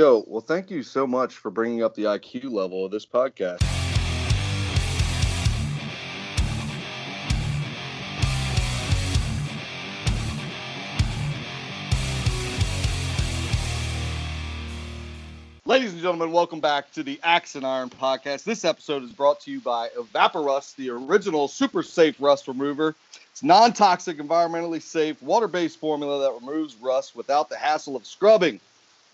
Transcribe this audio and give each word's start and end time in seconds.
Yo, 0.00 0.24
well, 0.26 0.40
thank 0.40 0.70
you 0.70 0.82
so 0.82 1.06
much 1.06 1.34
for 1.34 1.50
bringing 1.50 1.82
up 1.82 1.94
the 1.94 2.04
IQ 2.04 2.50
level 2.50 2.86
of 2.86 2.90
this 2.90 3.04
podcast. 3.04 3.60
Ladies 15.66 15.92
and 15.92 16.00
gentlemen, 16.00 16.32
welcome 16.32 16.60
back 16.60 16.90
to 16.92 17.02
the 17.02 17.20
Axe 17.22 17.56
and 17.56 17.66
Iron 17.66 17.90
podcast. 17.90 18.44
This 18.44 18.64
episode 18.64 19.02
is 19.02 19.12
brought 19.12 19.40
to 19.40 19.50
you 19.50 19.60
by 19.60 19.90
Evaporust, 19.90 20.76
the 20.76 20.88
original 20.88 21.46
super 21.46 21.82
safe 21.82 22.16
rust 22.18 22.48
remover. 22.48 22.94
It's 23.32 23.42
non 23.42 23.74
toxic, 23.74 24.16
environmentally 24.16 24.80
safe, 24.80 25.22
water 25.22 25.46
based 25.46 25.78
formula 25.78 26.22
that 26.22 26.40
removes 26.40 26.74
rust 26.76 27.14
without 27.14 27.50
the 27.50 27.58
hassle 27.58 27.96
of 27.96 28.06
scrubbing. 28.06 28.60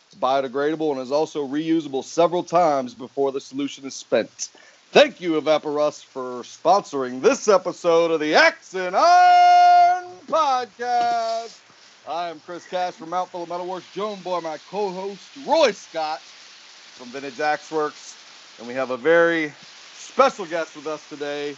It's 0.06 0.14
biodegradable 0.14 0.92
and 0.92 1.00
is 1.00 1.10
also 1.10 1.46
reusable 1.46 2.04
several 2.04 2.44
times 2.44 2.94
before 2.94 3.32
the 3.32 3.40
solution 3.40 3.84
is 3.86 3.94
spent. 3.94 4.48
Thank 4.92 5.20
you, 5.20 5.40
Evaporust, 5.40 6.04
for 6.04 6.42
sponsoring 6.42 7.20
this 7.20 7.48
episode 7.48 8.12
of 8.12 8.20
the 8.20 8.34
Axe 8.34 8.74
and 8.74 8.94
Iron 8.94 10.04
podcast. 10.26 11.58
I 12.08 12.28
am 12.28 12.38
Chris 12.40 12.64
Cash 12.66 12.94
from 12.94 13.10
Mount 13.10 13.30
of 13.34 13.48
Metalworks, 13.48 13.92
Joan 13.92 14.20
by 14.22 14.38
my 14.40 14.58
co 14.70 14.90
host, 14.90 15.28
Roy 15.44 15.72
Scott 15.72 16.20
from 16.20 17.08
Vintage 17.08 17.40
Axe 17.40 17.70
Works. 17.72 18.16
And 18.58 18.68
we 18.68 18.74
have 18.74 18.90
a 18.90 18.96
very 18.96 19.52
special 19.94 20.46
guest 20.46 20.76
with 20.76 20.86
us 20.86 21.06
today, 21.08 21.56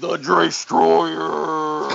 the 0.00 0.16
DreStroyer, 0.18 1.90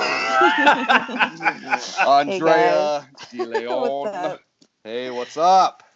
Andrea 2.08 3.08
De 3.31 3.45
Leon. 3.45 4.38
hey, 4.83 5.09
what's 5.09 5.38
up? 5.38 5.86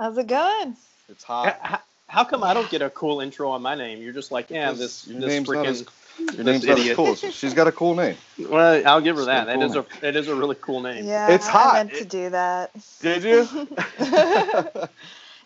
How's 0.00 0.16
it 0.16 0.28
going? 0.28 0.76
It's 1.10 1.24
hot. 1.24 1.58
How, 1.60 1.80
how 2.08 2.24
come 2.24 2.42
I 2.42 2.54
don't 2.54 2.70
get 2.70 2.80
a 2.80 2.88
cool 2.88 3.20
intro 3.20 3.50
on 3.50 3.60
my 3.60 3.74
name? 3.74 4.00
You're 4.00 4.14
just 4.14 4.32
like, 4.32 4.48
yeah, 4.48 4.72
this, 4.72 5.06
your 5.06 5.20
this 5.20 5.28
name's 5.28 5.48
not 5.50 5.66
as, 5.66 5.82
freaking. 5.82 6.36
your 6.36 6.44
name's 6.44 6.66
not 6.66 6.78
as 6.78 6.96
cool. 6.96 7.14
She's 7.16 7.52
got 7.52 7.66
a 7.66 7.72
cool 7.72 7.94
name. 7.94 8.16
Well, 8.38 8.82
I'll 8.86 9.02
give 9.02 9.16
her 9.16 9.22
It's 9.22 9.26
that. 9.26 9.44
pretty 9.44 9.60
That 9.60 9.66
is 9.66 9.74
cool 9.74 9.86
a 10.02 10.08
it 10.08 10.16
is 10.16 10.28
a 10.28 10.34
really 10.34 10.56
cool 10.62 10.80
name. 10.80 11.04
Yeah, 11.04 11.30
It's 11.30 11.46
hot. 11.46 11.74
I 11.74 11.84
meant 11.84 11.92
to 11.96 12.04
do 12.06 12.30
that. 12.30 12.70
Did 13.02 13.24
you? 13.24 13.46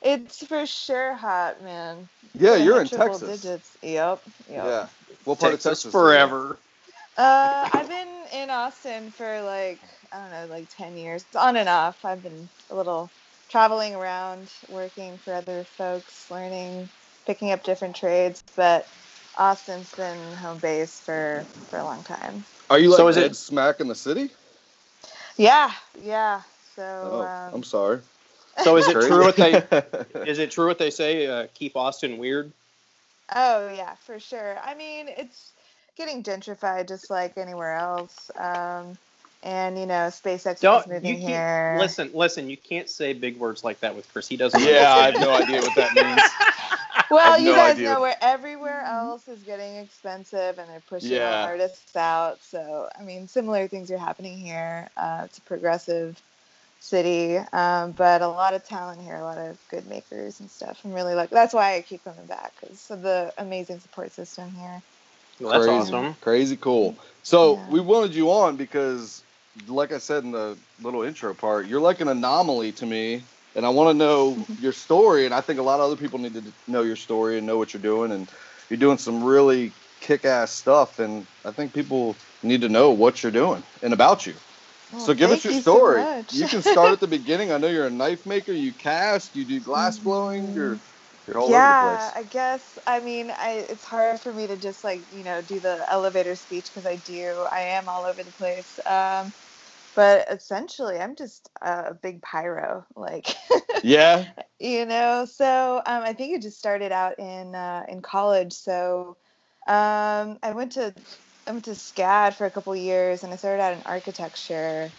it's 0.03 0.47
for 0.47 0.65
sure 0.67 1.15
hot, 1.15 1.61
man. 1.65 2.09
yeah, 2.39 2.55
you're 2.55 2.81
in 2.81 2.87
Triple 2.87 3.19
Texas. 3.19 3.43
Digits. 3.43 3.77
Yep. 3.83 4.23
Yep. 4.51 4.65
Yeah. 4.65 4.87
What 5.25 5.41
part 5.41 5.53
Texas, 5.55 5.67
of 5.67 5.71
Texas? 5.73 5.93
forever. 5.93 6.59
Uh, 7.17 7.69
I've 7.73 7.89
been 7.89 8.09
in 8.33 8.51
Austin 8.51 9.11
for 9.11 9.43
like 9.43 9.81
I 10.13 10.19
don't 10.19 10.31
know, 10.31 10.55
like 10.55 10.67
ten 10.77 10.97
years, 10.97 11.25
on 11.35 11.57
and 11.57 11.69
off. 11.69 12.05
I've 12.05 12.23
been 12.23 12.49
a 12.71 12.75
little 12.77 13.11
traveling 13.49 13.95
around, 13.95 14.51
working 14.69 15.19
for 15.19 15.35
other 15.35 15.65
folks, 15.65 16.31
learning, 16.31 16.89
picking 17.27 17.53
up 17.53 17.63
different 17.65 17.97
trades, 17.97 18.43
but 18.57 18.89
Austin's 19.37 19.93
been 19.95 20.35
home 20.37 20.59
base 20.59 21.01
for 21.01 21.45
for 21.69 21.79
a 21.79 21.85
long 21.85 22.03
time. 22.05 22.45
Are 22.71 22.79
you 22.79 22.91
like 22.91 22.99
So 22.99 23.09
is 23.09 23.17
it- 23.17 23.37
smack 23.37 23.81
in 23.81 23.89
the 23.89 23.95
city? 23.95 24.31
Yeah, 25.37 25.73
yeah. 26.03 26.43
So 26.77 26.83
Oh, 26.83 27.21
um, 27.23 27.55
I'm 27.55 27.63
sorry. 27.65 28.01
So 28.63 28.77
is 28.77 28.89
it 28.89 28.95
true 28.95 29.21
what 29.25 29.37
they 29.37 29.53
is 30.27 30.39
it 30.39 30.51
true 30.51 30.67
what 30.67 30.79
they 30.79 30.91
say? 30.91 31.27
Uh, 31.27 31.47
keep 31.55 31.77
Austin 31.77 32.19
weird. 32.19 32.53
Oh 33.35 33.73
yeah, 33.75 33.95
for 33.97 34.21
sure. 34.21 34.59
I 34.63 34.75
mean, 34.75 35.09
it's 35.09 35.53
getting 35.97 36.23
gentrified 36.23 36.89
just 36.89 37.11
like 37.11 37.37
anywhere 37.37 37.75
else. 37.75 38.31
Um, 38.39 38.97
and 39.45 39.79
you 39.79 39.87
know, 39.87 40.09
SpaceX 40.11 40.61
Don't 40.61 40.75
is 40.75 40.89
moving 40.89 41.17
you 41.17 41.19
here. 41.19 41.25
can't 41.25 41.47
listen 41.73 42.11
listen. 42.15 42.51
You 42.51 42.59
can't 42.59 42.91
say 42.91 43.15
big 43.15 43.39
words 43.39 43.65
like 43.65 43.81
that 43.81 43.97
with 43.97 44.09
Chris. 44.13 44.29
He 44.29 44.37
doesn't. 44.39 44.63
yeah, 44.63 44.95
I 44.95 45.07
have 45.07 45.19
no 45.19 45.35
idea 45.35 45.63
what 45.63 45.77
that 45.77 45.95
means. 45.95 46.37
Well, 47.11 47.39
you 47.39 47.55
no 47.55 47.55
guys 47.55 47.81
idea. 47.81 47.83
know 47.83 48.01
where 48.01 48.17
everywhere 48.21 48.83
else 48.83 49.29
is 49.29 49.45
getting 49.45 49.77
expensive, 49.77 50.59
and 50.59 50.69
they're 50.71 50.81
pushing 50.89 51.21
Yeah. 51.21 51.41
artists 51.41 51.97
out. 51.97 52.45
So 52.45 52.89
I 52.99 53.03
mean, 53.03 53.29
similar 53.29 53.69
things 53.69 53.91
are 53.93 53.99
happening 53.99 54.39
here. 54.39 54.91
Uh, 54.97 55.23
it's 55.27 55.39
a 55.39 55.43
progressive 55.43 56.21
city, 56.81 57.39
um, 57.39 57.93
but 57.93 58.23
a 58.23 58.29
lot 58.29 58.55
of 58.55 58.65
talent 58.65 59.03
here, 59.03 59.17
a 59.17 59.25
lot 59.25 59.39
of 59.39 59.59
good 59.69 59.87
makers 59.87 60.41
and 60.41 60.51
stuff. 60.51 60.81
I'm 60.85 60.93
really 60.93 61.15
like 61.15 61.31
that's 61.31 61.55
why 61.55 61.77
I 61.77 61.83
keep 61.83 62.05
coming 62.05 62.27
back 62.27 62.55
because 62.61 62.91
of 62.91 63.03
the 63.03 63.35
amazing 63.39 63.81
support 63.81 64.13
system 64.13 64.55
here. 64.55 64.83
Well, 65.41 65.53
that's 65.53 65.69
Crazy. 65.69 65.69
awesome. 65.69 66.15
Crazy 66.17 66.57
cool. 66.57 66.99
So 67.23 67.55
Yeah. 67.55 67.69
we 67.69 67.81
wanted 67.81 68.15
you 68.15 68.31
on 68.33 68.57
because, 68.57 69.24
like 69.67 69.93
I 69.93 69.99
said 69.99 70.25
in 70.25 70.33
the 70.33 70.61
little 70.81 71.03
intro 71.03 71.35
part, 71.35 71.69
you're 71.69 71.81
like 71.81 72.01
an 72.01 72.09
anomaly 72.09 72.73
to 72.75 72.87
me, 72.87 73.29
and 73.55 73.67
I 73.67 73.71
want 73.71 73.91
to 73.91 73.95
know 73.95 74.49
your 74.59 74.73
story. 74.73 75.27
And 75.27 75.35
I 75.35 75.41
think 75.43 75.61
a 75.61 75.65
lot 75.65 75.81
of 75.81 75.87
other 75.87 75.97
people 75.97 76.19
need 76.21 76.35
to 76.35 76.55
know 76.67 76.83
your 76.83 76.97
story 76.97 77.39
and 77.39 77.47
know 77.47 77.59
what 77.59 77.75
you're 77.75 77.83
doing. 77.83 78.13
And 78.13 78.31
you're 78.71 78.79
doing 78.79 78.99
some 78.99 79.23
really 79.25 79.77
kick-ass 80.01 80.53
stuff, 80.53 80.99
and 80.99 81.29
I 81.45 81.53
think 81.53 81.75
people 81.75 82.21
need 82.43 82.63
to 82.63 82.69
know 82.71 82.93
what 82.93 83.23
you're 83.23 83.33
doing 83.33 83.65
and 83.83 83.93
about 83.95 84.27
you. 84.27 84.37
So 84.97 85.15
give 85.15 85.31
us 85.33 85.45
your 85.45 85.53
you 85.53 85.63
story. 85.63 86.07
much. 86.07 86.41
you 86.41 86.49
can 86.49 86.63
start 86.63 86.93
at 86.93 87.01
the 87.01 87.09
beginning. 87.09 87.53
I 87.53 87.59
know 87.59 87.69
you're 87.69 87.87
a 87.89 87.91
knife 87.93 88.27
maker. 88.27 88.53
You 88.53 88.75
cast. 88.75 89.37
You 89.37 89.47
do 89.47 89.61
glass 89.61 89.99
blowing. 90.01 90.55
You're 90.55 90.83
you're 91.27 91.39
all 91.39 91.53
yeah, 91.53 91.57
over 91.57 91.69
the 91.69 91.75
place. 91.75 92.15
I 92.17 92.25
guess. 92.25 92.79
I 92.87 93.01
mean, 93.01 93.31
I 93.33 93.67
it's 93.71 93.85
hard 93.85 94.21
for 94.21 94.33
me 94.33 94.47
to 94.49 94.57
just 94.59 94.85
like 94.85 95.07
you 95.11 95.25
know 95.25 95.43
do 95.43 95.61
the 95.61 95.87
elevator 95.91 96.35
speech 96.37 96.67
because 96.73 96.87
I 96.87 96.97
do. 96.97 97.47
I 97.51 97.61
am 97.63 97.89
all 97.89 98.07
over 98.07 98.25
the 98.25 98.33
place. 98.33 98.79
Um, 98.87 99.35
but 99.95 100.29
essentially, 100.31 100.99
I'm 100.99 101.17
just 101.17 101.51
a 101.63 101.95
big 101.95 102.23
pyro. 102.23 102.87
Like, 102.97 103.35
Yeah. 103.83 104.27
you 104.61 104.87
know. 104.87 105.25
So 105.27 105.77
um, 105.87 106.03
I 106.03 106.13
think 106.15 106.35
it 106.35 106.43
just 106.43 106.59
started 106.59 106.93
out 106.93 107.19
in 107.19 107.55
uh, 107.55 107.85
in 107.89 108.03
college. 108.03 108.53
So 108.53 109.17
um, 109.69 110.39
I 110.43 110.53
went 110.55 110.73
to 110.73 110.95
I 111.47 111.53
went 111.53 111.65
to 111.67 111.73
SCAD 111.75 112.35
for 112.35 112.47
a 112.47 112.51
couple 112.51 112.75
years, 112.77 113.23
and 113.25 113.33
I 113.33 113.37
started 113.37 113.63
out 113.63 113.75
in 113.75 113.83
architecture. 113.85 114.95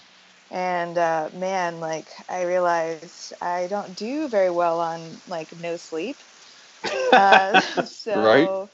And 0.52 0.98
uh, 0.98 1.30
man, 1.34 1.80
like 1.80 2.10
I 2.30 2.44
realized 2.44 3.22
I 3.42 3.56
don't 3.56 3.84
do 3.96 4.18
very 4.18 4.50
well 4.52 4.80
on 4.80 5.22
like 5.26 5.50
no 5.50 5.78
sleep. 5.78 6.22
Uh, 7.16 7.58
so 7.84 8.70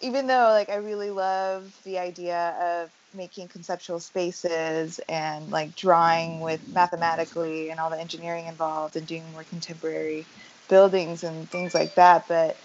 even 0.00 0.26
though 0.26 0.48
like 0.50 0.70
I 0.70 0.76
really 0.76 1.10
love 1.10 1.74
the 1.84 1.98
idea 1.98 2.56
of 2.60 2.90
making 3.14 3.48
conceptual 3.48 4.00
spaces 4.00 5.00
and 5.08 5.50
like 5.50 5.74
drawing 5.76 6.40
with 6.40 6.66
mathematically 6.72 7.70
and 7.70 7.80
all 7.80 7.90
the 7.90 7.98
engineering 7.98 8.46
involved 8.46 8.96
and 8.96 9.06
doing 9.06 9.24
more 9.32 9.44
contemporary 9.44 10.24
buildings 10.68 11.24
and 11.24 11.48
things 11.50 11.74
like 11.74 11.94
that, 11.96 12.26
but 12.28 12.56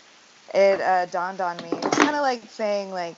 it 0.54 0.80
uh, 0.82 1.06
dawned 1.08 1.42
on 1.42 1.58
me. 1.58 1.72
Kind 1.92 2.16
of 2.16 2.22
like 2.22 2.44
saying 2.50 2.92
like 2.92 3.18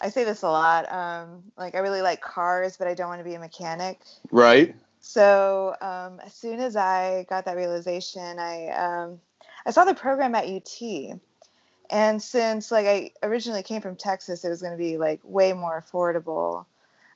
I 0.00 0.10
say 0.10 0.24
this 0.24 0.42
a 0.42 0.48
lot. 0.48 0.90
Um, 0.92 1.42
like 1.56 1.74
I 1.74 1.78
really 1.78 2.02
like 2.02 2.20
cars, 2.20 2.76
but 2.76 2.86
I 2.86 2.94
don't 2.94 3.08
want 3.08 3.20
to 3.20 3.24
be 3.24 3.34
a 3.34 3.40
mechanic. 3.40 4.00
Right. 4.30 4.74
So 5.00 5.74
um, 5.80 6.20
as 6.24 6.34
soon 6.34 6.60
as 6.60 6.76
I 6.76 7.26
got 7.28 7.44
that 7.46 7.56
realization, 7.56 8.38
I 8.38 8.68
um, 8.68 9.20
I 9.66 9.70
saw 9.70 9.84
the 9.84 9.94
program 9.94 10.34
at 10.34 10.46
UT, 10.46 11.18
and 11.90 12.22
since 12.22 12.70
like 12.70 12.86
I 12.86 13.10
originally 13.22 13.62
came 13.62 13.80
from 13.80 13.96
Texas, 13.96 14.44
it 14.44 14.48
was 14.48 14.60
going 14.60 14.72
to 14.72 14.78
be 14.78 14.98
like 14.98 15.20
way 15.22 15.52
more 15.52 15.82
affordable 15.82 16.66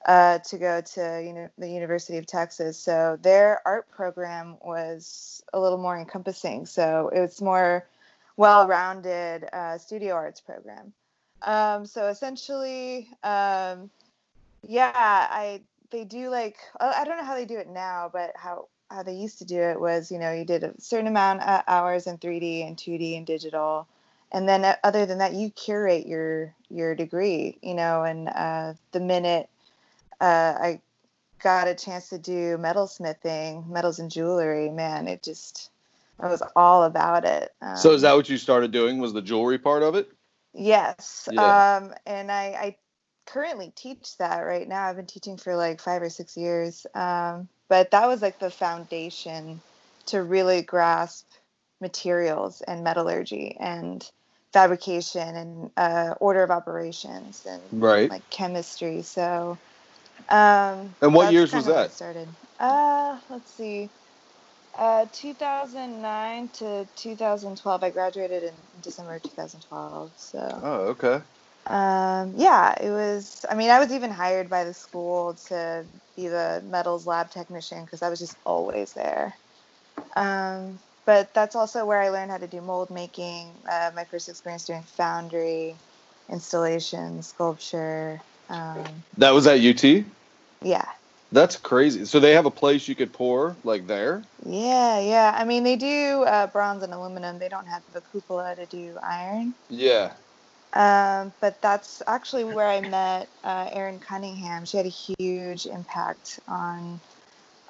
uh, 0.06 0.38
to 0.38 0.58
go 0.58 0.80
to 0.80 1.22
you 1.24 1.32
know 1.32 1.48
the 1.58 1.68
University 1.68 2.18
of 2.18 2.26
Texas. 2.26 2.78
So 2.78 3.18
their 3.22 3.60
art 3.66 3.90
program 3.90 4.56
was 4.62 5.42
a 5.52 5.60
little 5.60 5.78
more 5.78 5.98
encompassing. 5.98 6.66
So 6.66 7.10
it 7.14 7.20
was 7.20 7.40
more 7.40 7.86
well-rounded 8.36 9.48
uh, 9.52 9.78
studio 9.78 10.14
arts 10.14 10.40
program. 10.40 10.92
Um, 11.42 11.86
so 11.86 12.06
essentially, 12.08 13.08
um, 13.22 13.90
yeah, 14.62 14.92
I 14.94 15.62
they 15.90 16.04
do 16.04 16.30
like 16.30 16.56
uh, 16.80 16.92
I 16.96 17.04
don't 17.04 17.18
know 17.18 17.24
how 17.24 17.34
they 17.34 17.44
do 17.44 17.58
it 17.58 17.68
now, 17.68 18.10
but 18.12 18.32
how 18.36 18.68
how 18.90 19.02
they 19.02 19.14
used 19.14 19.38
to 19.38 19.44
do 19.44 19.60
it 19.60 19.80
was 19.80 20.10
you 20.10 20.18
know 20.18 20.32
you 20.32 20.44
did 20.44 20.64
a 20.64 20.72
certain 20.80 21.06
amount 21.06 21.42
of 21.42 21.62
hours 21.66 22.06
in 22.06 22.18
3D 22.18 22.66
and 22.66 22.76
2D 22.76 23.16
and 23.16 23.26
digital, 23.26 23.86
and 24.32 24.48
then 24.48 24.64
uh, 24.64 24.76
other 24.82 25.06
than 25.06 25.18
that 25.18 25.34
you 25.34 25.50
curate 25.50 26.06
your 26.06 26.54
your 26.68 26.94
degree, 26.94 27.58
you 27.62 27.74
know, 27.74 28.02
and 28.02 28.28
uh, 28.28 28.74
the 28.92 29.00
minute 29.00 29.48
uh, 30.20 30.54
I 30.58 30.80
got 31.42 31.68
a 31.68 31.74
chance 31.74 32.08
to 32.10 32.18
do 32.18 32.56
metalsmithing, 32.56 33.68
metals 33.68 33.98
and 33.98 34.10
jewelry, 34.10 34.70
man, 34.70 35.08
it 35.08 35.22
just 35.22 35.70
I 36.20 36.28
was 36.28 36.42
all 36.54 36.84
about 36.84 37.24
it. 37.24 37.50
Um, 37.60 37.76
So 37.76 37.92
is 37.92 38.02
that 38.02 38.14
what 38.14 38.28
you 38.28 38.38
started 38.38 38.70
doing? 38.70 38.98
Was 38.98 39.12
the 39.12 39.22
jewelry 39.22 39.58
part 39.58 39.82
of 39.82 39.94
it? 39.94 40.08
Yes. 40.54 41.28
Yeah. 41.32 41.76
Um, 41.76 41.92
and 42.06 42.30
I, 42.30 42.44
I 42.44 42.76
currently 43.26 43.72
teach 43.74 44.16
that 44.18 44.40
right 44.40 44.68
now. 44.68 44.86
I've 44.86 44.96
been 44.96 45.06
teaching 45.06 45.36
for 45.36 45.56
like 45.56 45.80
five 45.80 46.02
or 46.02 46.10
six 46.10 46.36
years. 46.36 46.86
Um, 46.94 47.48
but 47.68 47.90
that 47.90 48.06
was 48.06 48.22
like 48.22 48.38
the 48.38 48.50
foundation 48.50 49.60
to 50.06 50.22
really 50.22 50.62
grasp 50.62 51.26
materials 51.80 52.60
and 52.62 52.84
metallurgy 52.84 53.56
and 53.58 54.08
fabrication 54.52 55.36
and 55.36 55.70
uh, 55.76 56.14
order 56.20 56.42
of 56.42 56.50
operations 56.50 57.44
and 57.46 57.82
Right. 57.82 58.10
like 58.10 58.28
chemistry. 58.30 59.02
So, 59.02 59.58
um, 60.28 60.94
And 61.02 61.14
what 61.14 61.32
years 61.32 61.52
was 61.52 61.64
kinda 61.64 61.76
where 61.76 61.84
it 61.84 61.88
that? 61.88 61.92
Started. 61.96 62.36
Uh, 62.58 63.18
let's 63.30 63.56
see. 63.56 63.90
Uh, 64.78 65.06
2009 65.12 66.48
to 66.50 66.88
2012. 66.96 67.82
I 67.84 67.90
graduated 67.90 68.42
in 68.44 68.54
December 68.80 69.18
2012. 69.20 70.12
So. 70.16 70.60
Oh, 70.64 70.72
okay. 70.90 71.22
Um, 71.66 72.34
yeah, 72.36 72.74
it 72.80 72.90
was. 72.90 73.44
I 73.48 73.54
mean, 73.54 73.70
I 73.70 73.78
was 73.78 73.92
even 73.92 74.10
hired 74.10 74.50
by 74.50 74.64
the 74.64 74.74
school 74.74 75.34
to 75.48 75.86
be 76.16 76.28
the 76.28 76.62
metals 76.64 77.06
lab 77.06 77.30
technician 77.30 77.84
because 77.84 78.02
I 78.02 78.08
was 78.08 78.18
just 78.18 78.36
always 78.44 78.92
there. 78.94 79.34
Um, 80.16 80.78
but 81.04 81.34
that's 81.34 81.56
also 81.56 81.84
where 81.84 82.00
I 82.00 82.10
learned 82.10 82.30
how 82.30 82.38
to 82.38 82.46
do 82.46 82.60
mold 82.60 82.90
making. 82.90 83.48
Uh, 83.70 83.90
my 83.94 84.04
first 84.04 84.28
experience 84.28 84.64
doing 84.64 84.82
foundry, 84.82 85.74
installation, 86.30 87.22
sculpture. 87.22 88.20
Um, 88.48 88.84
That 89.18 89.30
was 89.30 89.46
at 89.46 89.60
UT. 89.60 90.04
yeah, 90.62 90.84
That's 91.32 91.56
crazy. 91.56 92.04
So 92.04 92.20
they 92.20 92.32
have 92.32 92.46
a 92.46 92.50
place 92.50 92.88
you 92.88 92.94
could 92.94 93.12
pour 93.12 93.56
like 93.64 93.86
there. 93.86 94.22
yeah, 94.44 95.00
yeah. 95.00 95.34
I 95.36 95.44
mean, 95.44 95.64
they 95.64 95.76
do 95.76 96.24
uh, 96.24 96.46
bronze 96.48 96.82
and 96.82 96.92
aluminum. 96.92 97.38
They 97.38 97.48
don't 97.48 97.66
have 97.66 97.82
the 97.92 98.00
cupola 98.12 98.54
to 98.56 98.66
do 98.66 98.98
iron. 99.02 99.54
Yeah. 99.70 100.12
Um, 100.74 101.32
but 101.40 101.60
that's 101.60 102.02
actually 102.06 102.44
where 102.44 102.66
I 102.66 102.80
met 102.80 103.28
uh, 103.44 103.68
Erin 103.72 103.98
Cunningham. 103.98 104.64
She 104.64 104.76
had 104.78 104.86
a 104.86 104.88
huge 105.18 105.66
impact 105.66 106.40
on 106.48 107.00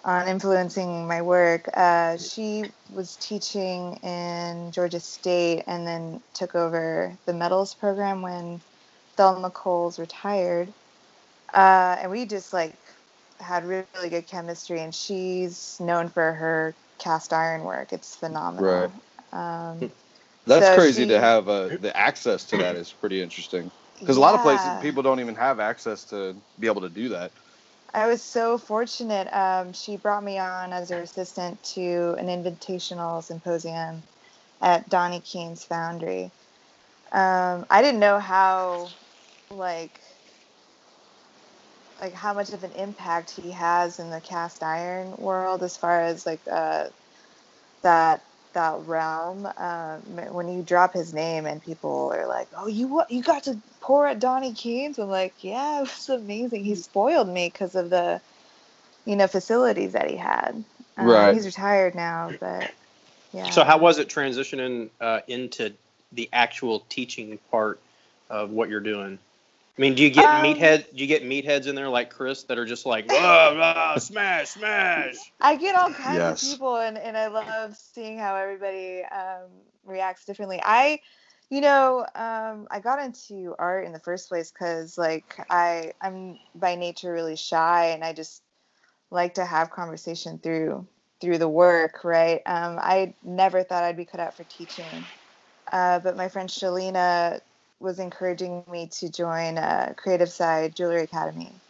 on 0.05 0.29
influencing 0.29 1.07
my 1.07 1.23
work. 1.23 1.69
Uh, 1.75 2.17
she 2.19 2.65
was 2.93 3.17
teaching 3.17 3.97
in 4.03 4.73
Georgia 4.73 5.01
State 5.01 5.65
and 5.67 5.87
then 5.87 6.21
took 6.35 6.55
over 6.55 7.17
the 7.27 7.33
metals 7.33 7.75
program 7.75 8.23
when 8.23 8.61
Thelma 9.17 9.51
Coles 9.51 9.99
retired. 9.99 10.73
Uh, 11.55 11.97
and 12.01 12.11
we 12.11 12.25
just 12.27 12.53
like 12.53 12.75
had 13.41 13.65
really, 13.65 14.09
good 14.09 14.27
chemistry. 14.27 14.81
And 14.81 14.95
she's 14.95 15.79
known 15.81 16.09
for 16.09 16.33
her 16.33 16.75
cast 16.99 17.33
iron 17.33 17.63
work. 17.65 17.93
It's 17.93 18.17
phenomenal. 18.17 18.93
Um, 19.33 19.79
That's 20.47 20.67
So 20.67 20.75
crazy 20.75 21.05
she- 21.05 21.09
to 21.11 21.21
have 21.21 21.49
uh, 21.49 21.69
the 21.81 21.97
access 21.97 22.45
to 22.47 22.59
that 22.59 22.75
is 22.77 22.93
pretty 22.93 23.23
interesting 23.23 23.71
because 24.01 24.17
a 24.17 24.21
lot 24.21 24.35
of 24.35 24.43
places 24.43 24.83
people 24.83 25.03
don't 25.03 25.21
even 25.21 25.37
have 25.37 25.61
access 25.61 26.05
to 26.07 26.35
be 26.59 26.67
able 26.67 26.81
to 26.81 26.89
do 26.89 27.11
that. 27.11 27.31
I 27.95 28.07
was 28.07 28.23
so 28.23 28.59
fortunate. 28.59 29.29
Um, 29.35 29.73
she 29.73 29.97
brought 29.97 30.25
me 30.25 30.39
on 30.39 30.73
as 30.73 30.91
her 30.91 31.01
assistant 31.03 31.63
to 31.75 32.15
an 32.19 32.27
invitational 32.27 33.23
symposium 33.23 34.05
at 34.61 34.89
Donnie 34.89 35.21
Keene's 35.21 35.65
Foundry. 35.65 36.33
Um, 37.13 37.67
I 37.71 37.83
didn't 37.83 38.01
know 38.01 38.19
how, 38.19 38.89
like, 39.51 40.01
like 42.01 42.15
how 42.15 42.35
much 42.35 42.53
of 42.53 42.65
an 42.65 42.73
impact 42.73 43.31
he 43.31 43.53
has 43.53 43.99
in 43.99 44.11
the 44.11 44.21
cast 44.21 44.63
iron 44.63 45.15
world 45.19 45.63
as 45.63 45.77
far 45.77 46.03
as 46.03 46.27
like 46.27 46.43
uh, 46.51 46.87
that 47.83 48.25
that 48.55 48.81
realm. 48.87 49.47
Um, 49.57 50.01
when 50.33 50.49
you 50.49 50.63
drop 50.63 50.93
his 50.95 51.15
name 51.15 51.47
and 51.47 51.63
people 51.63 52.13
are 52.15 52.27
like, 52.27 52.49
"Oh, 52.57 52.67
you 52.69 52.89
what? 52.89 53.11
You 53.11 53.23
got 53.23 53.45
to 53.45 53.57
pour 53.81 54.07
at 54.07 54.21
Donnie 54.21 54.55
Keene's?" 54.55 54.99
I'm 54.99 55.09
like, 55.09 55.35
"Yeah, 55.43 55.79
it 55.83 55.83
was 55.83 56.09
amazing. 56.09 56.65
He 56.65 56.75
spoiled 56.75 57.29
me 57.29 57.49
because 57.53 57.75
of 57.75 57.91
the, 57.91 58.21
you 59.05 59.17
know, 59.17 59.27
facilities 59.27 59.93
that 59.93 60.11
he 60.11 60.17
had. 60.17 60.65
Um, 60.97 61.07
Right. 61.07 61.35
He's 61.35 61.47
retired 61.47 61.95
now, 61.95 62.33
but 62.41 62.71
yeah. 63.33 63.51
So 63.51 63.65
how 63.65 63.79
was 63.79 63.99
it 63.99 64.09
transitioning 64.09 64.91
uh, 65.01 65.21
into 65.27 65.73
the 66.13 66.29
actual 66.33 66.81
teaching 66.89 67.39
part 67.51 67.81
of 68.31 68.51
what 68.51 68.69
you're 68.69 68.81
doing? 68.81 69.19
I 69.79 69.83
mean, 69.83 69.95
do 69.95 70.03
you 70.03 70.11
get 70.11 70.31
Um, 70.31 70.37
meathead? 70.37 70.87
Do 70.95 71.03
you 71.03 71.09
get 71.09 71.25
meatheads 71.25 71.67
in 71.67 71.75
there 71.75 71.89
like 71.89 72.11
Chris 72.11 72.45
that 72.45 72.59
are 72.59 72.67
just 72.67 72.87
like, 72.87 73.07
blah, 73.09 73.55
blah, 73.55 73.99
smash, 73.99 74.51
smash? 74.51 75.17
I 75.41 75.57
get 75.57 75.77
all 75.77 75.91
kinds 75.91 76.27
Yes. 76.27 76.43
of 76.43 76.51
people, 76.51 76.77
and, 76.77 76.99
and 76.99 77.17
I 77.17 77.29
love 77.29 77.77
seeing 77.77 78.19
how 78.19 78.37
everybody 78.37 79.05
um, 79.05 79.51
reacts 79.85 80.25
differently. 80.25 80.61
I, 80.65 81.01
you 81.51 81.61
know, 81.61 82.07
um, 82.15 82.69
I 82.71 82.81
got 82.83 83.01
into 83.03 83.55
art 83.59 83.87
in 83.87 83.93
the 83.93 84.01
first 84.01 84.29
place 84.29 84.51
because, 84.53 84.99
like, 84.99 85.37
I 85.51 85.93
I'm 86.01 86.39
by 86.55 86.77
nature 86.77 87.13
really 87.13 87.37
shy, 87.37 87.89
and 87.91 88.05
I 88.05 88.13
just 88.13 88.43
like 89.11 89.35
to 89.35 89.45
have 89.45 89.71
conversation 89.71 90.39
through 90.39 90.87
through 91.21 91.39
the 91.39 91.49
work, 91.49 92.05
right? 92.05 92.43
Um, 92.47 92.79
I 92.81 93.15
never 93.23 93.63
thought 93.65 93.85
I'd 93.85 93.97
be 93.97 94.07
cut 94.07 94.21
out 94.21 94.37
for 94.37 94.45
teaching, 94.45 95.09
uh, 95.73 96.01
but 96.01 96.17
my 96.17 96.29
friend 96.29 96.49
Shalina 96.49 97.41
was 97.83 98.01
encouraging 98.01 98.65
me 98.71 98.91
to 99.01 99.11
join 99.11 99.59
a 99.59 99.95
Creative 99.99 100.31
Side 100.31 100.77
Jewelry 100.77 101.05
Academy. 101.05 101.63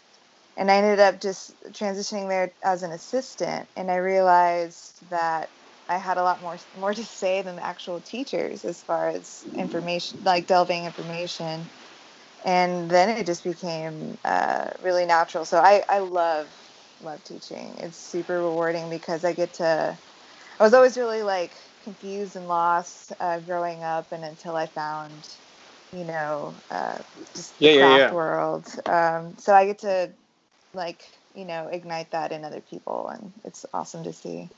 And 0.57 0.71
I 0.71 0.77
ended 0.77 1.01
up 1.01 1.21
just 1.21 1.55
transitioning 1.73 2.29
there 2.29 2.55
as 2.65 2.83
an 2.85 2.93
assistant 2.93 3.69
and 3.77 3.91
I 3.91 3.97
realized 3.97 5.09
that 5.11 5.51
I 5.89 5.99
had 5.99 6.19
a 6.19 6.25
lot 6.25 6.43
more 6.43 6.59
more 6.75 6.95
to 6.95 7.05
say 7.05 7.43
than 7.43 7.57
the 7.57 7.67
actual 7.67 8.03
teachers 8.03 8.65
as 8.65 8.83
far 8.85 9.09
as 9.11 9.47
information 9.57 10.21
like 10.25 10.47
delving 10.49 10.87
information. 10.87 11.71
And 12.45 12.91
then 12.91 13.11
it 13.11 13.27
just 13.27 13.45
became 13.45 14.19
uh, 14.25 14.71
really 14.81 15.07
natural. 15.07 15.45
So 15.47 15.59
I, 15.59 15.85
I 15.89 16.01
love 16.01 16.53
love 17.01 17.25
teaching. 17.25 17.79
It's 17.81 17.99
super 17.99 18.43
rewarding 18.43 18.91
because 18.91 19.25
I 19.25 19.35
get 19.35 19.55
to 19.55 19.99
I 20.59 20.63
was 20.63 20.75
always 20.75 20.97
really 20.97 21.23
like 21.23 21.57
confused 21.83 22.35
and 22.37 22.47
lost 22.49 23.13
uh, 23.21 23.41
growing 23.41 23.83
up 23.85 24.09
and 24.13 24.25
until 24.25 24.57
I 24.57 24.69
found 24.69 25.29
you 25.93 26.05
know 26.05 26.55
uh, 26.71 26.99
just 27.35 27.61
the 27.61 27.69
Yeah, 27.69 27.73
yeah, 27.73 27.79
craft 27.79 27.97
yeah. 27.97 28.13
world 28.13 28.67
um, 28.87 29.37
so 29.39 29.55
I 29.55 29.67
get 29.67 29.81
to 29.81 30.11
like 30.75 31.03
you 31.35 31.45
know 31.45 31.69
ignite 31.69 32.11
that 32.13 32.33
in 32.33 32.45
other 32.45 32.61
people 32.61 33.09
and 33.09 33.33
it's 33.45 33.67
awesome 33.75 34.05
to 34.05 34.13
see 34.13 34.49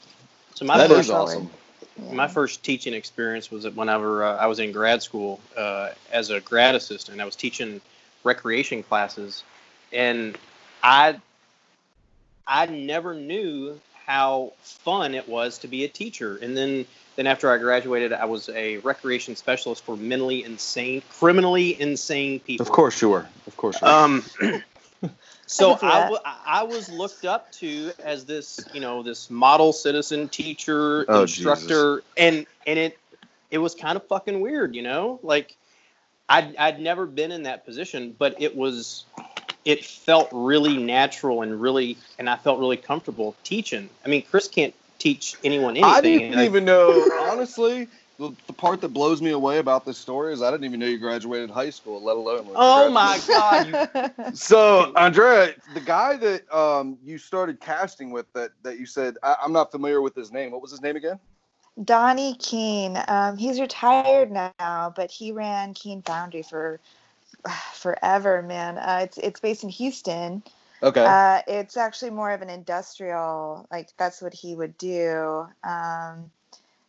So 0.54 0.64
my 0.64 0.78
That 0.78 0.90
first 0.90 1.08
is 1.08 1.10
awesome. 1.10 1.50
yeah. 1.96 2.14
My 2.14 2.28
first 2.28 2.62
teaching 2.64 2.94
experience 2.94 3.50
was 3.50 3.69
whenever 3.69 4.25
uh, 4.25 4.36
I 4.36 4.46
was 4.46 4.60
in 4.60 4.72
grad 4.72 5.02
school 5.02 5.40
uh, 5.56 5.90
as 6.12 6.31
a 6.31 6.40
grad 6.40 6.75
assistant. 6.75 7.20
I 7.20 7.25
was 7.25 7.36
teaching 7.36 7.81
recreation 8.25 8.82
classes, 8.82 9.42
and 9.92 10.36
I 10.82 11.20
I 12.46 12.66
never 12.66 13.14
knew 13.14 13.81
how 14.06 14.52
fun 14.62 15.14
it 15.14 15.28
was 15.28 15.58
to 15.58 15.69
be 15.69 15.84
a 15.84 15.88
teacher. 15.88 16.38
And 16.42 16.56
then 16.56 16.86
then 17.16 17.26
after 17.26 17.50
I 17.50 17.58
graduated, 17.58 18.12
I 18.12 18.25
was 18.25 18.49
a 18.49 18.78
recreation 18.78 19.37
specialist 19.37 19.84
for 19.84 19.96
mentally 19.96 20.44
insane, 20.44 21.02
criminally 21.19 21.81
insane 21.81 22.40
people. 22.40 22.66
Of 22.66 22.72
course 22.72 23.00
you 23.00 23.11
were. 23.11 23.26
Of 23.46 23.56
course 23.56 23.81
you 23.81 23.87
were. 23.87 23.93
Um, 23.93 24.25
so 25.46 25.72
I 25.72 25.75
I, 25.75 25.78
that. 25.78 26.02
w- 26.05 26.20
I 26.25 26.62
was 26.64 26.88
looked 26.88 27.25
up 27.25 27.52
to 27.52 27.93
as 28.02 28.25
this, 28.25 28.61
you 28.72 28.81
know, 28.81 29.02
this 29.02 29.31
model 29.31 29.72
citizen 29.72 30.28
teacher, 30.28 31.05
Oh, 31.08 31.22
instructor, 31.22 32.02
and 32.16 32.46
and 32.66 32.78
it 32.78 32.99
it 33.50 33.58
was 33.58 33.75
kind 33.75 33.96
of 33.96 34.06
fucking 34.08 34.40
weird, 34.40 34.75
you 34.75 34.82
know, 34.82 35.20
like 35.22 35.56
I'd 36.29 36.56
I'd 36.56 36.81
never 36.81 37.06
been 37.06 37.31
in 37.31 37.44
that 37.44 37.65
position, 37.65 38.15
but 38.19 38.41
it 38.41 38.56
was 38.56 39.05
it 39.65 39.84
felt 39.84 40.29
really 40.32 40.77
natural 40.77 41.43
and 41.43 41.60
really 41.60 41.96
and 42.19 42.29
I 42.29 42.36
felt 42.36 42.58
really 42.58 42.77
comfortable 42.77 43.36
teaching. 43.44 43.88
I 44.05 44.08
mean, 44.08 44.22
Chris 44.22 44.48
can't 44.48 44.74
teach 44.98 45.36
anyone 45.44 45.77
anything. 45.77 45.94
I 45.94 46.01
didn't 46.01 46.36
like- 46.36 46.46
even 46.46 46.65
know, 46.65 47.08
honestly. 47.20 47.89
The, 48.17 48.32
the 48.46 48.53
part 48.53 48.81
that 48.82 48.91
blows 48.91 49.20
me 49.20 49.31
away 49.31 49.58
about 49.58 49.84
this 49.84 49.98
story 49.98 50.32
is 50.32 50.41
I 50.41 50.48
didn't 50.53 50.65
even 50.67 50.79
know 50.79 50.86
you 50.86 50.98
graduated 50.98 51.51
high 51.51 51.70
school, 51.70 52.01
let 52.01 52.15
alone. 52.17 52.46
went 52.46 52.51
Oh 52.55 52.89
my 52.89 53.20
god! 53.27 53.67
You, 53.67 54.31
So, 54.34 54.93
Andrea, 54.94 55.55
the 55.74 55.81
guy 55.81 56.17
that 56.19 56.55
um, 56.55 56.96
you 57.03 57.19
started 57.19 57.60
casting 57.60 58.13
with, 58.13 58.32
that 58.32 58.53
that 58.63 58.79
you 58.79 58.86
said 58.86 59.17
I, 59.24 59.34
I'm 59.43 59.53
not 59.53 59.72
familiar 59.72 60.01
with 60.01 60.15
his 60.15 60.31
name. 60.31 60.53
What 60.53 60.63
was 60.63 60.70
his 60.70 60.81
name 60.81 60.94
again? 60.94 61.19
Donnie 61.82 62.36
Keene. 62.36 63.03
Um, 63.08 63.36
he's 63.36 63.60
retired 63.60 64.31
now, 64.31 64.93
but 64.94 65.10
he 65.10 65.32
ran 65.32 65.74
Keene 65.74 66.03
Foundry 66.03 66.43
for 66.43 66.79
forever, 67.74 68.43
man. 68.43 68.79
Uh, 68.79 69.01
it's 69.03 69.19
it's 69.19 69.41
based 69.41 69.65
in 69.65 69.70
Houston. 69.70 70.43
Okay. 70.84 71.05
Uh, 71.06 71.41
it's 71.46 71.76
actually 71.76 72.10
more 72.10 72.31
of 72.31 72.43
an 72.43 72.50
industrial, 72.50 73.67
like 73.70 73.91
that's 73.98 74.22
what 74.22 74.34
he 74.34 74.55
would 74.55 74.79
do. 74.79 75.46
Um, 75.62 76.31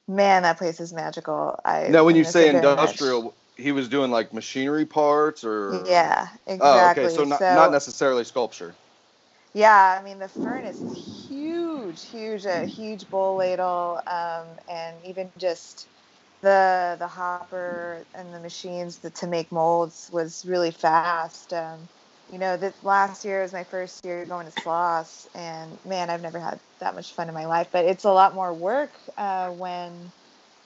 man, 0.08 0.44
that 0.44 0.58
place 0.58 0.80
is 0.80 0.94
magical. 0.94 1.60
I 1.66 1.90
now, 1.92 2.04
when 2.04 2.16
you 2.16 2.24
say 2.24 2.50
very 2.52 2.76
much. 2.76 3.00
industrial, 3.00 3.36
he 3.58 3.72
was 3.72 3.88
doing 3.90 4.12
like 4.12 4.34
machinery 4.34 4.86
parts, 4.86 5.44
or 5.44 5.86
yeah, 5.88 6.28
Oh, 6.46 6.48
exactly. 6.48 7.04
okay. 7.04 7.16
So 7.16 7.24
not, 7.26 7.42
not 7.50 7.72
necessarily 7.72 8.24
sculpture. 8.24 8.76
Yeah, 9.54 9.98
I 10.00 10.04
mean 10.04 10.20
the 10.20 10.28
furnace 10.28 10.84
is 10.84 10.94
huge, 11.28 12.06
huge, 12.06 12.46
a 12.46 12.66
huge 12.66 13.10
bowl 13.10 13.38
ladle, 13.38 14.02
um, 14.08 14.58
and 14.68 14.98
even 15.06 15.32
just 15.38 15.88
the 16.42 16.98
the 17.00 17.08
hopper 17.08 18.06
and 18.14 18.34
the 18.34 18.40
machines 18.40 19.00
that, 19.00 19.16
to 19.16 19.28
make 19.28 19.52
molds 19.52 20.10
was 20.12 20.46
really 20.46 20.72
fast. 20.72 21.54
Um, 21.54 21.88
you 22.36 22.40
know, 22.42 22.58
this 22.58 22.76
last 22.84 23.24
year 23.24 23.44
was 23.44 23.54
my 23.54 23.64
first 23.64 24.04
year 24.04 24.26
going 24.26 24.46
to 24.46 24.52
Sloss, 24.52 25.26
and 25.34 25.80
man, 25.86 26.10
I've 26.10 26.22
never 26.22 26.38
had 26.38 26.60
that 26.82 26.94
much 26.94 27.14
fun 27.16 27.30
in 27.30 27.34
my 27.34 27.46
life. 27.46 27.70
But 27.72 27.86
it's 27.86 28.04
a 28.04 28.12
lot 28.12 28.36
more 28.36 28.54
work 28.54 29.00
uh, 29.18 29.52
when, 29.52 30.12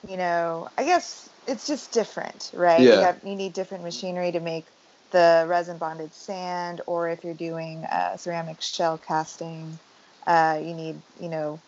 you 0.07 0.17
know, 0.17 0.67
I 0.79 0.85
guess 0.85 1.29
it's 1.47 1.67
just 1.67 1.93
different, 1.93 2.49
right? 2.55 2.91
You, 2.91 3.01
Yeah. 3.01 3.05
have, 3.05 3.21
you 3.23 3.35
need 3.35 3.53
different 3.53 3.83
machinery 3.83 4.31
to 4.31 4.39
make 4.39 4.65
the 5.11 5.45
resin 5.47 5.77
bonded 5.77 6.15
sand, 6.15 6.81
or 6.87 7.07
if 7.09 7.23
you're 7.23 7.35
doing 7.35 7.85
uh, 7.85 8.17
ceramic 8.17 8.61
shell 8.63 8.97
casting, 8.97 9.79
uh, 10.25 10.59
you 10.59 10.73
need, 10.73 11.03
you 11.19 11.29
know, 11.29 11.61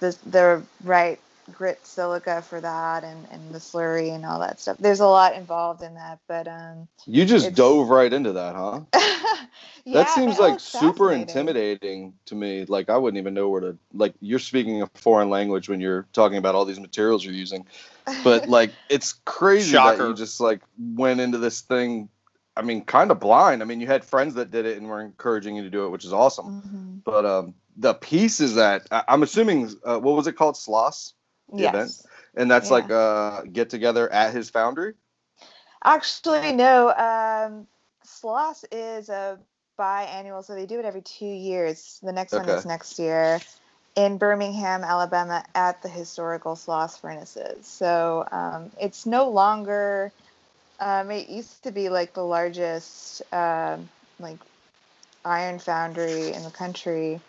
the 0.00 0.18
the 0.24 0.66
right 0.82 1.20
grit 1.50 1.84
silica 1.86 2.42
for 2.42 2.60
that 2.60 3.04
and, 3.04 3.26
and 3.32 3.52
the 3.52 3.58
slurry 3.58 4.14
and 4.14 4.24
all 4.24 4.40
that 4.40 4.60
stuff. 4.60 4.76
There's 4.78 5.00
a 5.00 5.06
lot 5.06 5.34
involved 5.34 5.82
in 5.82 5.94
that, 5.94 6.20
but 6.28 6.46
um 6.48 6.88
You 7.06 7.24
just 7.24 7.54
dove 7.54 7.88
right 7.88 8.12
into 8.12 8.32
that, 8.32 8.54
huh? 8.54 8.80
yeah, 9.84 10.04
that 10.04 10.08
seems 10.10 10.38
like 10.38 10.60
super 10.60 11.12
intimidating 11.12 12.14
to 12.26 12.34
me. 12.34 12.64
Like 12.66 12.88
I 12.90 12.96
wouldn't 12.96 13.18
even 13.20 13.34
know 13.34 13.48
where 13.48 13.60
to 13.60 13.78
like 13.92 14.14
you're 14.20 14.38
speaking 14.38 14.82
a 14.82 14.86
foreign 14.94 15.30
language 15.30 15.68
when 15.68 15.80
you're 15.80 16.06
talking 16.12 16.38
about 16.38 16.54
all 16.54 16.64
these 16.64 16.80
materials 16.80 17.24
you're 17.24 17.34
using. 17.34 17.66
But 18.22 18.46
like 18.48 18.74
it's 18.88 19.12
crazy 19.24 19.72
that 19.78 19.98
you 20.00 20.14
just 20.14 20.40
like 20.40 20.62
went 20.78 21.20
into 21.20 21.38
this 21.38 21.60
thing 21.62 22.08
I 22.56 22.62
mean 22.62 22.84
kind 22.84 23.10
of 23.10 23.18
blind. 23.20 23.62
I 23.62 23.64
mean 23.64 23.80
you 23.80 23.86
had 23.86 24.04
friends 24.04 24.34
that 24.34 24.50
did 24.50 24.66
it 24.66 24.78
and 24.78 24.86
were 24.88 25.00
encouraging 25.00 25.56
you 25.56 25.62
to 25.62 25.70
do 25.70 25.86
it, 25.86 25.90
which 25.90 26.04
is 26.04 26.12
awesome. 26.12 26.46
Mhm. 26.46 27.02
But 27.04 27.26
um 27.26 27.54
the 27.76 27.94
pieces 27.94 28.54
that 28.56 28.86
I- 28.90 29.04
I'm 29.08 29.22
assuming 29.22 29.70
uh, 29.84 29.98
what 29.98 30.14
was 30.14 30.26
it 30.26 30.36
called 30.36 30.54
Sloss? 30.56 31.14
Yes. 31.56 32.06
event? 32.06 32.06
And 32.34 32.50
that's 32.50 32.70
Yeah. 32.70 32.70
like 32.70 32.90
a 32.90 33.44
get 33.52 33.70
together 33.70 34.10
at 34.12 34.32
his 34.34 34.50
foundry? 34.50 34.94
Actually, 35.84 36.52
no. 36.52 36.88
Um, 36.90 37.66
Sloss 38.04 38.64
is 38.70 39.08
a 39.08 39.38
biannual, 39.78 40.44
so 40.44 40.54
they 40.54 40.66
do 40.66 40.78
it 40.78 40.84
every 40.84 41.02
two 41.02 41.26
years. 41.26 42.00
The 42.02 42.12
next 42.12 42.36
one 42.36 42.48
is 42.48 42.64
next 42.64 42.98
year 42.98 43.44
in 43.96 44.18
Birmingham, 44.18 44.84
Alabama, 44.84 45.44
at 45.54 45.82
the 45.82 45.88
historical 45.88 46.54
Sloss 46.54 47.00
furnaces. 47.00 47.66
So 47.68 48.26
um, 48.30 48.72
it's 48.80 49.06
no 49.06 49.30
longer. 49.30 50.12
Um, 50.80 51.10
it 51.10 51.28
used 51.28 51.64
to 51.64 51.72
be 51.72 51.88
like 51.88 52.14
the 52.14 52.24
largest 52.24 53.22
um, 53.32 53.90
like 54.18 54.40
iron 55.24 55.58
foundry 55.58 56.32
in 56.32 56.42
the 56.44 56.50
country. 56.50 57.22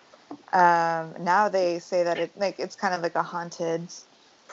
Um, 0.53 1.15
now 1.19 1.49
they 1.49 1.79
say 1.79 2.03
that 2.03 2.19
it 2.19 2.37
like 2.37 2.59
it's 2.59 2.75
kind 2.75 2.93
of 2.93 3.01
like 3.01 3.15
a 3.15 3.23
haunted 3.23 3.91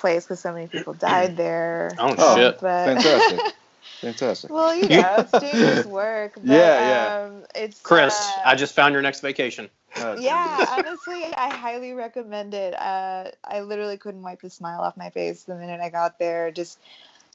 place 0.01 0.25
because 0.25 0.41
so 0.41 0.53
many 0.53 0.67
people 0.67 0.95
died 0.95 1.37
there. 1.37 1.95
Oh, 2.01 2.15
Oh, 2.19 2.37
shit. 2.37 2.61
But 2.61 2.87
Fantastic. 2.87 3.41
Fantastic. 4.01 4.51
well, 4.51 4.75
you 4.75 4.89
know, 4.89 5.17
it's 5.19 5.39
dangerous 5.39 5.85
work. 5.87 6.35
But, 6.37 6.47
Yeah, 6.49 6.81
yeah. 6.89 7.25
Um, 7.25 7.45
it's 7.55 7.83
Chris, 7.83 8.15
uh, 8.15 8.41
I 8.47 8.55
just 8.55 8.75
found 8.75 8.95
your 8.95 9.03
next 9.03 9.21
vacation. 9.21 9.69
Uh, 9.97 10.17
Yeah, 10.19 10.67
honestly, 10.79 11.25
I 11.25 11.55
highly 11.55 11.93
recommend 11.93 12.55
it. 12.55 12.75
Uh, 12.75 13.31
I 13.45 13.61
literally 13.61 13.99
couldn't 13.99 14.23
wipe 14.23 14.41
the 14.41 14.51
smile 14.51 14.81
off 14.81 14.97
my 14.97 15.11
face 15.11 15.45
the 15.45 15.55
minute 15.55 15.81
I 15.81 15.91
got 15.91 16.19
there. 16.19 16.51
Just 16.51 16.79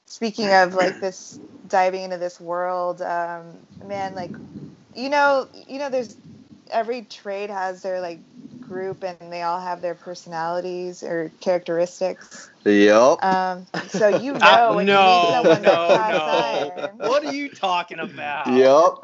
speaking 0.06 0.52
of 0.52 0.74
like 0.74 1.00
this 1.00 1.38
diving 1.68 2.02
into 2.02 2.18
this 2.18 2.40
world, 2.40 3.00
um, 3.02 3.44
man, 3.84 4.14
like 4.14 4.36
you 4.94 5.08
know, 5.08 5.46
you 5.68 5.78
know, 5.78 5.90
there's 5.90 6.16
every 6.70 7.02
trade 7.02 7.50
has 7.50 7.82
their 7.82 8.00
like 8.00 8.20
group 8.66 9.04
and 9.04 9.32
they 9.32 9.42
all 9.42 9.60
have 9.60 9.80
their 9.82 9.94
personalities 9.94 11.02
or 11.02 11.32
characteristics. 11.40 12.50
Yep. 12.64 13.18
Um, 13.22 13.66
so 13.88 14.08
you 14.08 14.32
know 14.34 14.40
Ah, 14.42 14.74
when 14.74 14.86
no, 14.86 14.92
you 14.92 14.98
meet 15.00 15.26
someone 15.26 15.62
no, 15.62 15.88
that 15.88 16.12
no. 16.12 16.26
iron. 16.26 16.98
What 16.98 17.24
are 17.24 17.32
you 17.32 17.48
talking 17.50 17.98
about? 18.00 18.46
Yep. 18.46 18.94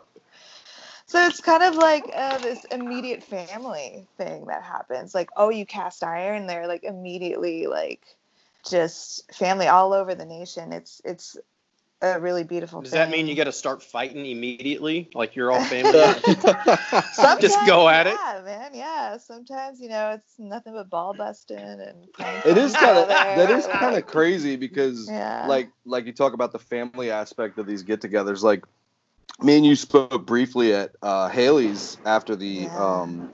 So 1.07 1.26
it's 1.26 1.40
kind 1.40 1.62
of 1.62 1.75
like 1.76 2.11
uh, 2.14 2.38
this 2.38 2.64
immediate 2.64 3.23
family 3.23 4.07
thing 4.16 4.47
that 4.47 4.62
happens. 4.62 5.14
Like, 5.14 5.31
oh, 5.37 5.50
you 5.50 5.66
cast 5.66 6.02
iron, 6.02 6.47
they're 6.47 6.66
like 6.66 6.85
immediately 6.85 7.66
like 7.66 8.02
just 8.69 9.33
family 9.35 9.69
all 9.69 9.92
over 9.92 10.14
the 10.14 10.25
nation. 10.25 10.73
It's 10.73 11.00
it's 11.04 11.37
a 12.02 12.21
really 12.21 12.44
beautiful. 12.44 12.82
Does 12.82 12.90
thing. 12.90 12.99
that 13.00 13.11
mean 13.11 13.28
you 13.28 13.35
got 13.35 13.44
to 13.44 13.52
start 13.52 13.82
fighting 13.82 14.26
immediately? 14.26 15.09
Like 15.14 15.37
you're 15.37 15.50
all 15.52 15.64
family? 15.64 15.92
Just 17.40 17.66
go 17.66 17.88
at 17.88 18.06
it? 18.06 18.16
Yeah, 18.18 18.42
man. 18.44 18.71
Yeah. 18.75 19.16
Sometimes 19.18 19.80
you 19.80 19.88
know 19.88 20.11
it's 20.11 20.38
nothing 20.38 20.75
but 20.75 20.90
ball 20.90 21.14
busting 21.14 21.56
and. 21.59 22.09
it 22.44 22.59
is 22.59 22.75
kind 22.75 22.99
of 22.99 23.09
that 23.09 23.50
is 23.50 23.66
kind 23.66 23.97
of 23.97 24.06
crazy 24.06 24.56
because 24.56 25.09
Yeah. 25.09 25.47
like 25.49 25.71
like 25.85 26.06
you 26.06 26.12
talk 26.12 26.32
about 26.35 26.52
the 26.52 26.59
family 26.59 27.11
aspect 27.11 27.59
of 27.59 27.66
these 27.66 27.82
get-togethers 27.82 28.42
like 28.42 28.64
me 29.40 29.56
and 29.56 29.66
you 29.66 29.76
spoke 29.76 30.26
briefly 30.26 30.75
at 30.75 30.92
uh 31.02 31.28
haley's 31.28 31.97
after 32.04 32.37
the 32.37 32.47
Yeah. 32.47 32.85
um 33.02 33.30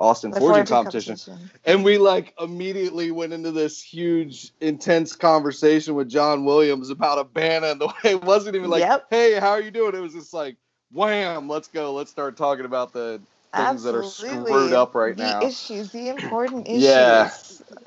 austin 0.00 0.30
The 0.30 0.40
forging 0.40 0.64
forging 0.64 0.76
competition 0.76 1.38
and 1.64 1.84
we 1.84 1.98
like 1.98 2.34
immediately 2.40 3.10
went 3.10 3.32
into 3.32 3.52
this 3.52 3.82
huge 3.82 4.50
intense 4.60 5.14
conversation 5.14 5.94
with 5.94 6.08
john 6.08 6.44
williams 6.44 6.90
about 6.90 7.18
abana 7.18 7.68
and 7.68 7.80
the 7.80 7.86
way 8.04 8.12
it 8.12 8.24
wasn't 8.24 8.56
even 8.56 8.70
like 8.70 8.80
Yep. 8.80 9.06
hey 9.10 9.34
how 9.38 9.50
are 9.50 9.60
you 9.60 9.70
doing 9.70 9.94
it 9.94 10.00
was 10.00 10.14
just 10.14 10.32
like 10.32 10.56
wham 10.90 11.48
let's 11.48 11.68
go 11.68 11.92
let's 11.92 12.10
start 12.10 12.36
talking 12.36 12.64
about 12.64 12.92
the 12.92 13.20
things 13.54 13.82
that 13.82 13.94
are 13.94 14.04
screwed 14.04 14.72
up 14.72 14.94
right 14.94 15.16
the 15.16 15.22
now 15.22 15.46
issues, 15.46 15.90
the 15.90 16.08
important 16.08 16.68
issues. 16.68 16.82
Yeah. 16.82 17.30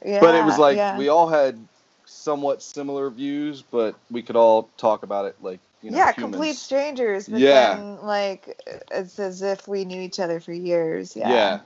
Yeah. 0.06 0.20
but 0.20 0.36
it 0.36 0.44
was 0.44 0.58
like 0.58 0.78
yeah. 0.78 0.98
we 0.98 1.10
all 1.10 1.28
had 1.28 1.58
somewhat 2.06 2.62
similar 2.62 3.10
views, 3.10 3.62
but 3.62 3.96
we 4.12 4.22
could 4.22 4.36
all 4.36 4.70
talk 4.78 5.04
about 5.04 5.26
it 5.26 5.36
like 5.42 5.60
you 5.82 5.92
know, 5.92 5.98
yeah, 5.98 6.14
humans. 6.14 6.34
complete 6.34 6.56
strangers, 6.56 7.28
but 7.28 7.40
Yeah. 7.40 7.76
then 7.76 8.02
like 8.04 8.62
it's 8.92 9.20
as 9.20 9.42
if 9.42 9.68
we 9.68 9.86
knew 9.86 10.02
each 10.02 10.20
other 10.20 10.40
for 10.40 10.54
years. 10.54 11.16
Yeah, 11.16 11.30
Yeah, 11.30 11.60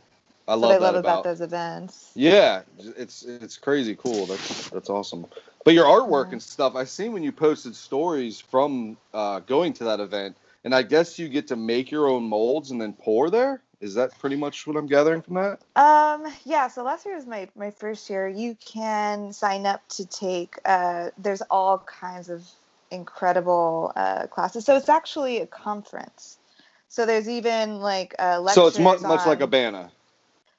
I 0.48 0.54
love 0.56 0.70
what 0.70 0.72
I 0.72 0.78
love 0.78 0.96
about. 0.96 1.00
about 1.00 1.24
those 1.24 1.42
events. 1.42 2.12
Yeah, 2.16 2.62
it's 2.98 3.24
it's 3.24 3.58
crazy 3.58 3.96
cool. 3.96 4.26
That's 4.28 4.70
that's 4.72 4.90
awesome. 4.90 5.26
But 5.66 5.74
your 5.74 5.86
artwork 5.86 6.28
Yeah. 6.28 6.34
and 6.34 6.44
stuff, 6.44 6.76
I 6.76 6.86
seen 6.86 7.14
when 7.14 7.24
you 7.24 7.32
posted 7.32 7.76
stories 7.76 8.40
from 8.40 8.98
uh, 9.14 9.42
going 9.42 9.74
to 9.74 9.84
that 9.86 10.00
event, 10.00 10.38
and 10.64 10.74
I 10.74 10.84
guess 10.84 11.20
you 11.20 11.28
get 11.30 11.48
to 11.48 11.56
make 11.56 11.92
your 11.92 12.08
own 12.08 12.24
molds 12.24 12.72
and 12.72 12.82
then 12.82 12.94
pour 12.94 13.30
there. 13.30 13.62
Is 13.80 13.94
that 13.96 14.18
pretty 14.18 14.38
much 14.38 14.66
what 14.66 14.76
I'm 14.76 14.88
gathering 14.88 15.22
from 15.22 15.36
that? 15.36 15.60
Um, 15.76 16.26
yeah, 16.46 16.68
so 16.68 16.84
last 16.84 17.06
year 17.06 17.16
was 17.16 17.28
my, 17.28 17.48
my 17.56 17.70
first 17.70 18.10
year. 18.10 18.28
You 18.28 18.56
can 18.56 19.34
sign 19.34 19.68
up 19.68 19.88
to 19.90 20.08
take, 20.08 20.56
uh, 20.66 21.12
there's 21.20 21.44
all 21.52 21.78
kinds 21.78 22.30
of 22.30 22.44
incredible 22.90 23.92
uh, 23.96 24.26
classes. 24.28 24.66
So 24.66 24.76
it's 24.76 24.90
actually 24.90 25.42
a 25.42 25.46
conference. 25.46 26.40
So 26.88 27.06
there's 27.06 27.30
even 27.30 27.80
like 27.80 28.16
uh, 28.18 28.40
lectures. 28.40 28.64
So 28.64 28.68
it's 28.68 28.80
much 28.80 29.02
much 29.02 29.26
like 29.28 29.42
Abana, 29.42 29.92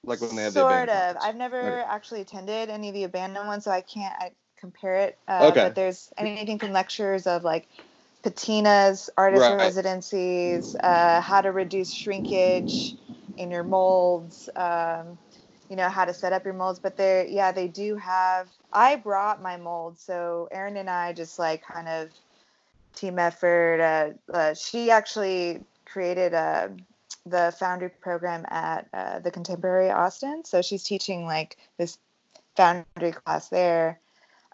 like 0.04 0.20
when 0.20 0.36
they 0.36 0.42
had 0.44 0.54
the 0.54 0.60
sort 0.60 0.88
of. 0.88 0.88
conference. 0.88 1.24
I've 1.24 1.36
never 1.36 1.80
Okay. 1.80 1.82
actually 1.88 2.20
attended 2.22 2.70
any 2.70 2.88
of 2.88 2.94
the 2.94 3.04
abandoned 3.04 3.46
ones, 3.46 3.64
so 3.64 3.70
I 3.70 3.80
can't 3.80 4.14
I 4.18 4.32
compare 4.56 4.96
it. 4.96 5.18
Uh, 5.28 5.46
Okay. 5.46 5.62
But 5.64 5.74
there's 5.74 6.12
anything 6.16 6.58
from 6.58 6.72
lectures 6.72 7.26
of 7.26 7.44
like 7.44 7.68
patinas, 8.24 9.08
artist 9.16 9.48
Right. 9.48 9.58
residencies, 9.58 10.76
uh, 10.82 11.20
how 11.20 11.40
to 11.40 11.52
reduce 11.52 11.92
shrinkage 11.92 12.96
in 13.36 13.50
your 13.50 13.64
molds, 13.64 14.48
um, 14.56 15.18
you 15.68 15.76
know, 15.76 15.88
how 15.88 16.04
to 16.04 16.14
set 16.14 16.32
up 16.32 16.44
your 16.44 16.54
molds. 16.54 16.78
But 16.80 16.96
they're, 16.96 17.26
yeah, 17.26 17.52
they 17.52 17.68
do 17.68 17.96
have. 17.96 18.48
I 18.72 18.96
brought 18.96 19.42
my 19.42 19.56
mold, 19.56 19.98
so 19.98 20.48
Erin 20.50 20.76
and 20.76 20.90
I 20.90 21.12
just 21.12 21.38
like 21.38 21.62
kind 21.62 21.88
of 21.88 22.10
team 22.96 23.18
effort. 23.18 23.80
Uh, 23.80 24.32
uh, 24.32 24.54
she 24.54 24.90
actually 24.90 25.60
created 25.86 26.34
a 26.34 26.70
the 27.30 27.54
foundry 27.58 27.90
program 27.90 28.44
at 28.48 28.88
uh, 28.92 29.18
the 29.20 29.30
Contemporary 29.30 29.90
Austin. 29.90 30.44
So 30.44 30.62
she's 30.62 30.82
teaching 30.82 31.24
like 31.24 31.56
this 31.78 31.98
foundry 32.56 33.12
class 33.12 33.48
there. 33.48 34.00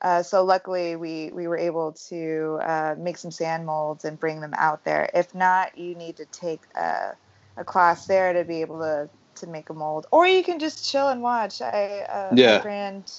Uh, 0.02 0.22
so 0.22 0.44
luckily, 0.44 0.96
we 0.96 1.30
we 1.32 1.46
were 1.46 1.56
able 1.56 1.92
to 2.08 2.58
uh, 2.62 2.94
make 2.98 3.16
some 3.16 3.30
sand 3.30 3.64
molds 3.64 4.04
and 4.04 4.20
bring 4.20 4.40
them 4.40 4.54
out 4.56 4.84
there. 4.84 5.08
If 5.14 5.34
not, 5.34 5.78
you 5.78 5.94
need 5.94 6.16
to 6.18 6.26
take 6.26 6.62
a, 6.74 7.16
a 7.56 7.64
class 7.64 8.06
there 8.06 8.32
to 8.34 8.44
be 8.44 8.60
able 8.60 8.80
to 8.80 9.08
to 9.36 9.46
make 9.46 9.70
a 9.70 9.74
mold, 9.74 10.06
or 10.10 10.26
you 10.26 10.44
can 10.44 10.58
just 10.58 10.88
chill 10.90 11.08
and 11.08 11.22
watch. 11.22 11.62
I 11.62 12.00
uh, 12.00 12.36
Yeah. 12.36 12.56
my 12.56 12.62
friend 12.62 13.10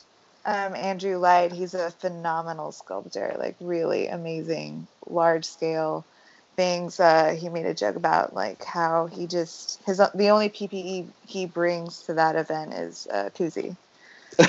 um, 0.45 0.75
Andrew 0.75 1.17
Light, 1.17 1.51
he's 1.51 1.73
a 1.73 1.91
phenomenal 1.91 2.71
sculptor, 2.71 3.35
like 3.39 3.55
really 3.59 4.07
amazing, 4.07 4.87
large 5.07 5.45
scale 5.45 6.05
things. 6.55 6.99
Uh, 6.99 7.35
he 7.39 7.49
made 7.49 7.65
a 7.65 7.73
joke 7.73 7.95
about 7.95 8.33
like 8.33 8.63
how 8.63 9.07
he 9.07 9.27
just 9.27 9.81
his 9.85 9.97
the 9.97 10.29
only 10.29 10.49
PPE 10.49 11.07
he 11.25 11.45
brings 11.45 12.03
to 12.03 12.13
that 12.15 12.35
event 12.35 12.73
is 12.73 13.07
uh, 13.11 13.29
koozie. 13.35 13.75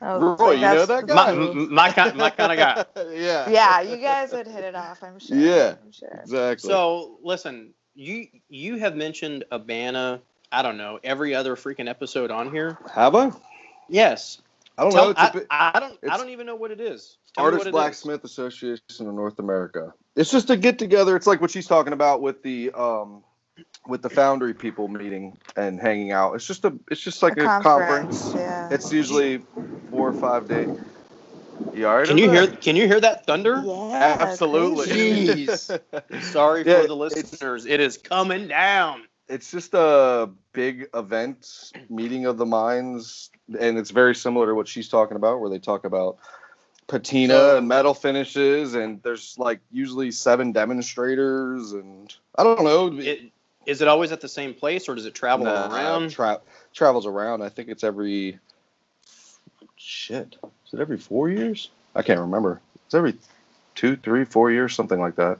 I 0.00 0.16
was 0.16 0.40
Roy, 0.40 0.52
you 0.52 0.60
know 0.60 0.86
that 0.86 1.06
guy? 1.06 1.30
m- 1.32 1.72
my, 1.72 1.90
kind, 1.92 2.16
my 2.16 2.30
kind 2.30 2.52
of 2.52 2.58
guy. 2.58 2.84
yeah. 3.12 3.48
Yeah, 3.48 3.80
you 3.80 3.96
guys 3.96 4.32
would 4.32 4.46
hit 4.46 4.64
it 4.64 4.74
off. 4.74 5.02
I'm 5.02 5.18
sure. 5.18 5.36
Yeah. 5.36 5.74
I'm 5.82 5.92
sure. 5.92 6.20
Exactly. 6.22 6.68
So 6.68 7.18
listen, 7.22 7.74
you 7.94 8.28
you 8.48 8.76
have 8.76 8.96
mentioned 8.96 9.44
Abana. 9.50 10.20
I 10.52 10.62
don't 10.62 10.78
know 10.78 10.98
every 11.02 11.34
other 11.34 11.56
freaking 11.56 11.88
episode 11.88 12.30
on 12.30 12.50
here. 12.50 12.78
have 12.94 13.14
I? 13.14 13.30
Yes. 13.88 14.40
I 14.80 14.82
don't 14.84 14.92
Tell- 14.92 15.04
know. 15.04 15.10
It's 15.10 15.20
a 15.20 15.22
I, 15.22 15.30
bit, 15.30 15.46
I 15.50 15.80
don't. 15.80 15.98
I 16.10 16.16
don't 16.16 16.30
even 16.30 16.46
know 16.46 16.56
what 16.56 16.70
it 16.70 16.80
is. 16.80 17.18
Tell 17.34 17.44
me 17.44 17.46
Artist 17.46 17.58
what 17.58 17.66
it 17.66 17.68
is. 17.68 17.72
Blacksmith 17.72 18.24
Association 18.24 18.80
of 19.00 19.14
North 19.14 19.38
America. 19.38 19.92
It's 20.16 20.30
just 20.30 20.48
a 20.48 20.56
get 20.56 20.78
together. 20.78 21.16
It's 21.16 21.26
like 21.26 21.42
what 21.42 21.50
she's 21.50 21.66
talking 21.66 21.92
about 21.92 22.22
with 22.22 22.42
the 22.42 22.70
um 22.72 23.22
with 23.86 24.00
the 24.00 24.08
foundry 24.08 24.54
people 24.54 24.88
meeting 24.88 25.36
and 25.54 25.78
hanging 25.78 26.12
out. 26.12 26.32
It's 26.34 26.46
just 26.46 26.64
a 26.64 26.72
it's 26.90 27.00
just 27.02 27.22
like 27.22 27.36
a, 27.36 27.44
conference. 27.44 28.32
Yeah. 28.34 28.70
It's 28.70 28.90
usually 28.90 29.42
four 29.90 30.08
or 30.08 30.14
five 30.14 30.48
days. 30.48 30.78
You 31.74 31.86
all 31.86 31.98
right? 31.98 32.08
Can 32.08 32.16
you 32.16 32.24
over 32.24 32.34
hear? 32.34 32.46
there? 32.46 32.56
Can 32.56 32.74
you 32.74 32.86
hear 32.86 33.00
that 33.00 33.26
thunder? 33.26 33.62
yeah, 33.62 34.16
Absolutely. 34.18 34.86
Jeez. 34.86 36.22
Sorry 36.22 36.64
Yeah, 36.64 36.80
for 36.80 36.86
the 36.88 36.96
listeners. 36.96 37.66
It 37.66 37.80
is 37.80 37.98
coming 37.98 38.48
down. 38.48 39.02
It's 39.30 39.50
just 39.50 39.74
a 39.74 40.28
big 40.52 40.88
event 40.94 41.72
meeting 41.88 42.26
of 42.26 42.36
the 42.36 42.44
minds, 42.46 43.30
and 43.58 43.78
it's 43.78 43.90
very 43.90 44.14
similar 44.14 44.46
to 44.48 44.54
what 44.54 44.66
she's 44.68 44.88
talking 44.88 45.16
about, 45.16 45.40
where 45.40 45.48
they 45.48 45.58
talk 45.58 45.84
about 45.84 46.18
patina 46.88 47.34
So- 47.34 47.58
and 47.58 47.68
metal 47.68 47.94
finishes, 47.94 48.74
and 48.74 49.00
there's 49.02 49.38
like 49.38 49.60
usually 49.70 50.10
seven 50.10 50.52
demonstrators, 50.52 51.72
and 51.72 52.12
I 52.36 52.42
don't 52.42 52.64
know. 52.64 52.98
It, 53.00 53.30
is 53.66 53.80
it 53.80 53.88
always 53.88 54.10
at 54.10 54.20
the 54.20 54.28
same 54.28 54.52
place, 54.52 54.88
or 54.88 54.94
does 54.96 55.06
it 55.06 55.14
travel 55.14 55.46
Nah, 55.46 55.72
around? 55.72 56.10
Tra- 56.10 56.40
travels 56.74 57.06
around. 57.06 57.42
I 57.42 57.48
think 57.50 57.68
it's 57.68 57.84
every 57.84 58.38
shit. 59.76 60.36
Is 60.66 60.74
it 60.74 60.80
every 60.80 60.98
four 60.98 61.28
years? 61.28 61.70
I 61.94 62.02
can't 62.02 62.20
remember. 62.20 62.60
It's 62.86 62.94
every 62.94 63.14
two, 63.74 63.96
three, 63.96 64.24
four 64.24 64.50
years, 64.50 64.74
something 64.74 64.98
like 64.98 65.14
that. 65.16 65.38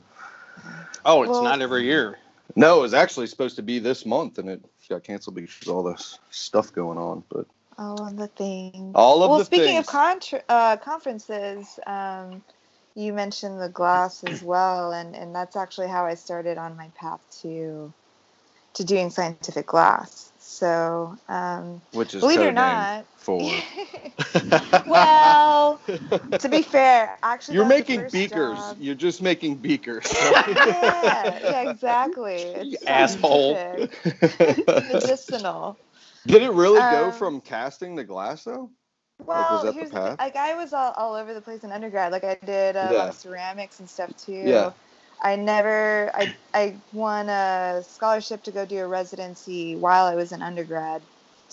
oh, 1.05 1.23
it's 1.23 1.31
Well- 1.31 1.43
not 1.43 1.61
every 1.61 1.83
year. 1.83 2.17
No, 2.55 2.79
it 2.79 2.83
was 2.83 2.95
actually 2.95 3.27
supposed 3.27 3.57
to 3.57 3.63
be 3.63 3.79
this 3.79 4.05
month, 4.05 4.39
and 4.39 4.49
it 4.49 4.65
got 4.89 5.03
canceled 5.05 5.35
because 5.37 5.67
of 5.67 5.75
all 5.75 5.83
this 5.83 6.19
stuff 6.31 6.73
going 6.73 6.99
on. 6.99 7.23
But 7.29 7.47
All 7.77 8.07
of 8.07 8.17
the 8.17 8.29
things. 8.29 8.95
all 8.95 9.23
of 9.23 9.31
the 9.31 9.37
well, 9.37 9.39
the 9.39 9.45
speaking 9.45 9.77
things. 9.77 9.79
of 9.79 9.87
contra- 9.87 10.43
uh, 10.49 10.77
conferences, 10.77 11.79
um, 11.87 12.43
you 12.95 13.13
mentioned 13.13 13.61
the 13.61 13.69
glass 13.69 14.23
as 14.23 14.43
well, 14.43 14.93
and, 14.93 15.15
and 15.15 15.35
that's 15.35 15.57
actually 15.57 15.89
how 15.89 16.05
I 16.05 16.15
started 16.15 16.57
on 16.57 16.77
my 16.77 16.91
path 16.95 17.21
to 17.43 17.93
to 18.75 18.83
doing 18.83 19.09
scientific 19.09 19.67
glass. 19.67 20.31
So, 20.39 21.15
um, 21.27 21.81
which 21.93 22.13
is 22.13 22.21
believe 22.21 22.41
it 22.41 22.45
or 22.47 22.51
not, 22.51 23.05
for. 23.17 23.51
well, 24.87 25.81
to 26.39 26.49
be 26.49 26.61
fair, 26.61 27.17
actually, 27.23 27.55
You're 27.55 27.65
that 27.65 27.77
was 27.77 27.85
the 27.87 27.93
making 27.95 28.09
beakers. 28.11 28.57
job- 28.59 28.77
You're 28.79 28.95
just 28.95 29.21
making 29.21 29.55
beakers. 29.57 30.07
yeah, 30.47 31.39
yeah, 31.43 31.61
exactly. 31.63 32.33
It's 32.35 32.87
asshole. 32.87 33.57
medicinal. 34.87 35.77
Did 36.27 36.43
it 36.43 36.51
really 36.51 36.81
go 36.81 37.05
Um, 37.05 37.13
from 37.13 37.41
casting 37.41 37.97
to 37.97 38.03
glass 38.03 38.43
though? 38.43 38.69
Well, 39.25 39.47
was 39.51 39.63
that 39.63 39.67
the 39.67 39.73
here's 39.73 39.89
the 39.91 39.95
path? 39.97 40.19
Like 40.19 40.35
I 40.35 40.55
was 40.55 40.73
all, 40.73 40.91
all 40.91 41.15
over 41.15 41.33
the 41.33 41.41
place 41.41 41.63
in 41.63 41.71
undergrad. 41.71 42.11
Like 42.11 42.23
I 42.23 42.35
did 42.45 42.75
uh, 42.75 42.79
a 42.79 42.93
Yeah. 42.93 42.99
lot 42.99 43.09
of 43.09 43.15
ceramics 43.15 43.79
and 43.79 43.89
stuff 43.89 44.15
too. 44.17 44.33
Yeah. 44.33 44.71
I 45.21 45.37
never. 45.37 46.11
I 46.15 46.35
I 46.53 46.81
won 46.91 47.29
a 47.29 47.83
scholarship 47.87 48.43
to 48.45 48.53
go 48.53 48.65
do 48.65 48.79
a 48.79 48.87
residency 48.87 49.75
while 49.75 50.05
I 50.07 50.15
was 50.15 50.31
in 50.33 50.41
undergrad 50.43 51.07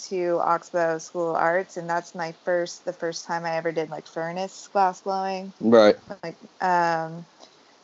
to 0.09 0.39
Oxbow 0.41 0.99
School 0.99 1.31
of 1.33 1.37
Arts, 1.37 1.77
and 1.79 1.91
that's 1.91 2.15
my 2.15 2.35
first 2.45 2.85
the 2.87 2.95
first 2.95 3.27
time 3.27 3.45
I 3.47 3.57
ever 3.57 3.73
did 3.73 3.91
like 3.91 4.09
furnace 4.09 4.69
glass 4.73 5.03
blowing. 5.03 5.55
Right. 5.61 5.97
Like 6.25 6.39
um, 6.61 7.27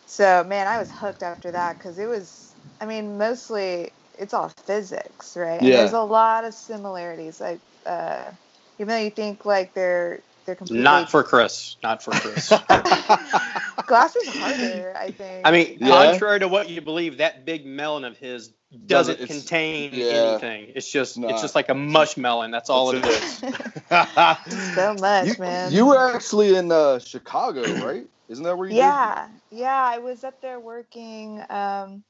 so 0.07 0.45
man, 0.45 0.69
I 0.69 0.79
was 0.79 0.91
hooked 0.93 1.23
after 1.25 1.53
that 1.53 1.79
because 1.79 1.99
it 1.99 2.07
was. 2.09 2.57
I 2.81 2.87
mean, 2.87 3.19
mostly 3.19 3.93
it's 4.19 4.35
all 4.35 4.51
physics, 4.67 5.37
right? 5.37 5.63
And 5.63 5.75
Yeah. 5.75 5.79
there's 5.79 5.93
a 5.95 6.03
lot 6.03 6.45
of 6.45 6.55
similarities. 6.55 7.41
Like 7.41 7.63
uh, 7.87 8.33
even 8.79 8.89
though 8.89 8.99
you 9.03 9.11
think 9.11 9.45
like 9.47 9.75
they're 9.75 10.25
they're 10.45 10.55
completely 10.55 10.83
Not 10.85 11.11
for 11.11 11.23
Chris. 11.23 11.77
Not 11.83 12.03
for 12.03 12.11
Chris. 12.13 12.49
glass 13.87 14.17
is 14.17 14.29
harder. 14.29 14.95
I 14.97 15.11
think. 15.11 15.47
I 15.47 15.51
mean, 15.51 15.79
Yeah. 15.81 15.89
contrary 15.89 16.41
to 16.41 16.49
what 16.49 16.69
you 16.69 16.81
believe, 16.81 17.19
that 17.19 17.45
big 17.45 17.67
melon 17.67 18.05
of 18.05 18.17
his 18.17 18.51
doesn't 18.87 19.21
it's- 19.21 19.29
contain 19.29 19.91
yeah. 19.93 20.05
anything. 20.07 20.73
It's 20.75 20.91
just 20.91 21.17
Not. 21.19 21.31
it's 21.33 21.43
just 21.43 21.55
like 21.55 21.69
a 21.69 21.75
mush 21.75 22.17
melon. 22.17 22.51
That's 22.51 22.71
all 22.71 22.91
it 22.91 23.03
It's 23.05 23.39
so 24.75 24.95
much, 24.95 25.27
you, 25.29 25.35
man. 25.39 25.73
you 25.73 25.87
were 25.87 26.15
actually 26.15 26.57
in 26.57 26.73
uh, 26.73 26.99
Chicago, 26.99 27.63
right? 27.87 28.07
Isn't 28.29 28.43
that 28.45 28.57
where 28.57 28.69
you? 28.69 28.77
yeah, 28.77 29.29
yeah. 29.51 29.85
I 29.85 29.99
was 29.99 30.25
up 30.25 30.41
there 30.41 30.59
working. 30.59 31.41
Um, 31.51 32.03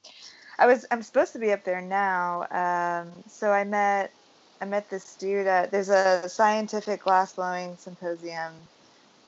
I 0.57 0.65
was. 0.65 0.85
I'm 0.89 1.03
supposed 1.03 1.33
to 1.33 1.39
be 1.39 1.51
up 1.51 1.65
there 1.65 1.81
now. 1.81 2.47
Um, 2.49 3.11
so 3.27 3.51
I 3.51 3.65
met. 3.65 4.11
I 4.61 4.65
met 4.65 4.89
this 4.89 5.15
dude. 5.17 5.47
At, 5.47 5.71
there's 5.71 5.89
a 5.89 6.27
scientific 6.29 7.03
glass 7.03 7.33
blowing 7.33 7.75
symposium 7.77 8.53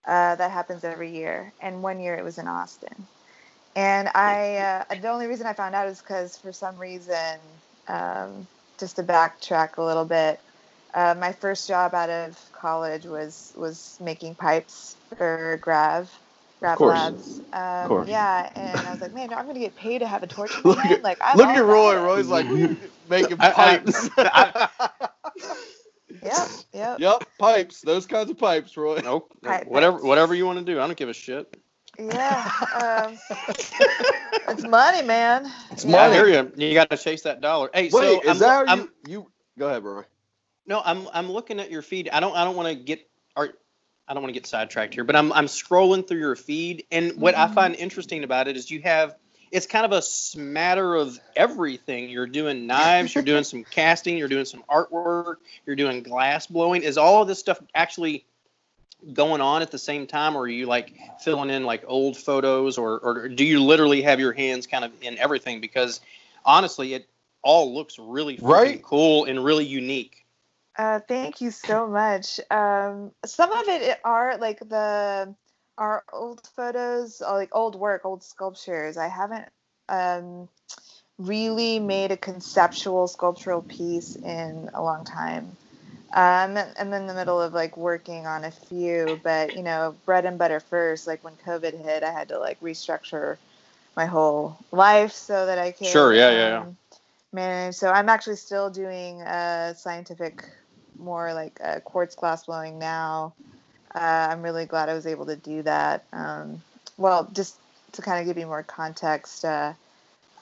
uh, 0.05 0.35
that 0.35 0.51
happens 0.51 0.83
every 0.83 1.11
year, 1.15 1.53
and 1.61 1.83
one 1.83 1.99
year 1.99 2.15
it 2.15 2.23
was 2.23 2.37
in 2.37 2.47
Austin. 2.47 3.07
And 3.75 4.09
I, 4.15 4.55
uh, 4.89 4.95
the 5.01 5.09
only 5.09 5.27
reason 5.27 5.45
I 5.45 5.53
found 5.53 5.75
out 5.75 5.87
is 5.87 5.99
because 6.01 6.37
for 6.37 6.51
some 6.51 6.77
reason, 6.77 7.39
um, 7.87 8.47
just 8.79 8.95
to 8.95 9.03
backtrack 9.03 9.77
a 9.77 9.83
little 9.83 10.05
bit, 10.05 10.39
uh, 10.93 11.13
my 11.19 11.31
first 11.33 11.67
job 11.67 11.93
out 11.93 12.09
of 12.09 12.39
college 12.53 13.05
was 13.05 13.53
was 13.55 13.97
making 14.01 14.33
pipes 14.35 14.95
for 15.17 15.59
Grav, 15.61 16.09
Grav 16.59 16.77
course. 16.79 16.95
Labs. 16.95 17.41
Um, 17.53 17.87
course. 17.87 18.09
Yeah, 18.09 18.49
and 18.55 18.87
I 18.87 18.91
was 18.91 19.01
like, 19.01 19.13
man, 19.13 19.31
I'm 19.33 19.45
gonna 19.45 19.59
get 19.59 19.75
paid 19.75 19.99
to 19.99 20.07
have 20.07 20.23
a 20.23 20.27
torch 20.27 20.55
in 20.57 20.61
Look 20.65 20.77
my 20.77 20.83
at- 20.83 20.89
hand. 20.89 21.03
Like, 21.03 21.17
I'm 21.21 21.37
Look 21.37 21.47
at 21.49 21.63
Roy. 21.63 21.91
about. 21.97 22.05
Roy's 22.07 22.27
like 22.29 22.47
making 23.09 23.37
I- 23.39 23.49
I- 23.49 23.77
pipes. 23.77 24.09
Yep, 26.23 26.47
yep. 26.73 26.99
yep, 26.99 27.23
pipes. 27.37 27.81
Those 27.81 28.05
kinds 28.05 28.29
of 28.29 28.37
pipes, 28.37 28.75
Roy. 28.77 29.01
Nope. 29.03 29.33
Pipe 29.43 29.67
Whatever 29.67 29.97
bits. 29.97 30.05
whatever 30.05 30.35
you 30.35 30.45
want 30.45 30.59
to 30.59 30.65
do. 30.65 30.79
I 30.79 30.85
don't 30.87 30.97
give 30.97 31.09
a 31.09 31.13
shit. 31.13 31.55
Yeah. 31.99 32.49
Um, 32.73 33.19
it's 34.47 34.63
money, 34.63 35.01
man. 35.03 35.51
It's 35.71 35.85
Yeah. 35.85 35.97
I 35.97 36.07
money. 36.09 36.15
hear 36.15 36.27
you. 36.27 36.51
You 36.67 36.73
got 36.73 36.89
to 36.89 36.97
chase 36.97 37.23
that 37.23 37.41
dollar. 37.41 37.69
Hey, 37.73 37.83
Wait, 37.83 37.91
so 37.91 38.21
is 38.21 38.27
I'm, 38.29 38.39
that 38.39 38.67
how 38.67 38.73
I'm, 38.73 38.79
you, 38.79 38.91
you? 39.07 39.31
Go 39.59 39.67
ahead, 39.67 39.83
Roy. 39.83 40.03
No, 40.65 40.81
I'm 40.83 41.07
I'm 41.13 41.31
looking 41.31 41.59
at 41.59 41.71
your 41.71 41.81
feed. 41.81 42.09
I 42.11 42.19
don't 42.19 42.35
I 42.35 42.43
don't 42.43 42.55
want 42.55 42.67
to 42.69 42.75
get 42.75 43.07
or 43.35 43.49
I 44.07 44.13
don't 44.13 44.23
want 44.23 44.33
to 44.33 44.39
get 44.39 44.47
sidetracked 44.47 44.93
here, 44.93 45.03
but 45.03 45.15
I'm 45.15 45.31
I'm 45.33 45.45
scrolling 45.45 46.07
through 46.07 46.19
your 46.19 46.35
feed, 46.35 46.85
and 46.91 47.19
what 47.21 47.35
I 47.35 47.47
Mhm. 47.47 47.53
find 47.53 47.75
interesting 47.75 48.23
about 48.23 48.47
it 48.47 48.57
is 48.57 48.69
you 48.69 48.81
have 48.81 49.15
it's 49.51 49.65
kind 49.65 49.85
of 49.85 49.91
a 49.91 50.01
smatter 50.01 50.95
of 50.95 51.19
everything. 51.35 52.09
You're 52.09 52.27
doing 52.27 52.67
knives, 52.67 53.15
you're 53.15 53.23
doing 53.23 53.43
some 53.43 53.63
casting, 53.63 54.17
you're 54.17 54.27
doing 54.27 54.45
some 54.45 54.63
artwork, 54.69 55.35
you're 55.65 55.75
doing 55.75 56.03
glass 56.03 56.47
blowing. 56.47 56.83
Is 56.83 56.97
all 56.97 57.21
of 57.21 57.27
this 57.27 57.39
stuff 57.39 57.59
actually 57.73 58.25
going 59.13 59.41
on 59.41 59.61
at 59.61 59.71
the 59.71 59.77
same 59.77 60.07
time, 60.07 60.35
or 60.35 60.41
are 60.41 60.47
you 60.47 60.65
like 60.65 60.93
filling 61.21 61.49
in 61.49 61.63
like 61.63 61.83
old 61.87 62.17
photos, 62.17 62.77
or 62.77 62.99
or 62.99 63.29
do 63.29 63.45
you 63.45 63.63
literally 63.63 64.01
have 64.01 64.19
your 64.19 64.33
hands 64.33 64.67
kind 64.67 64.83
of 64.83 64.91
in 65.01 65.17
everything? 65.17 65.61
Because 65.61 66.01
honestly, 66.45 66.93
it 66.93 67.07
all 67.41 67.73
looks 67.73 67.97
really 67.99 68.37
Right. 68.41 68.81
cool 68.83 69.25
and 69.25 69.43
really 69.43 69.65
unique. 69.65 70.25
Uh, 70.77 70.99
thank 71.07 71.41
you 71.41 71.49
so 71.51 71.87
much. 71.87 72.39
Um, 72.51 73.11
some 73.25 73.51
of 73.51 73.67
it 73.67 73.99
are 74.03 74.37
like 74.37 74.59
the 74.59 75.33
our 75.77 76.03
old 76.13 76.41
photos, 76.55 77.21
uh, 77.21 77.33
like 77.33 77.49
old 77.53 77.75
work, 77.75 78.05
old 78.05 78.23
sculptures. 78.23 78.97
I 78.97 79.07
haven't 79.07 79.45
um, 79.89 80.49
really 81.17 81.79
made 81.79 82.11
a 82.11 82.17
conceptual 82.17 83.07
sculptural 83.07 83.61
piece 83.61 84.15
in 84.15 84.69
a 84.73 84.81
long 84.83 85.05
time. 85.05 85.57
Um, 86.13 86.57
I'm 86.79 86.93
in 86.93 87.07
the 87.07 87.13
middle 87.13 87.41
of 87.41 87.53
like 87.53 87.77
working 87.77 88.25
on 88.27 88.43
a 88.45 88.51
few, 88.51 89.19
but 89.23 89.55
you 89.55 89.63
know, 89.63 89.95
bread 90.05 90.25
and 90.25 90.37
butter 90.37 90.59
first. 90.59 91.07
Like 91.07 91.23
when 91.23 91.33
COVID 91.45 91.83
hit, 91.83 92.03
I 92.03 92.11
had 92.11 92.29
to 92.29 92.39
like 92.39 92.59
restructure 92.61 93.37
my 93.95 94.05
whole 94.05 94.57
life 94.71 95.11
so 95.11 95.45
that 95.45 95.57
I 95.59 95.71
could 95.71 95.85
Sure, 95.87 96.13
yeah, 96.13 96.31
yeah, 96.31 96.47
yeah. 96.49 96.63
um, 96.63 96.77
manage. 97.33 97.75
So 97.75 97.89
I'm 97.91 98.09
actually 98.09 98.37
still 98.37 98.69
doing 98.69 99.21
uh, 99.21 99.73
scientific, 99.73 100.43
more 100.97 101.33
like 101.33 101.59
uh, 101.63 101.79
quartz 101.81 102.15
glass 102.15 102.45
blowing 102.45 102.79
now. 102.79 103.33
Uh, 103.97 104.29
I'm 104.31 104.43
really 104.43 104.65
glad 104.67 104.89
I 104.89 104.93
was 104.93 105.07
able 105.07 105.25
to 105.27 105.37
do 105.37 105.63
that. 105.63 106.05
Um, 106.13 106.63
well, 106.97 107.29
just 107.33 107.57
to 107.93 108.03
kind 108.03 108.21
of 108.21 108.27
give 108.27 108.39
you 108.39 108.47
more 108.47 108.63
context, 108.63 109.45
uh, 109.45 109.73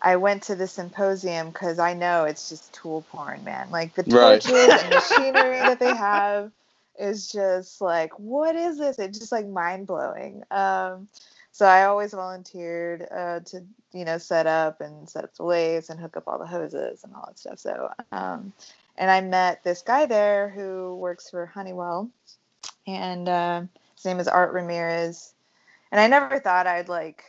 I 0.02 0.18
went 0.18 0.44
to 0.44 0.56
the 0.56 0.68
symposium 0.68 1.50
because 1.50 1.80
I 1.80 1.94
know 1.94 2.26
it's 2.26 2.50
just 2.50 2.74
tool 2.74 3.04
porn, 3.12 3.44
man. 3.46 3.72
Like 3.72 3.96
the 3.96 4.04
Right. 4.08 4.44
torches 4.44 4.76
and 4.78 4.90
machinery 4.92 5.64
that 5.64 5.80
they 5.80 5.94
have 5.94 6.52
is 7.00 7.32
just 7.32 7.82
like, 7.82 8.20
what 8.20 8.56
is 8.56 8.78
this? 8.78 9.00
It's 9.00 9.20
just 9.20 9.32
like 9.32 9.48
mind 9.48 9.88
blowing. 9.88 10.44
Um, 10.52 11.10
so 11.52 11.66
I 11.66 11.86
always 11.86 12.14
volunteered 12.14 13.08
uh, 13.12 13.42
to, 13.46 13.66
you 13.94 14.06
know, 14.06 14.20
set 14.20 14.48
up 14.48 14.82
and 14.82 15.10
set 15.10 15.24
up 15.26 15.36
the 15.36 15.44
lathes 15.44 15.90
and 15.90 16.00
hook 16.00 16.18
up 16.18 16.26
all 16.28 16.40
the 16.40 16.48
hoses 16.48 17.04
and 17.04 17.14
all 17.16 17.26
that 17.28 17.40
stuff. 17.40 17.60
So, 17.60 17.90
um, 18.12 18.54
and 18.98 19.12
I 19.12 19.22
met 19.22 19.64
this 19.64 19.82
guy 19.82 20.06
there 20.06 20.50
who 20.50 20.96
works 20.98 21.30
for 21.32 21.48
Honeywell, 21.48 22.12
and 22.88 23.28
uh, 23.30 23.62
his 23.96 24.06
name 24.06 24.20
is 24.20 24.28
Art 24.28 24.54
Ramirez. 24.54 25.34
And 25.92 26.00
I 26.00 26.08
never 26.08 26.40
thought 26.40 26.68
I'd 26.68 26.90
like 26.90 27.24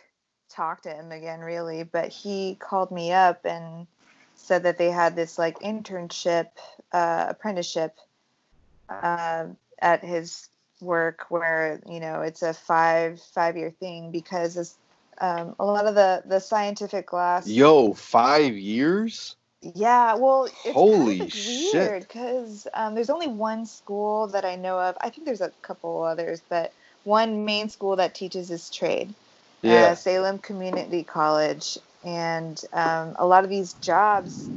talk 0.48 0.82
to 0.82 0.90
him 0.90 1.12
again, 1.12 1.40
really, 1.40 1.82
but 1.84 2.08
he 2.08 2.56
called 2.56 2.90
me 2.90 3.12
up 3.12 3.44
and 3.44 3.86
said 4.34 4.64
that 4.64 4.78
they 4.78 4.90
had 4.90 5.16
this 5.16 5.38
like 5.38 5.58
internship, 5.60 6.48
uh, 6.92 7.26
apprenticeship 7.28 7.96
uh, 8.88 9.46
at 9.80 10.04
his 10.04 10.48
work 10.80 11.24
where 11.30 11.80
you 11.88 12.00
know 12.00 12.20
it's 12.20 12.42
a 12.42 12.52
five 12.52 13.20
five 13.34 13.56
year 13.56 13.70
thing 13.70 14.10
because 14.10 14.76
um, 15.18 15.54
a 15.58 15.64
lot 15.64 15.86
of 15.86 15.94
the 15.94 16.22
the 16.26 16.38
scientific 16.38 17.06
glass 17.06 17.46
Yo, 17.46 17.92
five 17.94 18.56
years? 18.56 19.36
Yeah, 19.74 20.14
well, 20.14 20.48
it's 20.64 20.82
Holy 20.82 21.18
kind 21.18 21.22
of 21.22 21.32
shit. 21.32 21.34
weird 21.34 22.02
because 22.02 22.66
um, 22.74 22.94
there's 22.94 23.10
only 23.10 23.28
one 23.28 23.66
school 23.66 24.28
that 24.28 24.44
I 24.44 24.56
know 24.56 24.78
of. 24.78 24.96
I 25.00 25.10
think 25.10 25.26
there's 25.26 25.40
a 25.40 25.52
couple 25.62 26.02
others, 26.02 26.42
but 26.48 26.72
one 27.04 27.44
main 27.44 27.68
school 27.68 27.96
that 27.96 28.14
teaches 28.14 28.48
this 28.48 28.70
trade, 28.70 29.14
uh, 29.68 29.72
Yeah. 29.72 29.94
Salem 29.94 30.38
Community 30.38 31.04
College, 31.04 31.78
and 32.04 32.60
um, 32.72 33.14
a 33.18 33.26
lot 33.26 33.44
of 33.44 33.50
these 33.50 33.74
jobs, 33.74 34.50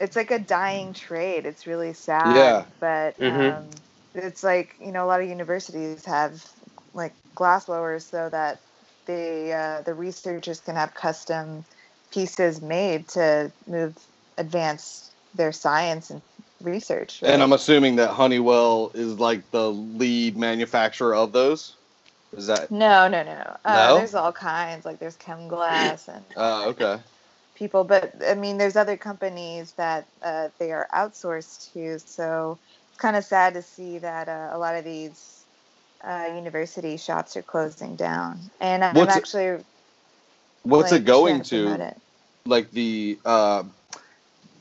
it's 0.00 0.16
like 0.16 0.30
a 0.30 0.38
dying 0.38 0.92
trade. 0.94 1.46
It's 1.46 1.66
really 1.66 1.92
sad. 1.94 2.34
Yeah. 2.36 2.66
But 2.80 3.16
Mhm. 3.20 3.58
um, 3.58 3.70
it's 4.14 4.42
like 4.42 4.74
you 4.80 4.92
know 4.92 5.04
a 5.04 5.08
lot 5.08 5.22
of 5.22 5.28
universities 5.28 6.04
have 6.06 6.44
like 6.94 7.14
glass 7.34 7.66
blowers 7.66 8.08
so 8.08 8.28
that 8.30 8.60
the 9.06 9.52
uh, 9.52 9.82
the 9.82 9.94
researchers 9.94 10.60
can 10.60 10.76
have 10.76 10.94
custom 10.94 11.64
pieces 12.12 12.62
made 12.62 13.08
to 13.10 13.52
move 13.66 13.96
advance 14.38 15.10
their 15.34 15.52
science 15.52 16.10
and 16.10 16.22
research. 16.60 17.22
And? 17.22 17.42
I'm 17.42 17.52
assuming 17.52 17.96
that 17.96 18.10
Honeywell 18.10 18.92
is 18.94 19.18
like 19.18 19.50
the 19.50 19.70
lead 19.70 20.36
manufacturer 20.36 21.14
of 21.14 21.32
those. 21.32 21.76
Is 22.36 22.46
that? 22.48 22.70
no, 22.70 23.08
no, 23.08 23.22
no, 23.22 23.34
no. 23.34 23.56
Uh, 23.64 23.72
No? 23.74 23.96
There's 23.96 24.14
all 24.14 24.32
kinds. 24.32 24.84
Like 24.84 24.98
there's 24.98 25.16
Chem 25.16 25.48
Glass 25.48 26.08
and 26.08 26.24
Uh, 26.36 26.66
okay. 26.68 26.98
people, 27.54 27.84
but 27.84 28.12
I 28.26 28.34
mean, 28.34 28.58
there's 28.58 28.76
other 28.76 28.96
companies 28.96 29.72
that 29.72 30.08
uh, 30.22 30.48
they 30.58 30.72
are 30.72 30.88
outsourced 30.92 31.72
to. 31.72 31.98
So 31.98 32.58
it's 32.88 32.98
kind 32.98 33.16
of 33.16 33.24
sad 33.24 33.54
to 33.54 33.62
see 33.62 33.98
that 33.98 34.28
uh, 34.28 34.50
a 34.52 34.58
lot 34.58 34.74
of 34.74 34.84
these 34.84 35.44
uh, 36.02 36.30
university 36.34 36.96
shops 36.96 37.36
are 37.36 37.42
closing 37.42 37.96
down. 37.96 38.50
And 38.60 38.84
I'm 38.84 38.96
What's 38.96 39.16
it- 39.16 39.18
actually 39.18 39.64
What's 40.64 40.92
like, 40.92 41.02
it 41.02 41.04
going 41.04 41.42
to? 41.44 41.72
it. 41.80 41.96
Like 42.46 42.70
the 42.72 43.18
uh, 43.24 43.64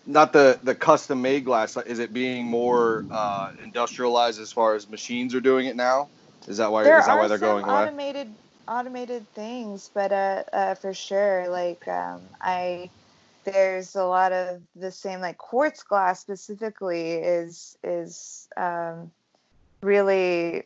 not 0.05 0.33
the 0.33 0.59
the 0.63 0.75
custom 0.75 1.21
made 1.21 1.45
glass. 1.45 1.77
Is 1.77 1.99
it 1.99 2.13
being 2.13 2.45
more 2.45 3.05
uh, 3.09 3.51
industrialized 3.63 4.39
as 4.39 4.51
far 4.51 4.75
as 4.75 4.89
machines 4.89 5.33
are 5.33 5.41
doing 5.41 5.67
it 5.67 5.75
now? 5.75 6.09
Is 6.47 6.57
that 6.57 6.71
why? 6.71 6.83
There 6.83 6.99
is 6.99 7.05
that 7.05 7.17
why 7.17 7.27
they're 7.27 7.37
going 7.37 7.63
away? 7.63 7.73
automated 7.73 8.33
automated 8.67 9.27
things, 9.33 9.89
but 9.93 10.11
uh, 10.11 10.43
uh, 10.51 10.75
for 10.75 10.93
sure, 10.93 11.47
like 11.49 11.87
um, 11.87 12.21
I 12.41 12.89
there's 13.45 13.95
a 13.95 14.03
lot 14.05 14.31
of 14.31 14.61
the 14.75 14.91
same 14.91 15.21
like 15.21 15.37
quartz 15.37 15.83
glass 15.83 16.19
specifically 16.19 17.13
is 17.13 17.77
is 17.83 18.47
um, 18.57 19.11
really 19.81 20.63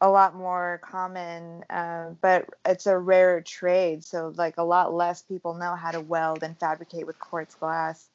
a 0.00 0.10
lot 0.10 0.36
more 0.36 0.78
common, 0.82 1.64
uh, 1.70 2.10
but 2.20 2.46
it's 2.64 2.86
a 2.86 2.96
rarer 2.96 3.40
trade. 3.40 4.04
So 4.04 4.32
like 4.36 4.58
a 4.58 4.62
lot 4.62 4.94
less 4.94 5.22
people 5.22 5.54
know 5.54 5.74
how 5.74 5.90
to 5.90 6.00
weld 6.00 6.42
and 6.42 6.56
fabricate 6.58 7.06
with 7.06 7.18
quartz 7.18 7.54
glass 7.54 8.08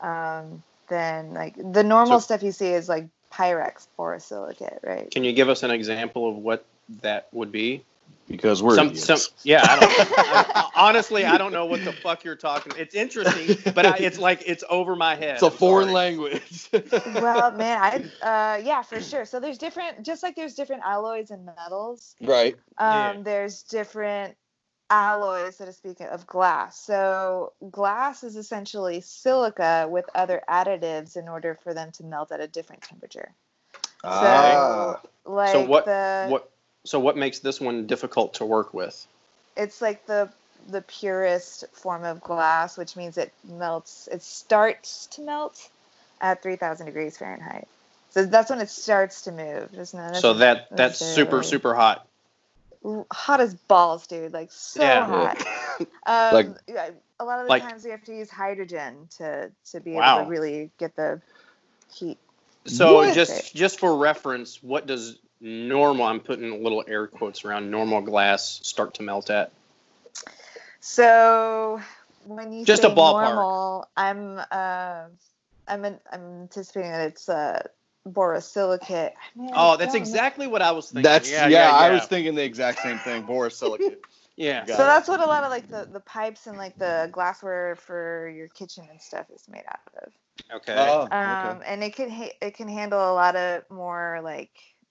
um, 0.00 0.62
than 0.88 1.34
like 1.34 1.54
the 1.72 1.82
normal 1.84 2.20
So- 2.20 2.24
stuff 2.24 2.42
you 2.42 2.52
see 2.52 2.68
is 2.68 2.88
like 2.88 3.06
Pyrex 3.32 3.86
borosilicate, 3.98 4.78
right? 4.82 5.10
Can 5.10 5.24
you 5.24 5.32
give 5.32 5.48
us 5.48 5.62
an 5.62 5.70
example 5.70 6.28
of 6.28 6.36
what 6.36 6.64
that 7.02 7.28
would 7.32 7.52
be? 7.52 7.84
Because 8.26 8.62
we're 8.62 8.74
some, 8.74 8.94
some, 8.94 9.18
yeah. 9.42 9.64
I 9.66 9.80
don't, 9.80 9.92
I- 10.56 10.68
honestly, 10.76 11.24
I 11.24 11.38
don't 11.38 11.52
know 11.52 11.64
what 11.64 11.82
the 11.84 11.92
fuck 11.92 12.24
you're 12.24 12.36
talking. 12.36 12.72
It's 12.76 12.94
interesting, 12.94 13.56
but 13.74 13.86
I, 13.86 13.96
it's 13.98 14.18
like 14.18 14.42
it's 14.46 14.62
over 14.68 14.94
my 14.96 15.14
head. 15.14 15.34
it's 15.34 15.42
a 15.42 15.46
I'm 15.46 15.52
foreign 15.52 15.88
sorry. 15.88 15.94
language. 15.94 16.68
well, 17.14 17.52
man, 17.52 18.10
I 18.22 18.54
uh, 18.54 18.56
yeah, 18.58 18.82
for 18.82 19.00
sure. 19.00 19.24
So 19.24 19.40
there's 19.40 19.56
different, 19.56 20.02
just 20.04 20.22
like 20.22 20.36
there's 20.36 20.54
different 20.54 20.82
alloys 20.84 21.30
and 21.30 21.46
metals. 21.46 22.16
right. 22.22 22.54
Um, 22.76 22.88
Yeah. 22.88 23.16
There's 23.22 23.62
different 23.62 24.36
alloys, 24.90 25.56
so 25.56 25.64
to 25.66 25.72
speak, 25.72 26.00
of 26.00 26.26
glass. 26.26 26.78
So 26.78 27.52
glass 27.70 28.24
is 28.24 28.36
essentially 28.36 29.00
silica 29.00 29.86
with 29.90 30.06
other 30.14 30.42
additives 30.48 31.16
in 31.16 31.28
order 31.28 31.58
for 31.62 31.74
them 31.74 31.92
to 31.92 32.04
melt 32.04 32.32
at 32.32 32.40
a 32.40 32.48
different 32.48 32.82
temperature. 32.82 33.30
Ah. 34.04 35.00
So 35.24 35.30
like 35.30 35.52
So 35.52 35.66
what? 35.66 35.84
the 35.84 36.28
What? 36.28 36.50
So 36.84 37.00
what 37.00 37.16
makes 37.16 37.40
this 37.40 37.60
one 37.60 37.86
difficult 37.86 38.34
to 38.34 38.46
work 38.46 38.72
with? 38.72 39.06
it's 39.56 39.82
like 39.82 40.06
the 40.06 40.30
the 40.68 40.82
purest 40.82 41.64
form 41.72 42.04
of 42.04 42.20
glass, 42.22 42.76
which 42.76 42.96
means 42.96 43.18
it 43.18 43.32
melts. 43.44 44.08
It 44.10 44.22
starts 44.22 45.06
to 45.12 45.22
melt 45.22 45.68
at 46.20 46.42
3,000 46.42 46.86
degrees 46.86 47.16
Fahrenheit. 47.16 47.68
So 48.10 48.24
that's 48.26 48.50
when 48.50 48.60
it 48.60 48.70
starts 48.70 49.22
to 49.22 49.32
move. 49.32 49.70
There's 49.72 49.94
no, 49.94 50.10
So 50.14 50.34
that 50.34 50.68
that's 50.70 50.98
super 50.98 51.42
super 51.42 51.74
hot. 51.74 52.06
Hot 53.12 53.40
as 53.40 53.54
balls, 53.54 54.06
dude. 54.06 54.32
Like 54.32 54.50
so 54.52 54.82
Yeah. 54.82 55.04
hot. 55.06 55.44
Um, 56.06 56.34
Like- 56.34 56.48
yeah, 56.66 56.90
a 57.20 57.24
lot 57.24 57.38
of 57.38 57.46
the 57.46 57.50
Like- 57.50 57.62
times 57.62 57.84
we 57.84 57.90
have 57.92 58.02
to 58.04 58.12
use 58.14 58.28
hydrogen 58.30 59.08
to 59.18 59.50
to 59.70 59.80
be 59.80 59.92
able 59.96 60.24
to 60.24 60.28
really 60.28 60.70
get 60.78 60.96
the 60.96 61.20
heat. 61.92 62.18
So 62.66 62.94
What? 62.96 63.14
just 63.14 63.54
just 63.54 63.78
for 63.78 63.96
reference, 63.96 64.60
what 64.62 64.86
does 64.86 65.18
normal? 65.40 66.04
I'm 66.06 66.18
putting 66.20 66.62
little 66.64 66.84
air 66.88 67.06
quotes 67.06 67.44
around 67.44 67.70
normal 67.70 68.00
glass 68.00 68.60
start 68.64 68.94
to 68.94 69.02
melt 69.04 69.30
at. 69.30 69.52
So 70.80 71.80
when 72.24 72.52
you 72.52 72.64
Just 72.64 72.82
say 72.82 72.88
a 72.88 72.94
ballpark. 72.94 73.34
normal, 73.34 73.88
I'm 73.96 74.38
uh, 74.50 75.04
I'm 75.68 75.84
an, 75.84 76.00
I'm 76.12 76.42
anticipating 76.42 76.90
that 76.90 77.08
it's 77.08 77.28
uh, 77.28 77.62
borosilicate. 78.06 79.12
Man, 79.34 79.50
Oh, 79.54 79.76
that's 79.76 79.94
don't 79.94 80.10
know. 80.10 80.10
exactly 80.10 80.46
what 80.46 80.62
I 80.62 80.72
was 80.72 80.86
thinking. 80.86 81.02
That's 81.02 81.30
yeah, 81.30 81.48
yeah, 81.48 81.70
yeah, 81.70 81.76
I 81.76 81.90
was 81.90 82.06
thinking 82.06 82.34
the 82.34 82.44
exact 82.44 82.80
same 82.80 82.98
thing. 82.98 83.22
Borosilicate. 83.24 83.96
Yeah. 84.36 84.64
Got 84.66 84.76
So 84.76 84.84
it. 84.84 84.86
that's 84.86 85.08
what 85.08 85.20
a 85.20 85.26
lot 85.26 85.42
of 85.44 85.50
like 85.50 85.68
the, 85.68 85.88
the 85.92 86.00
pipes 86.00 86.46
and 86.46 86.56
like 86.56 86.78
the 86.78 87.08
glassware 87.10 87.74
for 87.74 88.28
your 88.28 88.48
kitchen 88.48 88.84
and 88.88 89.00
stuff 89.00 89.26
is 89.34 89.48
made 89.48 89.64
out 89.68 90.04
of. 90.04 90.12
Okay. 90.56 90.74
Oh, 90.76 91.02
okay. 91.02 91.16
um, 91.16 91.62
and 91.66 91.82
it 91.82 91.94
can 91.96 92.08
ha- 92.10 92.36
it 92.40 92.54
can 92.54 92.68
handle 92.68 93.00
a 93.00 93.14
lot 93.14 93.34
of 93.36 93.68
more 93.70 94.20
like 94.22 94.50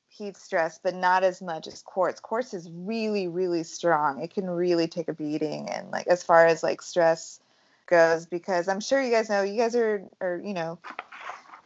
heat 0.10 0.36
stress, 0.36 0.80
but 0.84 0.93
not 0.96 1.24
as 1.24 1.41
much 1.41 1.67
as 1.67 1.82
quartz. 1.82 2.20
Quartz 2.20 2.54
is 2.54 2.70
really 2.72 3.28
really 3.28 3.63
strong. 3.63 4.22
It 4.22 4.34
can 4.34 4.50
really 4.50 4.88
take 4.88 5.08
a 5.08 5.13
beating, 5.13 5.70
and 5.70 5.91
like 5.91 6.08
as 6.08 6.24
far 6.24 6.46
as 6.46 6.63
like 6.63 6.82
stress 6.82 7.39
goes, 7.88 8.26
because 8.26 8.67
I'm 8.67 8.82
sure 8.82 9.02
you 9.02 9.12
guys 9.12 9.30
know 9.30 9.43
you 9.43 9.58
guys 9.58 9.76
are 9.76 10.04
are 10.20 10.41
you 10.43 10.54
know 10.54 10.80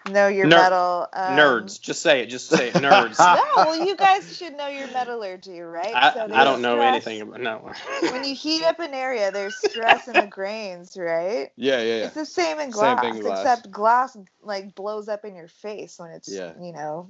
know 0.06 0.28
your 0.28 0.48
Ner- 0.48 0.58
metal 0.58 1.08
um, 1.14 1.38
nerds. 1.38 1.80
Just 1.82 2.02
say 2.02 2.22
it. 2.22 2.28
Just 2.28 2.48
say 2.48 2.70
it. 2.70 2.74
Nerds. 2.76 3.18
No, 3.20 3.66
well 3.66 3.86
you 3.86 3.96
guys 3.96 4.36
should 4.36 4.56
know 4.58 4.68
your 4.68 4.88
metallurgy, 4.88 5.60
right? 5.60 5.94
I, 5.96 6.14
So 6.14 6.28
I 6.34 6.44
don't 6.44 6.62
know 6.62 6.76
stress- 6.76 7.08
anything 7.08 7.22
about 7.22 7.42
no. 7.42 7.72
When 8.12 8.24
you 8.24 8.36
heat 8.36 8.64
up 8.64 8.80
an 8.80 8.94
area, 8.94 9.32
there's 9.32 9.56
stress 9.56 10.08
in 10.08 10.18
the 10.18 10.28
grains, 10.28 10.98
right? 10.98 11.50
Yeah, 11.56 11.82
yeah, 11.82 11.84
yeah. 11.84 12.06
It's 12.06 12.16
the 12.16 12.26
same 12.26 12.60
in 12.60 12.72
Same 12.72 12.72
glass, 12.72 13.02
thing 13.02 13.20
glass. 13.20 13.40
except 13.40 13.72
glass 13.72 14.18
like 14.42 14.76
blows 14.76 15.08
up 15.08 15.26
in 15.26 15.36
your 15.36 15.48
face 15.48 16.00
when 16.00 16.12
it's 16.12 16.30
Yeah. 16.30 16.54
you 16.62 16.72
know. 16.74 17.10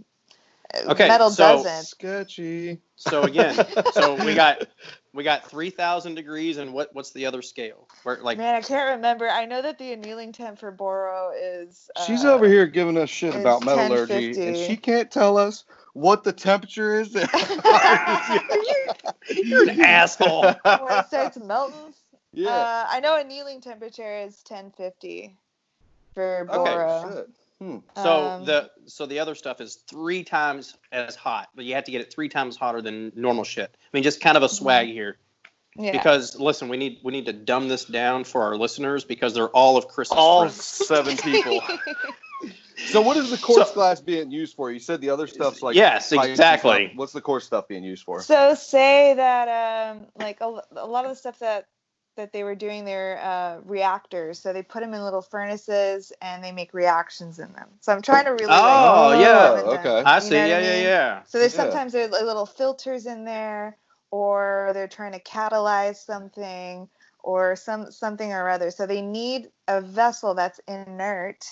Okay, 0.73 1.07
metal 1.07 1.29
so- 1.29 1.63
doesn't. 1.63 1.85
Sketchy. 1.85 2.81
So 2.95 3.23
again, 3.23 3.65
so 3.93 4.23
we 4.23 4.35
got 4.35 4.67
we 5.13 5.23
got 5.23 5.49
three 5.49 5.69
thousand 5.69 6.15
degrees, 6.15 6.57
and 6.57 6.73
what 6.73 6.93
what's 6.93 7.11
the 7.11 7.25
other 7.25 7.41
scale? 7.41 7.87
Where 8.03 8.19
like 8.21 8.37
Man, 8.37 8.55
I 8.55 8.61
can't 8.61 8.95
remember. 8.95 9.29
I 9.29 9.45
know 9.45 9.61
that 9.61 9.77
the 9.77 9.93
annealing 9.93 10.31
temp 10.31 10.59
for 10.59 10.71
boro 10.71 11.31
is. 11.35 11.89
She's 12.05 12.23
uh, 12.23 12.33
over 12.33 12.47
here 12.47 12.67
giving 12.67 12.97
us 12.97 13.09
shit 13.09 13.35
about 13.35 13.65
metallurgy, 13.65 14.41
and 14.41 14.55
she 14.55 14.77
can't 14.77 15.11
tell 15.11 15.37
us 15.37 15.65
what 15.93 16.23
the 16.23 16.31
temperature 16.31 17.01
is. 17.01 17.13
you're 19.29 19.69
an 19.69 19.81
asshole. 19.81 20.43
when 20.43 20.55
it 20.63 21.07
starts 21.07 21.37
melting. 21.37 21.93
yeah. 22.33 22.49
Uh, 22.49 22.85
I 22.89 22.99
know 22.99 23.17
annealing 23.17 23.61
temperature 23.61 24.19
is 24.19 24.41
1050 24.47 25.35
for 26.13 26.47
okay. 26.49 26.55
boro. 26.55 27.13
Shit. 27.13 27.29
Hmm. 27.61 27.77
So 27.95 28.23
Um, 28.27 28.45
the 28.45 28.71
so 28.87 29.05
the 29.05 29.19
other 29.19 29.35
stuff 29.35 29.61
is 29.61 29.75
three 29.87 30.23
times 30.23 30.75
as 30.91 31.15
hot, 31.15 31.49
but 31.55 31.63
you 31.63 31.75
have 31.75 31.83
to 31.83 31.91
get 31.91 32.01
it 32.01 32.11
three 32.11 32.27
times 32.27 32.57
hotter 32.57 32.81
than 32.81 33.11
normal 33.15 33.43
shit. 33.43 33.69
I 33.71 33.87
mean, 33.93 34.01
just 34.01 34.19
kind 34.19 34.35
of 34.35 34.41
a 34.41 34.49
swag 34.49 34.87
here. 34.87 35.17
yeah. 35.75 35.91
Because 35.91 36.35
listen, 36.39 36.69
we 36.69 36.77
need 36.77 36.97
we 37.03 37.11
need 37.11 37.27
to 37.27 37.33
dumb 37.33 37.67
this 37.67 37.85
down 37.85 38.23
for 38.23 38.41
our 38.41 38.55
listeners 38.57 39.03
because 39.03 39.35
they're 39.35 39.49
all 39.49 39.77
of 39.77 39.87
Chris's 39.87 40.11
All 40.17 40.41
friends. 40.41 40.63
seven 40.63 41.17
people. 41.23 41.61
So 42.87 42.99
what 42.99 43.15
is 43.15 43.29
the 43.29 43.37
quartz 43.37 43.69
So- 43.69 43.75
glass 43.75 44.01
being 44.01 44.31
used 44.31 44.55
for? 44.55 44.71
You 44.71 44.79
said 44.79 44.99
the 45.01 45.11
other 45.11 45.27
stuff's 45.27 45.61
like 45.61 45.75
Yes, 45.75 46.11
exactly. 46.11 46.87
stuff. 46.87 46.97
What's 46.97 47.13
the 47.13 47.21
quartz 47.21 47.45
stuff 47.45 47.67
being 47.67 47.83
used 47.83 48.03
for? 48.03 48.23
So 48.23 48.55
say 48.55 49.13
that 49.13 49.91
um 49.91 50.07
like 50.17 50.41
a 50.41 50.47
lot 50.47 51.05
of 51.05 51.11
the 51.11 51.15
stuff 51.15 51.37
that 51.39 51.67
that 52.17 52.33
they 52.33 52.43
were 52.43 52.55
doing 52.55 52.85
their 52.85 53.19
uh, 53.19 53.59
reactors. 53.65 54.39
So 54.39 54.53
they 54.53 54.63
put 54.63 54.81
them 54.81 54.93
in 54.93 55.01
little 55.03 55.21
furnaces 55.21 56.11
and 56.21 56.43
they 56.43 56.51
make 56.51 56.73
reactions 56.73 57.39
in 57.39 57.51
them. 57.53 57.69
So 57.79 57.93
I'm 57.93 58.01
trying 58.01 58.25
to 58.25 58.31
really. 58.31 58.47
Oh, 58.49 59.09
like, 59.09 59.21
yeah. 59.21 59.49
limit 59.51 59.65
them. 59.65 59.87
okay. 59.87 60.03
I 60.09 60.19
see. 60.19 60.35
Yeah, 60.35 60.43
I 60.43 60.47
yeah, 60.47 60.59
mean? 60.59 60.83
yeah. 60.83 61.23
So 61.23 61.39
there's 61.39 61.53
Yeah. 61.53 61.63
sometimes 61.63 61.93
there's 61.93 62.11
like 62.11 62.23
little 62.23 62.45
filters 62.45 63.05
in 63.05 63.23
there, 63.25 63.77
or 64.11 64.71
they're 64.73 64.87
trying 64.87 65.13
to 65.13 65.21
catalyze 65.21 65.97
something, 65.97 66.89
or 67.23 67.55
some 67.55 67.91
something 67.91 68.31
or 68.33 68.49
other. 68.49 68.71
So 68.71 68.85
they 68.85 69.01
need 69.01 69.49
a 69.67 69.79
vessel 69.81 70.33
that's 70.33 70.59
inert, 70.67 71.45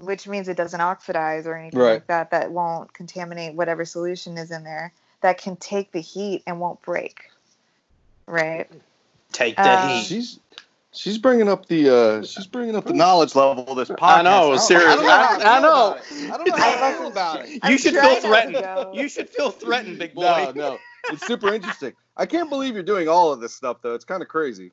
which 0.00 0.26
means 0.26 0.48
it 0.48 0.56
doesn't 0.56 0.80
oxidize 0.80 1.46
or 1.46 1.54
anything 1.54 1.80
Right. 1.80 1.94
like 1.94 2.06
that. 2.06 2.30
That 2.30 2.50
won't 2.50 2.92
contaminate 2.94 3.54
whatever 3.54 3.84
solution 3.84 4.38
is 4.38 4.50
in 4.50 4.64
there. 4.64 4.92
That 5.20 5.38
can 5.38 5.56
take 5.56 5.92
the 5.92 6.00
heat 6.00 6.42
and 6.46 6.60
won't 6.60 6.80
break. 6.82 7.30
Right. 8.26 8.70
Take 9.32 9.56
the 9.56 9.62
Um, 9.80 9.88
heat. 9.88 10.04
She's 10.06 10.40
she's 10.92 11.18
bringing 11.18 11.48
up 11.48 11.66
the 11.66 11.90
uh 11.94 12.22
she's 12.24 12.46
bringing 12.46 12.74
up 12.76 12.84
the 12.84 12.94
knowledge 12.94 13.34
level 13.34 13.64
of 13.68 13.76
this 13.76 13.88
podcast. 13.88 13.98
I 14.18 14.22
know, 14.22 14.56
seriously. 14.56 14.90
I 14.92 14.96
know 14.96 15.08
I- 15.08 15.34
I 15.34 15.38
feel 15.38 15.62
know. 15.62 15.86
about 15.92 15.96
it. 15.96 16.30
I 16.32 16.36
don't 16.36 16.48
know 16.48 16.56
how 16.56 16.86
I 16.88 16.92
feel 16.92 17.06
about 17.08 17.40
it. 17.44 17.48
You 17.50 17.60
I'm 17.62 17.76
should 17.78 17.94
feel 17.94 18.14
threatened. 18.20 18.94
You 18.96 19.08
should 19.08 19.28
feel 19.28 19.50
threatened, 19.50 19.98
big 19.98 20.14
boy. 20.14 20.22
No, 20.22 20.52
no, 20.52 20.78
it's 21.10 21.26
super 21.26 21.52
interesting. 21.52 21.92
I 22.16 22.24
can't 22.26 22.48
believe 22.48 22.74
you're 22.74 22.82
doing 22.82 23.08
all 23.08 23.32
of 23.32 23.40
this 23.40 23.54
stuff 23.54 23.78
though. 23.82 23.94
It's 23.94 24.04
kind 24.04 24.22
of 24.22 24.28
crazy. 24.28 24.72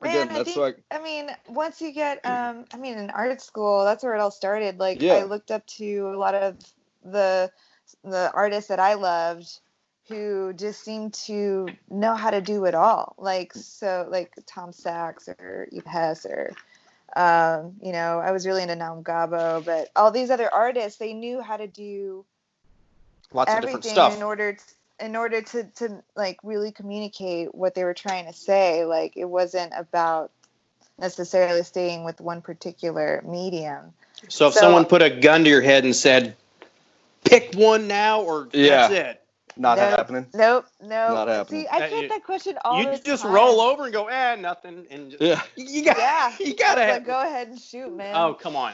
Again, 0.00 0.26
Man, 0.26 0.30
I 0.30 0.38
that's 0.38 0.48
think, 0.48 0.56
like 0.58 0.82
I 0.90 1.00
mean, 1.00 1.30
once 1.48 1.80
you 1.80 1.92
get, 1.92 2.18
um, 2.26 2.64
I 2.72 2.76
mean, 2.76 2.98
in 2.98 3.10
art 3.10 3.40
school, 3.40 3.84
that's 3.84 4.02
where 4.02 4.14
it 4.16 4.20
all 4.20 4.30
started. 4.32 4.78
Like, 4.80 5.00
Yeah. 5.00 5.14
I 5.14 5.22
looked 5.24 5.50
up 5.52 5.64
to 5.78 6.08
a 6.08 6.16
lot 6.18 6.34
of 6.34 6.56
the 7.04 7.50
the 8.02 8.30
artists 8.34 8.68
that 8.68 8.80
I 8.80 8.94
loved, 8.94 9.60
who 10.08 10.52
just 10.52 10.82
seemed 10.84 11.14
to 11.14 11.68
know 11.90 12.14
how 12.14 12.30
to 12.30 12.40
do 12.40 12.64
it 12.64 12.74
all. 12.74 13.14
Like, 13.18 13.52
so, 13.54 14.06
like 14.10 14.32
Tom 14.46 14.72
Sachs 14.72 15.28
or 15.28 15.68
Eva 15.72 15.88
Hesse 15.88 16.26
or, 16.26 16.52
um, 17.16 17.76
you 17.82 17.92
know, 17.92 18.18
I 18.18 18.32
was 18.32 18.46
really 18.46 18.62
into 18.62 18.74
Naum 18.74 19.02
Gabo, 19.02 19.64
but 19.64 19.88
all 19.96 20.10
these 20.10 20.30
other 20.30 20.52
artists, 20.52 20.98
they 20.98 21.12
knew 21.12 21.40
how 21.40 21.56
to 21.56 21.66
do 21.66 22.24
Lots 23.32 23.50
of 23.50 23.60
different 23.60 23.76
everything 23.78 23.92
stuff. 23.92 24.16
in 24.16 24.22
order 24.22 24.52
to, 24.54 24.64
in 25.04 25.16
order 25.16 25.40
to 25.42 25.64
to 25.64 26.02
like 26.14 26.38
really 26.42 26.70
communicate 26.70 27.54
what 27.54 27.74
they 27.74 27.82
were 27.82 27.94
trying 27.94 28.26
to 28.26 28.32
say 28.32 28.84
like 28.84 29.16
it 29.16 29.24
wasn't 29.24 29.72
about 29.76 30.30
necessarily 30.98 31.62
staying 31.64 32.04
with 32.04 32.20
one 32.20 32.40
particular 32.42 33.22
medium 33.26 33.94
So 34.28 34.48
if 34.48 34.54
So- 34.54 34.60
someone 34.60 34.84
put 34.84 35.00
a 35.02 35.08
gun 35.10 35.42
to 35.44 35.50
your 35.50 35.62
head 35.62 35.84
and 35.84 35.96
said, 35.96 36.36
"Pick 37.24 37.54
one 37.54 37.88
now," 37.88 38.20
or 38.20 38.48
Yeah. 38.52 38.88
that's 38.88 38.92
it, 38.94 39.21
not 39.56 39.78
Nope. 39.78 39.90
happening. 39.98 40.26
nope 40.34 40.66
no 40.80 41.14
Not 41.14 41.28
happening. 41.28 41.62
see 41.62 41.68
i 41.68 41.80
get 41.80 42.08
that 42.08 42.24
question 42.24 42.58
all 42.64 42.82
you 42.82 42.90
the 42.90 42.98
just 42.98 43.22
time. 43.22 43.32
roll 43.32 43.60
over 43.60 43.84
and 43.84 43.92
go, 43.92 44.08
"Ah, 44.10 44.34
nothing," 44.36 44.86
and 44.90 45.10
just, 45.10 45.22
Yeah. 45.22 45.40
you 45.56 45.84
got, 45.84 45.96
yeah 45.98 46.32
you 46.40 46.54
gotta 46.54 46.80
Like, 46.80 47.04
have. 47.04 47.06
go 47.06 47.20
ahead 47.22 47.48
and 47.48 47.60
shoot 47.60 47.94
man 47.94 48.14
Oh, 48.16 48.34
come 48.34 48.56
on, 48.56 48.72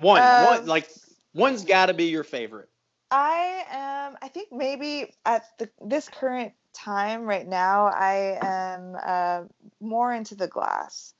one, 0.00 0.22
one, 0.22 0.60
Um, 0.60 0.66
like 0.66 0.88
one's 1.34 1.64
got 1.64 1.86
to 1.86 1.94
be 1.94 2.04
your 2.04 2.24
favorite. 2.24 2.68
I 3.10 3.64
am. 3.70 4.16
I 4.22 4.28
think 4.28 4.52
maybe 4.52 5.12
at 5.24 5.44
the 5.58 5.70
this 5.84 6.08
current 6.08 6.52
time 6.72 7.22
right 7.24 7.46
now, 7.46 7.86
I 7.86 8.38
am 8.40 8.96
uh, 9.02 9.42
more 9.80 10.12
into 10.12 10.34
the 10.34 10.48
glass, 10.48 11.14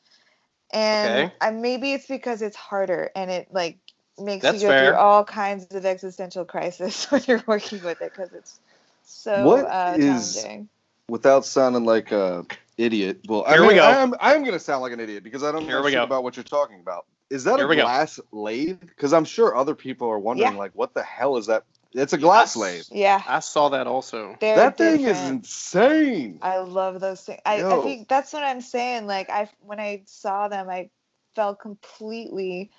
and 0.72 1.30
Okay. 1.30 1.32
I, 1.40 1.50
maybe 1.50 1.92
it's 1.92 2.06
because 2.06 2.42
it's 2.42 2.56
harder 2.56 3.10
and 3.14 3.30
it 3.30 3.48
like 3.52 3.78
makes 4.18 4.42
That's 4.42 4.62
you 4.62 4.68
go 4.68 4.72
fair. 4.72 4.92
through 4.92 4.96
all 4.96 5.24
kinds 5.24 5.66
of 5.74 5.86
existential 5.86 6.44
crisis 6.44 7.04
when 7.10 7.22
you're 7.26 7.44
working 7.46 7.82
with 7.82 8.00
it 8.02 8.12
because 8.12 8.32
it's 8.32 8.60
so 9.06 9.44
What 9.46 9.64
uh, 9.64 9.94
is- 9.96 10.34
challenging. 10.34 10.68
Without 11.08 11.44
sounding 11.46 11.84
like 11.84 12.10
a 12.10 12.44
idiot. 12.76 13.20
Well, 13.28 13.44
I 13.46 13.52
Here 13.52 13.60
mean, 13.60 13.68
we 13.68 13.74
go. 13.76 13.82
I 13.84 13.94
am. 13.98 14.12
I 14.18 14.34
am 14.34 14.40
going 14.40 14.54
to 14.54 14.58
sound 14.58 14.82
like 14.82 14.92
an 14.92 14.98
idiot 14.98 15.22
because 15.22 15.44
I 15.44 15.52
don't 15.52 15.62
Here 15.62 15.78
know 15.78 15.84
we 15.84 15.92
go. 15.92 16.02
about 16.02 16.24
what 16.24 16.36
you're 16.36 16.42
talking 16.42 16.80
about. 16.80 17.06
Is 17.30 17.44
that 17.44 17.58
Here 17.58 17.66
a 17.66 17.68
we 17.68 17.76
go. 17.76 17.82
glass 17.82 18.18
lathe? 18.32 18.80
Because 18.80 19.12
I'm 19.12 19.24
sure 19.24 19.56
other 19.56 19.76
people 19.76 20.08
are 20.08 20.18
wondering, 20.18 20.54
Yeah. 20.54 20.58
like, 20.58 20.72
what 20.74 20.94
the 20.94 21.04
hell 21.04 21.36
is 21.36 21.46
that? 21.46 21.62
It's 21.92 22.12
a 22.12 22.18
glass 22.18 22.56
Yes. 22.56 22.90
lathe. 22.90 22.98
Yeah, 22.98 23.22
I 23.26 23.38
saw 23.38 23.68
that 23.68 23.86
also. 23.86 24.36
they're 24.40 24.56
That 24.56 24.78
thing 24.78 25.02
is 25.02 25.16
insane. 25.28 26.40
I 26.42 26.58
love 26.58 26.98
those 27.00 27.22
things. 27.22 27.40
I, 27.46 27.62
I 27.62 27.82
think 27.82 28.08
that's 28.08 28.32
what 28.32 28.42
I'm 28.42 28.60
saying. 28.60 29.06
Like 29.06 29.30
I 29.30 29.48
when 29.60 29.78
I 29.78 30.02
saw 30.06 30.48
them, 30.48 30.68
I 30.68 30.90
fell 31.36 31.54
completely 31.54 32.72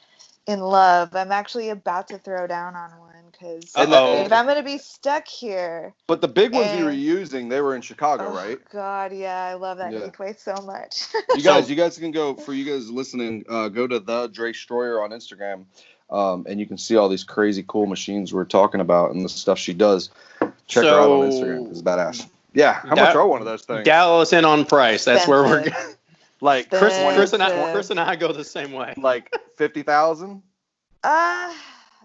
in 0.48 0.62
love. 0.62 1.16
I'm 1.16 1.32
actually 1.32 1.70
about 1.70 2.08
to 2.08 2.18
throw 2.18 2.48
down 2.48 2.76
on 2.76 2.90
one 3.00 3.08
because 3.32 3.72
if 3.76 4.32
I'm 4.32 4.46
gonna 4.48 4.64
be 4.64 4.78
stuck 4.78 5.28
here. 5.28 5.94
But 6.08 6.22
the 6.22 6.28
big 6.28 6.54
ones 6.54 6.72
you 6.78 6.86
were 6.86 6.92
using, 6.92 7.50
they 7.50 7.62
were 7.62 7.76
in 7.76 7.82
Chicago, 7.82 8.24
right? 8.30 8.34
oh, 8.34 8.36
right? 8.50 8.60
God, 8.72 9.14
yeah, 9.14 9.44
I 9.44 9.54
love 9.56 9.78
that 9.78 9.92
Yeah. 9.92 10.00
Heathway 10.00 10.40
so 10.40 10.56
much. 10.66 11.04
You 11.36 11.44
guys, 11.44 11.70
you 11.70 11.76
guys 11.76 11.98
can 11.98 12.12
go 12.12 12.34
for 12.34 12.54
you 12.54 12.66
guys 12.66 12.90
listening. 12.90 13.46
Uh, 13.48 13.68
go 13.68 13.86
to 13.86 14.00
the 14.00 14.28
Dre 14.28 14.54
Stroyer 14.54 15.04
on 15.04 15.12
Instagram, 15.12 15.66
um, 16.10 16.46
and 16.50 16.60
you 16.60 16.66
can 16.66 16.78
see 16.78 16.96
all 16.96 17.10
these 17.10 17.24
crazy 17.24 17.64
cool 17.68 17.86
machines 17.86 18.34
we're 18.34 18.46
talking 18.46 18.82
about 18.82 19.12
and 19.12 19.24
the 19.24 19.30
stuff 19.30 19.60
she 19.60 19.74
does. 19.74 20.10
Check 20.68 20.84
her 20.84 20.90
out 20.90 21.10
on 21.10 21.30
Instagram. 21.30 21.70
It's 21.72 21.82
badass. 21.82 22.28
Yeah, 22.54 22.74
how 22.74 22.96
That- 22.96 23.08
much 23.08 23.16
are 23.16 23.28
one 23.28 23.42
of 23.42 23.46
those 23.46 23.64
things? 23.64 23.86
Dallas 23.86 24.34
in 24.34 24.46
on 24.46 24.66
price. 24.66 25.06
That's 25.06 25.28
where 25.28 25.44
we're. 25.44 25.66
Expensive. 26.42 26.42
like 26.42 26.70
Chris, 26.70 27.16
Chris 27.16 27.34
and 27.34 27.44
I, 27.44 27.72
Chris 27.74 27.90
and 27.90 28.00
I 28.00 28.16
go 28.16 28.32
the 28.32 28.44
same 28.44 28.72
way. 28.72 28.94
like 28.98 29.34
fifty 29.58 29.84
thousand. 29.84 30.44
uh 31.04 31.54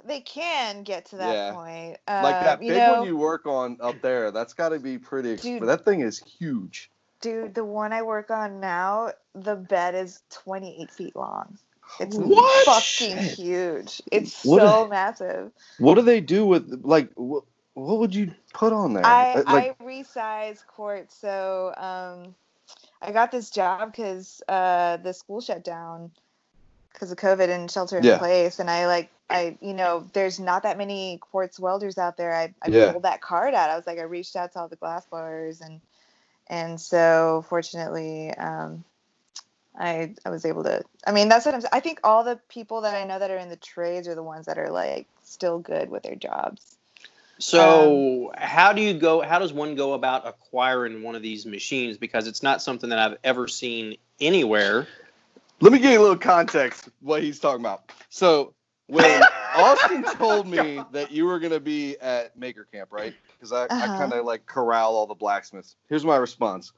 they 0.05 0.21
can 0.21 0.83
get 0.83 1.05
to 1.07 1.17
that 1.19 1.33
Yeah. 1.33 1.53
point. 1.53 1.99
like 2.09 2.35
Uh, 2.35 2.43
that 2.43 2.63
you 2.63 2.71
big 2.71 2.79
know, 2.79 2.99
one 2.99 3.07
you 3.07 3.17
work 3.17 3.47
on 3.47 3.79
up 3.81 4.03
there. 4.03 4.33
That's 4.33 4.53
got 4.53 4.71
to 4.71 4.81
be 4.81 4.99
pretty. 4.99 5.37
Exp- 5.37 5.43
Dude. 5.43 5.69
that 5.69 5.85
thing 5.85 6.01
is 6.01 6.19
huge. 6.19 6.91
dude, 7.21 7.55
the 7.55 7.65
one 7.65 7.93
I 7.93 8.03
work 8.03 8.33
on 8.33 8.59
now, 8.59 9.13
the 9.33 9.55
bed 9.55 9.95
is 9.95 10.23
28 10.31 10.91
feet 10.91 11.15
long. 11.15 11.57
It's 12.01 12.17
What? 12.17 12.65
fucking 12.67 13.17
Shit. 13.17 13.39
huge. 13.39 14.03
It's 14.11 14.45
What 14.45 14.61
so 14.63 14.87
a- 14.87 14.89
massive. 14.89 15.53
What 15.79 15.95
do 15.95 16.03
they 16.03 16.21
do 16.21 16.45
with 16.47 16.81
like? 16.83 17.11
What, 17.15 17.45
what 17.75 17.99
would 18.01 18.13
you 18.13 18.33
put 18.55 18.73
on 18.73 18.95
there? 18.95 19.07
I, 19.07 19.35
Uh, 19.35 19.43
like, 19.53 19.77
I 19.81 19.85
resize 19.85 20.67
quartz. 20.67 21.15
So 21.15 21.73
um, 21.77 22.35
I 23.03 23.13
got 23.13 23.33
this 23.33 23.51
job 23.51 23.93
because 23.93 24.43
uh, 24.49 24.99
the 24.99 25.13
school 25.15 25.41
shut 25.43 25.65
down 25.65 26.13
because 26.93 27.13
of 27.13 27.19
COVID 27.19 27.49
and 27.49 27.71
shelter 27.71 27.99
in 27.99 28.05
Yeah. 28.05 28.19
place. 28.19 28.61
And 28.61 28.71
I 28.71 28.87
like, 28.87 29.11
I, 29.31 29.59
you 29.61 29.75
know, 29.75 30.07
there's 30.13 30.41
not 30.41 30.65
that 30.65 30.79
many 30.79 31.19
quartz 31.19 31.61
welders 31.61 31.99
out 31.99 32.17
there. 32.17 32.35
I, 32.35 32.55
I 32.63 32.71
Yeah. 32.71 32.93
pulled 32.93 33.05
that 33.05 33.21
card 33.23 33.55
out. 33.55 33.71
I 33.71 33.77
was 33.77 33.87
like, 33.87 33.99
I 33.99 34.03
reached 34.03 34.37
out 34.37 34.53
to 34.53 34.61
all 34.61 34.69
the 34.69 34.77
glass 34.77 35.07
blowers 35.07 35.61
and, 35.61 35.81
and 36.49 36.81
so 36.81 37.45
fortunately, 37.49 38.31
um, 38.35 38.85
I, 39.79 40.15
I 40.25 40.31
was 40.31 40.45
able 40.45 40.65
to, 40.65 40.85
I 41.07 41.13
mean, 41.13 41.29
that's 41.29 41.47
what 41.47 41.55
I'm, 41.55 41.63
I 41.73 41.81
think 41.81 42.01
all 42.05 42.25
the 42.25 42.41
people 42.49 42.83
that 42.83 42.95
I 42.95 43.05
know 43.05 43.19
that 43.19 43.31
are 43.31 43.39
in 43.39 43.49
the 43.49 43.57
trades 43.57 44.09
are 44.09 44.15
the 44.15 44.23
ones 44.23 44.47
that 44.47 44.59
are 44.59 44.71
like 44.71 45.09
still 45.25 45.59
good 45.61 45.91
with 45.91 46.03
their 46.03 46.17
jobs. 46.17 46.77
So 47.43 48.33
how 48.37 48.73
do 48.73 48.81
you 48.81 48.95
go? 48.95 49.21
How 49.21 49.41
does 49.41 49.53
one 49.53 49.75
go 49.75 49.95
about 49.95 50.27
acquiring 50.27 51.03
one 51.03 51.17
of 51.17 51.23
these 51.23 51.45
machines? 51.45 51.99
Because 51.99 52.29
it's 52.29 52.43
not 52.43 52.63
something 52.63 52.89
that 52.91 53.01
I've 53.01 53.19
ever 53.25 53.49
seen 53.49 53.97
anywhere. 54.21 54.87
Let 55.61 55.73
me 55.73 55.81
give 55.81 55.91
you 55.91 55.99
a 55.99 56.03
little 56.03 56.17
context 56.17 56.89
what 57.01 57.21
he's 57.23 57.41
talking 57.41 57.61
about. 57.61 57.91
So 58.11 58.55
when 58.87 59.23
Austin 59.57 60.05
told 60.05 60.47
me 60.47 60.85
that 60.93 61.11
you 61.11 61.25
were 61.25 61.41
gonna 61.41 61.59
be 61.61 61.99
at 61.99 62.37
Maker 62.37 62.65
Camp, 62.73 62.93
right? 62.93 63.15
Because 63.33 63.53
I, 63.53 63.65
I 63.65 63.69
Uh-huh. 63.69 63.99
kind 63.99 64.13
of 64.13 64.25
like 64.25 64.47
corral 64.47 64.95
all 64.95 65.07
the 65.09 65.15
blacksmiths. 65.15 65.75
Here's 65.89 66.05
my 66.05 66.17
response: 66.17 66.73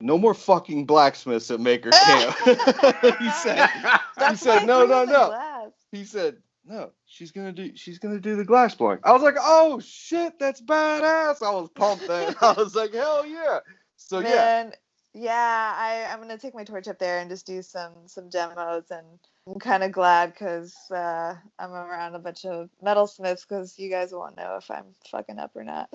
No 0.00 0.16
more 0.16 0.32
fucking 0.32 0.86
blacksmiths 0.86 1.50
at 1.50 1.60
Maker 1.60 1.90
Camp. 2.06 2.34
he 3.18 3.28
said. 3.30 3.68
That's 4.16 4.40
said, 4.40 4.66
"No, 4.66 4.86
no, 4.86 5.04
no." 5.04 5.28
glass. 5.28 5.70
He 5.90 6.04
said, 6.04 6.38
"No, 6.64 6.92
she's 7.06 7.32
gonna 7.32 7.52
do. 7.52 7.72
She's 7.76 7.98
gonna 7.98 8.20
do 8.20 8.36
the 8.36 8.44
glass 8.44 8.74
blowing." 8.74 8.98
I 9.04 9.12
was 9.12 9.22
like, 9.22 9.36
"Oh 9.40 9.80
shit, 9.80 10.38
that's 10.38 10.60
badass!" 10.60 11.42
I 11.42 11.50
was 11.50 11.68
pumped 11.74 12.06
then. 12.06 12.34
I 12.40 12.52
was 12.52 12.74
like, 12.74 12.92
"Hell 12.92 13.26
yeah!" 13.26 13.60
So 13.96 14.20
yeah, 14.20 14.70
yeah, 15.14 15.74
I, 15.76 16.10
I'm 16.10 16.20
gonna 16.20 16.38
take 16.38 16.54
my 16.54 16.64
torch 16.64 16.88
up 16.88 16.98
there 16.98 17.18
and 17.18 17.28
just 17.28 17.46
do 17.46 17.60
some 17.60 17.92
some 18.06 18.30
demos, 18.30 18.90
and 18.90 19.06
I'm 19.46 19.58
kind 19.58 19.82
of 19.82 19.92
glad 19.92 20.32
because 20.32 20.74
uh, 20.90 21.34
I'm 21.58 21.72
around 21.72 22.14
a 22.14 22.18
bunch 22.18 22.46
of 22.46 22.70
metalsmiths 22.82 23.46
because 23.46 23.78
you 23.78 23.90
guys 23.90 24.12
won't 24.12 24.36
know 24.36 24.56
if 24.56 24.70
I'm 24.70 24.86
fucking 25.10 25.38
up 25.38 25.50
or 25.54 25.64
not. 25.64 25.90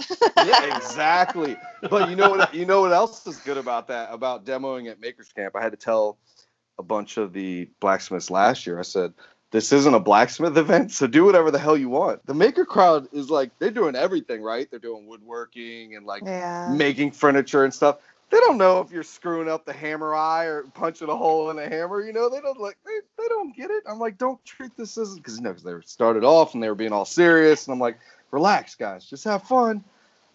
yeah, 0.46 0.76
exactly. 0.76 1.58
But 1.90 2.10
you 2.10 2.16
know 2.16 2.30
what? 2.30 2.54
You 2.54 2.66
know 2.66 2.82
what 2.82 2.94
else 2.94 3.26
is 3.26 3.38
good 3.38 3.58
about 3.58 3.88
that? 3.88 4.10
About 4.12 4.46
demoing 4.46 4.90
at 4.90 5.00
Makers 5.00 5.32
Camp, 5.34 5.56
I 5.56 5.64
had 5.64 5.72
to 5.72 5.78
tell 5.78 6.20
a 6.78 6.84
bunch 6.84 7.18
of 7.18 7.34
the 7.34 7.70
blacksmiths 7.80 8.30
last 8.30 8.68
year. 8.68 8.78
I 8.78 8.84
said, 8.84 9.14
"This 9.52 9.72
isn't 9.72 9.94
a 9.94 10.00
blacksmith 10.00 10.58
event, 10.58 10.92
so 10.92 11.08
do 11.08 11.26
whatever 11.26 11.52
the 11.52 11.60
hell 11.60 11.78
you 11.78 11.90
want." 11.90 12.26
The 12.26 12.34
maker 12.34 12.66
crowd 12.66 13.08
is 13.12 13.30
like 13.30 13.52
they're 13.60 13.72
doing 13.72 13.96
everything, 13.96 14.42
right? 14.42 14.70
They're 14.70 14.80
doing 14.80 15.08
woodworking 15.08 15.96
and 15.96 16.06
like 16.06 16.24
yeah. 16.26 16.74
making 16.74 17.12
furniture 17.12 17.64
and 17.64 17.74
stuff. 17.74 17.98
They 18.30 18.40
don't 18.40 18.58
know 18.58 18.82
if 18.82 18.92
you're 18.92 19.04
screwing 19.04 19.48
up 19.48 19.64
the 19.64 19.72
hammer 19.72 20.14
eye 20.14 20.46
or 20.46 20.64
punching 20.64 21.08
a 21.08 21.16
hole 21.16 21.50
in 21.50 21.58
a 21.60 21.70
hammer. 21.70 22.02
You 22.06 22.12
know, 22.12 22.30
they 22.30 22.42
don't 22.42 22.60
like 22.60 22.78
they, 22.86 23.00
they 23.18 23.28
don't 23.30 23.56
get 23.56 23.72
it. 23.72 23.84
I'm 23.88 24.00
like, 24.00 24.18
don't 24.18 24.44
treat 24.44 24.76
this 24.76 24.98
as 24.98 25.16
because 25.16 25.38
you 25.38 25.44
know 25.44 25.52
because 25.52 25.64
they 25.64 25.74
started 25.86 26.26
off 26.26 26.54
and 26.54 26.62
they 26.62 26.68
were 26.68 26.76
being 26.76 26.92
all 26.92 27.06
serious, 27.06 27.68
and 27.68 27.74
I'm 27.74 27.80
like, 27.80 27.98
relax, 28.32 28.76
guys, 28.76 29.06
just 29.06 29.24
have 29.24 29.44
fun, 29.44 29.84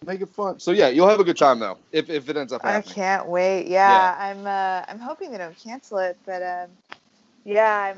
make 0.05 0.21
it 0.21 0.29
fun. 0.29 0.59
So 0.59 0.71
yeah, 0.71 0.87
you'll 0.89 1.07
have 1.07 1.19
a 1.19 1.23
good 1.23 1.37
time 1.37 1.59
though 1.59 1.77
if, 1.91 2.09
if 2.09 2.29
it 2.29 2.37
ends 2.37 2.53
up 2.53 2.63
I 2.63 2.81
can't 2.81 3.27
wait. 3.27 3.67
Yeah, 3.67 4.15
I'm 4.19 4.45
uh, 4.45 4.85
I'm 4.87 4.99
hoping 4.99 5.31
they 5.31 5.37
don't 5.37 5.57
cancel 5.57 5.99
it, 5.99 6.17
but 6.25 6.41
um, 6.41 6.69
yeah, 7.45 7.93
I'm. 7.93 7.97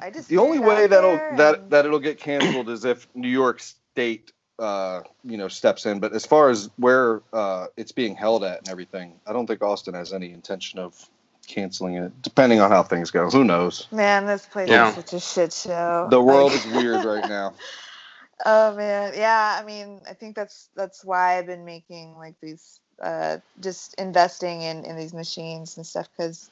I 0.00 0.10
just 0.10 0.28
The 0.28 0.38
only 0.38 0.58
way 0.58 0.86
that'll 0.86 1.16
there 1.16 1.34
that 1.36 1.70
that 1.70 1.86
it'll 1.86 1.98
get 1.98 2.18
canceled 2.18 2.68
is 2.68 2.84
if 2.84 3.06
New 3.14 3.28
York 3.28 3.60
State 3.60 4.32
uh 4.58 5.02
you 5.24 5.36
know 5.36 5.48
steps 5.48 5.86
in. 5.86 6.00
But 6.00 6.12
as 6.12 6.26
far 6.26 6.50
as 6.50 6.70
where 6.76 7.22
uh 7.32 7.66
it's 7.76 7.92
being 7.92 8.14
held 8.16 8.44
at 8.44 8.58
and 8.58 8.68
everything, 8.68 9.14
I 9.26 9.32
don't 9.32 9.46
think 9.46 9.62
Austin 9.62 9.94
has 9.94 10.12
any 10.12 10.32
intention 10.32 10.78
of 10.78 11.08
canceling 11.46 11.94
it. 11.94 12.12
Depending 12.22 12.60
on 12.60 12.70
how 12.70 12.82
things 12.82 13.10
go, 13.10 13.30
who 13.30 13.42
knows? 13.44 13.86
Man, 13.90 14.26
this 14.26 14.46
place 14.46 14.68
Yeah. 14.68 14.88
is 14.90 14.94
such 14.96 15.12
a 15.14 15.20
shit 15.20 15.52
show. 15.52 16.06
The 16.10 16.20
world 16.22 16.52
Like- 16.52 16.66
is 16.66 16.72
weird 16.72 17.04
right 17.04 17.28
now. 17.28 17.54
Oh 18.46 18.72
man, 18.76 19.14
yeah. 19.16 19.58
I 19.60 19.64
mean, 19.64 20.00
I 20.08 20.12
think 20.14 20.36
that's 20.36 20.68
that's 20.76 21.04
why 21.04 21.38
I've 21.38 21.46
been 21.46 21.64
making 21.64 22.16
like 22.16 22.36
these, 22.40 22.78
uh, 23.02 23.38
just 23.60 23.94
investing 23.94 24.62
in 24.62 24.84
in 24.84 24.96
these 24.96 25.12
machines 25.12 25.76
and 25.76 25.84
stuff 25.84 26.08
because. 26.16 26.48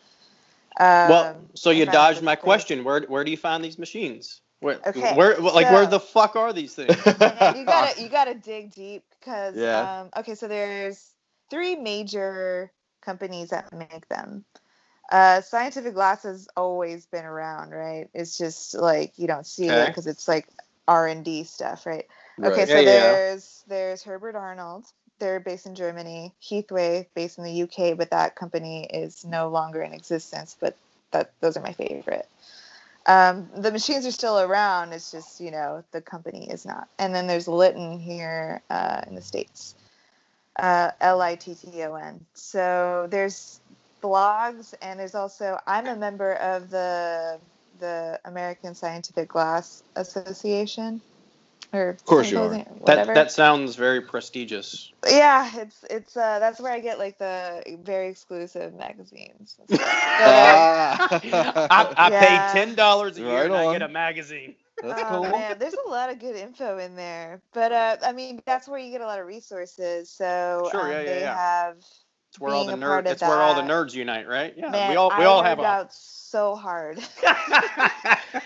Um, 0.79 1.09
well, 1.09 1.49
so 1.55 1.71
you 1.71 1.87
dodged 1.87 2.23
my 2.23 2.37
question. 2.37 2.85
Where 2.85 3.03
where 3.03 3.25
do 3.25 3.31
you 3.31 3.37
find 3.37 3.65
these 3.65 3.79
machines? 3.79 4.41
Where 4.61 4.81
Okay, 4.87 5.15
where 5.15 5.37
like 5.39 5.71
where 5.71 5.87
the 5.87 6.01
fuck 6.01 6.37
are 6.37 6.53
these 6.53 6.75
things? 6.75 7.19
You 7.53 7.65
gotta 7.67 8.01
you 8.03 8.09
gotta 8.09 8.35
dig 8.35 8.75
deep 8.75 9.05
because 9.19 9.57
Yeah. 9.57 9.83
um, 10.01 10.11
okay, 10.17 10.35
so 10.35 10.49
there's 10.49 11.15
three 11.51 11.77
major 11.77 12.73
companies 13.03 13.51
that 13.51 13.73
make 13.73 14.09
them. 14.09 14.45
Uh, 15.11 15.41
scientific 15.41 15.95
glass 15.95 16.25
has 16.25 16.49
always 16.57 17.07
been 17.07 17.25
around, 17.25 17.71
right? 17.71 18.09
It's 18.15 18.37
just 18.39 18.75
like 18.75 19.13
you 19.19 19.27
don't 19.27 19.47
see 19.47 19.79
it 19.81 19.91
because 19.91 20.07
it's 20.07 20.29
like 20.29 20.49
R 20.89 21.07
and 21.07 21.25
D 21.25 21.45
stuff, 21.45 21.87
right? 21.87 22.07
Okay, 22.45 22.67
so 22.67 22.79
Yeah, 22.79 22.81
yeah. 22.81 23.21
there's 23.21 23.65
there's 23.69 24.03
Herbert 24.03 24.37
Arnold. 24.37 24.87
They're 25.19 25.41
based 25.41 25.67
in 25.67 25.75
Germany. 25.75 26.33
Heathway, 26.43 27.07
based 27.15 27.39
in 27.39 27.45
the 27.45 27.63
UK, 27.63 27.97
but 27.97 28.11
that 28.11 28.37
company 28.37 28.85
is 28.85 29.25
no 29.25 29.49
longer 29.49 29.83
in 29.83 29.93
existence. 29.93 30.57
But 30.59 30.77
that 31.13 31.33
those 31.41 31.57
are 31.57 31.63
my 31.63 31.73
favorite. 31.73 32.29
Um, 33.07 33.49
the 33.57 33.71
machines 33.71 34.05
are 34.05 34.11
still 34.13 34.41
around. 34.41 34.93
It's 34.93 35.11
just 35.11 35.41
you 35.41 35.51
know 35.51 35.85
the 35.93 36.01
company 36.01 36.51
is 36.51 36.67
not. 36.67 36.89
And 36.99 37.15
then 37.15 37.27
there's 37.27 37.49
Litton 37.49 37.99
here 37.99 38.63
uh, 38.71 39.03
in 39.07 39.15
the 39.15 39.23
states. 39.23 39.75
Uh, 40.59 40.91
L 41.01 41.21
I 41.21 41.37
T 41.37 41.55
T 41.55 41.83
O 41.85 41.95
N. 41.95 42.25
So 42.35 43.07
there's 43.11 43.61
blogs 44.03 44.75
and 44.83 45.01
there's 45.01 45.15
also 45.15 45.59
I'm 45.67 45.87
a 45.87 45.97
member 45.97 46.35
of 46.35 46.71
the 46.71 47.39
the 47.79 48.19
American 48.25 48.75
Scientific 48.75 49.29
Glass 49.29 49.83
Association. 49.97 51.01
Or 51.73 51.89
of 51.91 52.05
course 52.05 52.31
you 52.31 52.41
are. 52.41 52.61
That 52.87 53.01
Whatever. 53.01 53.15
that 53.15 53.31
sounds 53.33 53.77
very 53.77 54.03
prestigious. 54.03 54.93
Yeah, 55.07 55.51
it's 55.57 55.85
it's 55.91 56.17
uh 56.17 56.39
that's 56.39 56.61
where 56.61 56.73
I 56.73 56.81
get 56.81 56.99
like 56.99 57.19
the 57.19 57.79
very 57.83 58.09
exclusive 58.09 58.75
magazines. 58.75 59.59
and 59.61 59.69
uh. 60.19 60.99
I, 61.71 61.87
I 61.97 62.11
Yeah. 62.11 62.11
pay 62.11 62.41
ten 62.41 62.75
dollars 62.75 63.19
a 63.19 63.23
year 63.23 63.45
Right 63.45 63.47
and 63.47 63.55
I 63.57 63.67
get 63.67 63.83
a 63.83 63.89
magazine. 63.89 64.57
That's 64.83 65.03
oh, 65.03 65.03
cool. 65.03 65.33
man, 65.33 65.59
there's 65.59 65.77
a 65.87 65.89
lot 65.91 66.11
of 66.11 66.19
good 66.21 66.37
info 66.37 66.79
in 66.79 66.97
there. 66.97 67.43
But 67.53 67.73
uh 67.73 67.97
I 68.03 68.13
mean 68.13 68.41
that's 68.41 68.61
where 68.69 68.79
you 68.79 68.91
get 68.91 69.01
a 69.03 69.07
lot 69.07 69.21
of 69.21 69.27
resources. 69.27 70.11
So 70.11 70.71
Sure, 70.71 70.89
um, 70.89 70.91
yeah, 70.91 71.03
yeah, 71.03 71.19
they 71.19 71.21
yeah. 71.21 71.37
have 71.37 71.77
It's 72.37 72.41
where 72.43 72.53
all 72.53 72.67
the 72.67 72.73
Being 72.73 72.83
a 72.83 72.87
part 72.87 73.05
nerds. 73.05 73.09
of 73.09 73.13
It's 73.13 73.23
where 73.23 73.41
all 73.41 73.55
the 73.55 73.63
nerds 73.63 73.95
unite, 73.95 74.29
right? 74.29 74.53
Yeah, 74.55 74.69
man, 74.69 74.91
we 74.91 74.97
all 74.97 75.09
we 75.09 75.25
I 75.25 75.25
all 75.25 75.43
have 75.43 75.57
nerd 75.57 75.63
a. 75.63 75.67
out 75.67 75.95
so 75.95 76.55
hard. 76.55 76.99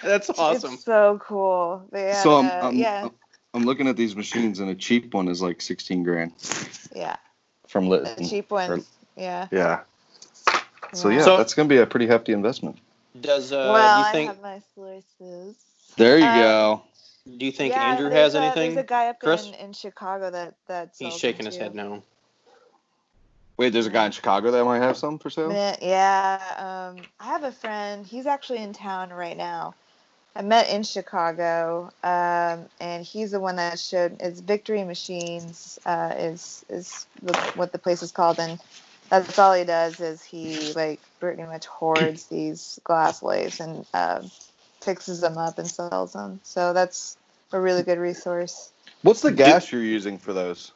That's 0.05 0.31
awesome. 0.31 0.74
It's 0.74 0.85
so 0.85 1.20
cool. 1.20 1.88
They 1.90 2.03
had, 2.11 2.22
so 2.22 2.37
I'm, 2.38 2.46
uh, 2.46 2.68
I'm, 2.68 2.76
yeah, 2.76 3.09
I'm 3.53 3.64
looking 3.64 3.88
at 3.88 3.96
these 3.96 4.14
machines, 4.14 4.61
and 4.61 4.70
a 4.70 4.76
cheap 4.76 5.12
one 5.12 5.26
is 5.26 5.42
like 5.42 5.61
16 5.61 6.05
grand 6.05 6.33
yeah. 6.94 7.16
from 7.66 7.87
The 7.87 7.90
Litton. 7.90 8.29
cheap 8.29 8.53
ones. 8.53 8.87
Yeah. 9.16 9.48
Yeah. 9.50 9.81
So 10.92 11.09
yeah, 11.09 11.22
So- 11.22 11.37
that's 11.37 11.55
gonna 11.55 11.68
be 11.68 11.79
a 11.79 11.87
pretty 11.87 12.07
hefty 12.07 12.33
investment. 12.33 12.79
Does 13.20 13.50
uh, 13.53 13.70
well, 13.74 14.12
do 14.12 14.18
you 14.18 14.24
I 14.24 14.26
have 14.29 14.40
my 14.40 14.62
sources. 14.76 15.57
There 15.96 16.16
you 16.16 16.24
Um, 16.24 16.38
go. 16.38 16.83
do 17.38 17.44
you 17.44 17.50
think 17.50 17.72
Yeah, 17.74 17.83
Andrew 17.90 18.09
has 18.09 18.37
a, 18.37 18.40
anything? 18.40 18.74
There's 18.76 18.85
a 18.85 18.87
guy 18.87 19.09
up 19.09 19.18
Chris? 19.18 19.48
in, 19.48 19.55
in 19.55 19.72
Chicago 19.72 20.31
that 20.31 20.55
that 20.68 20.94
He's 20.96 21.16
shaking 21.18 21.46
his 21.46 21.57
too. 21.57 21.62
head 21.64 21.74
no. 21.74 22.05
Wait, 23.61 23.75
there's 23.75 23.87
a 23.87 23.90
guy 23.90 24.07
in 24.07 24.12
Chicago 24.12 24.51
that 24.51 24.64
might 24.64 24.81
have 24.81 24.96
some 24.96 25.18
for 25.20 25.31
sale. 25.31 25.61
Yeah, 25.83 26.92
um, 26.96 27.07
I 27.20 27.27
have 27.27 27.44
a 27.44 27.53
friend. 27.53 28.07
He's 28.07 28.27
actually 28.27 28.62
in 28.62 28.73
town 28.73 29.11
right 29.11 29.37
now. 29.37 29.75
I 30.35 30.42
met 30.42 30.70
in 30.70 30.83
Chicago, 30.83 31.90
um, 32.03 32.68
and 32.81 33.05
he's 33.05 33.33
the 33.33 33.40
one 33.40 33.57
that 33.57 33.79
showed. 33.79 34.18
It's 34.20 34.40
Victory 34.40 34.85
Machines 34.85 35.79
uh, 35.87 36.14
is 36.18 36.64
is 36.70 37.07
what 37.55 37.73
the 37.73 37.79
place 37.79 38.03
is 38.03 38.12
called, 38.12 38.38
and 38.40 38.59
that's 39.11 39.38
all 39.38 39.55
he 39.55 39.64
does 39.64 40.01
is 40.01 40.23
he 40.23 40.73
like 40.75 41.01
pretty 41.20 41.42
much 41.42 41.66
hoards 41.66 42.27
these 42.29 42.81
glass 42.85 43.23
lathes 43.23 43.61
and 43.61 43.87
uh, 43.94 44.23
fixes 44.83 45.20
them 45.20 45.38
up 45.38 45.59
and 45.59 45.68
sells 45.68 46.14
them. 46.14 46.40
So 46.44 46.73
that's 46.73 47.18
a 47.53 47.61
really 47.61 47.83
good 47.83 47.99
resource. 47.99 48.73
What's 49.03 49.23
the 49.23 49.33
gas 49.33 49.73
you're 49.73 49.83
using 49.83 50.18
for 50.18 50.33
those? 50.33 50.73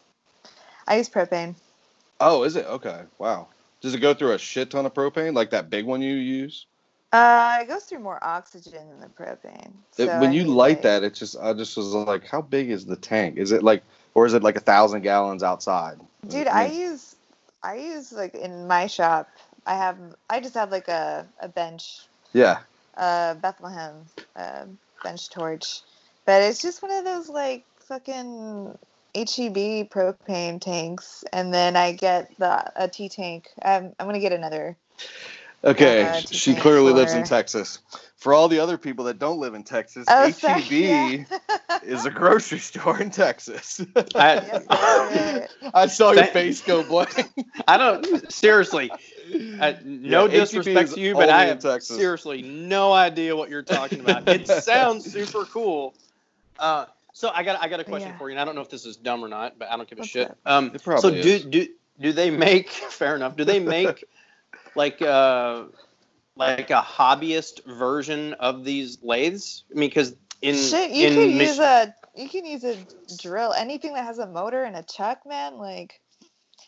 I 0.86 0.98
use 0.98 1.08
propane. 1.08 1.56
Oh, 2.20 2.44
is 2.44 2.56
it 2.56 2.66
okay? 2.66 3.02
Wow. 3.18 3.48
Does 3.80 3.94
it 3.94 3.98
go 4.00 4.14
through 4.14 4.32
a 4.32 4.38
shit 4.38 4.70
ton 4.70 4.86
of 4.86 4.94
propane, 4.94 5.34
like 5.34 5.50
that 5.50 5.68
big 5.70 5.84
one 5.84 6.00
you 6.00 6.14
use? 6.14 6.66
Uh, 7.12 7.58
it 7.60 7.68
goes 7.68 7.84
through 7.84 8.00
more 8.00 8.18
oxygen 8.22 8.88
than 8.88 9.00
the 9.00 9.06
propane. 9.06 9.72
It- 9.96 10.06
So 10.06 10.20
when 10.20 10.30
I 10.30 10.32
you 10.32 10.44
light 10.44 10.76
like- 10.78 10.82
that, 10.82 11.02
it 11.04 11.14
just 11.14 11.36
I 11.38 11.52
just 11.52 11.76
was 11.76 11.94
like, 11.94 12.26
how 12.26 12.40
big 12.42 12.70
is 12.70 12.86
the 12.86 12.96
tank? 12.96 13.36
Is 13.36 13.52
it 13.52 13.62
like, 13.62 13.82
or 14.14 14.26
is 14.26 14.34
it 14.34 14.42
like 14.42 14.56
a 14.56 14.60
thousand 14.60 15.02
gallons 15.02 15.42
outside? 15.42 15.98
Dude, 16.26 16.48
I 16.48 16.66
use 16.66 17.14
I 17.62 17.76
use 17.76 18.12
like 18.12 18.34
in 18.34 18.66
my 18.66 18.86
shop. 18.86 19.28
I 19.66 19.74
have 19.76 19.96
I 20.28 20.40
just 20.40 20.54
have 20.54 20.70
like 20.70 20.88
a, 20.88 21.26
a 21.40 21.48
bench, 21.48 22.00
yeah. 22.32 22.60
uh 22.96 23.34
Bethlehem 23.34 24.06
uh, 24.36 24.64
bench 25.02 25.30
torch, 25.30 25.80
but 26.26 26.42
it's 26.42 26.60
just 26.62 26.82
one 26.82 26.90
of 26.90 27.04
those 27.04 27.28
like 27.28 27.64
fucking 27.80 28.76
HEB 29.14 29.90
propane 29.90 30.60
tanks, 30.60 31.24
and 31.32 31.54
then 31.54 31.76
I 31.76 31.92
get 31.92 32.32
the 32.38 32.72
a 32.76 32.88
T 32.88 33.08
tank. 33.08 33.48
I'm 33.62 33.94
I'm 33.98 34.06
gonna 34.06 34.20
get 34.20 34.32
another. 34.32 34.78
Okay, 35.64 36.10
Uh, 36.10 36.22
she 36.32 36.54
pay 36.54 36.56
clearly 36.56 36.92
lives 36.92 37.14
in 37.14 37.24
Texas. 37.24 37.80
For 38.16 38.34
all 38.34 38.48
the 38.48 38.60
other 38.60 38.78
people 38.78 39.06
that 39.06 39.18
don't 39.20 39.40
live 39.40 39.54
in 39.54 39.64
Texas, 39.64 40.08
Oh, 40.08 40.30
HEB 40.44 40.72
yeah. 40.80 41.12
is 41.82 42.06
a 42.06 42.10
grocery 42.10 42.58
store 42.60 43.00
in 43.00 43.10
Texas. 43.10 43.80
I, 44.16 44.42
Yes, 44.50 44.68
that's 44.70 45.14
it. 45.14 45.52
I 45.74 45.86
saw 45.86 46.12
your 46.12 46.26
face 46.26 46.62
go 46.62 46.84
blank. 46.84 47.32
I 47.68 47.78
don't 47.78 48.32
seriously. 48.32 48.94
Uh, 49.60 49.74
no 49.84 50.28
Yeah, 50.28 50.28
disrespect 50.28 50.94
to 50.94 51.00
you, 51.00 51.16
but 51.16 51.30
I 51.30 51.46
only 51.46 51.46
have 51.46 51.60
Texas. 51.60 52.12
seriously 52.18 52.42
no 52.42 52.92
idea 52.92 53.36
what 53.36 53.50
you're 53.50 53.62
talking 53.62 54.00
about. 54.00 54.28
It 54.28 54.48
sounds 54.48 55.06
super 55.06 55.46
cool. 55.46 55.94
Uh, 56.58 56.86
so 57.14 57.30
I 57.34 57.42
got 57.44 57.62
I 57.62 57.68
got 57.68 57.80
a 57.80 57.84
question 57.84 58.12
Yeah. 58.12 58.18
for 58.18 58.28
you, 58.28 58.34
and 58.34 58.40
I 58.40 58.44
don't 58.44 58.54
know 58.54 58.60
if 58.60 58.70
this 58.70 58.84
is 58.84 58.96
dumb 58.96 59.24
or 59.24 59.28
not, 59.28 59.58
but 59.58 59.70
I 59.70 59.76
don't 59.76 59.88
give 59.88 59.98
a 59.98 60.02
What's 60.02 60.10
shit. 60.10 60.36
Um, 60.44 60.72
It 60.74 60.82
so 60.94 61.10
probably 61.10 61.20
do 61.20 61.38
is. 61.38 61.44
do 61.44 61.68
do 62.00 62.12
they 62.12 62.30
make 62.30 62.70
fair 62.90 63.16
enough? 63.16 63.36
Do 63.36 63.44
they 63.44 63.60
make 63.60 64.04
like 64.76 65.00
uh 65.02 65.64
like 66.36 66.70
a 66.70 66.82
hobbyist 66.82 67.64
version 67.64 68.34
of 68.34 68.64
these 68.64 68.98
lathes? 69.02 69.64
I 69.74 69.78
mean, 69.78 69.90
because 69.90 70.16
in 70.42 70.56
Shit, 70.56 70.90
you 70.90 71.08
in 71.08 71.14
could 71.14 71.30
Mich- 71.38 71.50
use 71.50 71.58
a 71.60 71.94
you 72.16 72.28
can 72.28 72.44
use 72.44 72.64
a 72.64 72.76
drill. 73.16 73.52
Anything 73.52 73.94
that 73.94 74.04
has 74.04 74.18
a 74.18 74.26
motor 74.26 74.64
and 74.64 74.76
a 74.76 74.82
chuck, 74.82 75.20
man, 75.26 75.58
like 75.58 76.00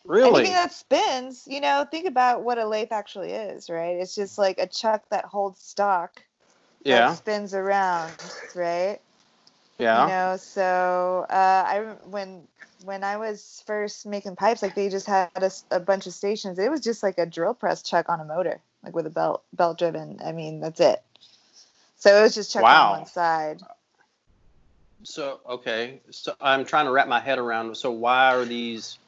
really 0.05 0.45
anything 0.45 0.53
that 0.53 0.73
spins. 0.73 1.45
You 1.47 1.61
know, 1.61 1.87
think 1.91 2.07
about 2.07 2.43
what 2.45 2.59
a 2.59 2.67
lathe 2.67 2.93
actually 2.93 3.33
is, 3.33 3.69
right? 3.71 3.97
It's 3.97 4.15
just 4.15 4.39
like 4.39 4.59
a 4.59 4.67
chuck 4.67 5.03
that 5.11 5.25
holds 5.25 5.61
stock 5.61 6.25
yeah 6.85 7.11
that 7.11 7.19
spins 7.19 7.55
around, 7.55 8.15
right? 8.55 9.01
Yeah 9.79 10.03
You 10.03 10.09
know, 10.09 10.37
so 10.39 11.27
uh, 11.29 11.65
I 11.67 11.97
when 12.09 12.47
when 12.85 13.05
I 13.05 13.17
was 13.17 13.63
first 13.67 14.07
making 14.07 14.37
pipes, 14.37 14.63
like 14.63 14.75
they 14.75 14.89
just 14.89 15.07
had 15.07 15.31
a 15.71 15.81
bunch 15.81 16.07
of 16.07 16.13
stations. 16.13 16.59
It 16.59 16.71
was 16.71 16.81
just 16.81 17.03
like 17.03 17.19
a 17.19 17.27
drill 17.27 17.55
press 17.55 17.83
chuck 17.83 18.09
on 18.09 18.21
a 18.21 18.25
motor, 18.25 18.61
like 18.83 18.95
with 18.95 19.07
a 19.07 19.11
belt 19.11 19.43
belt 19.53 19.79
driven. 19.79 20.21
I 20.25 20.33
mean, 20.33 20.61
that's 20.61 20.81
it. 20.81 21.03
So 21.97 22.17
it 22.19 22.23
was 22.23 22.35
just 22.35 22.53
chuck 22.53 22.63
Wow. 22.63 22.93
on 22.93 23.01
one 23.01 23.07
side. 23.07 23.63
So 25.05 25.41
okay, 25.49 26.01
so 26.11 26.35
I'm 26.41 26.65
trying 26.65 26.87
to 26.87 26.91
wrap 26.93 27.09
my 27.09 27.21
head 27.21 27.39
around. 27.39 27.77
So 27.77 27.91
why 27.91 28.35
are 28.35 28.45
these, 28.45 28.99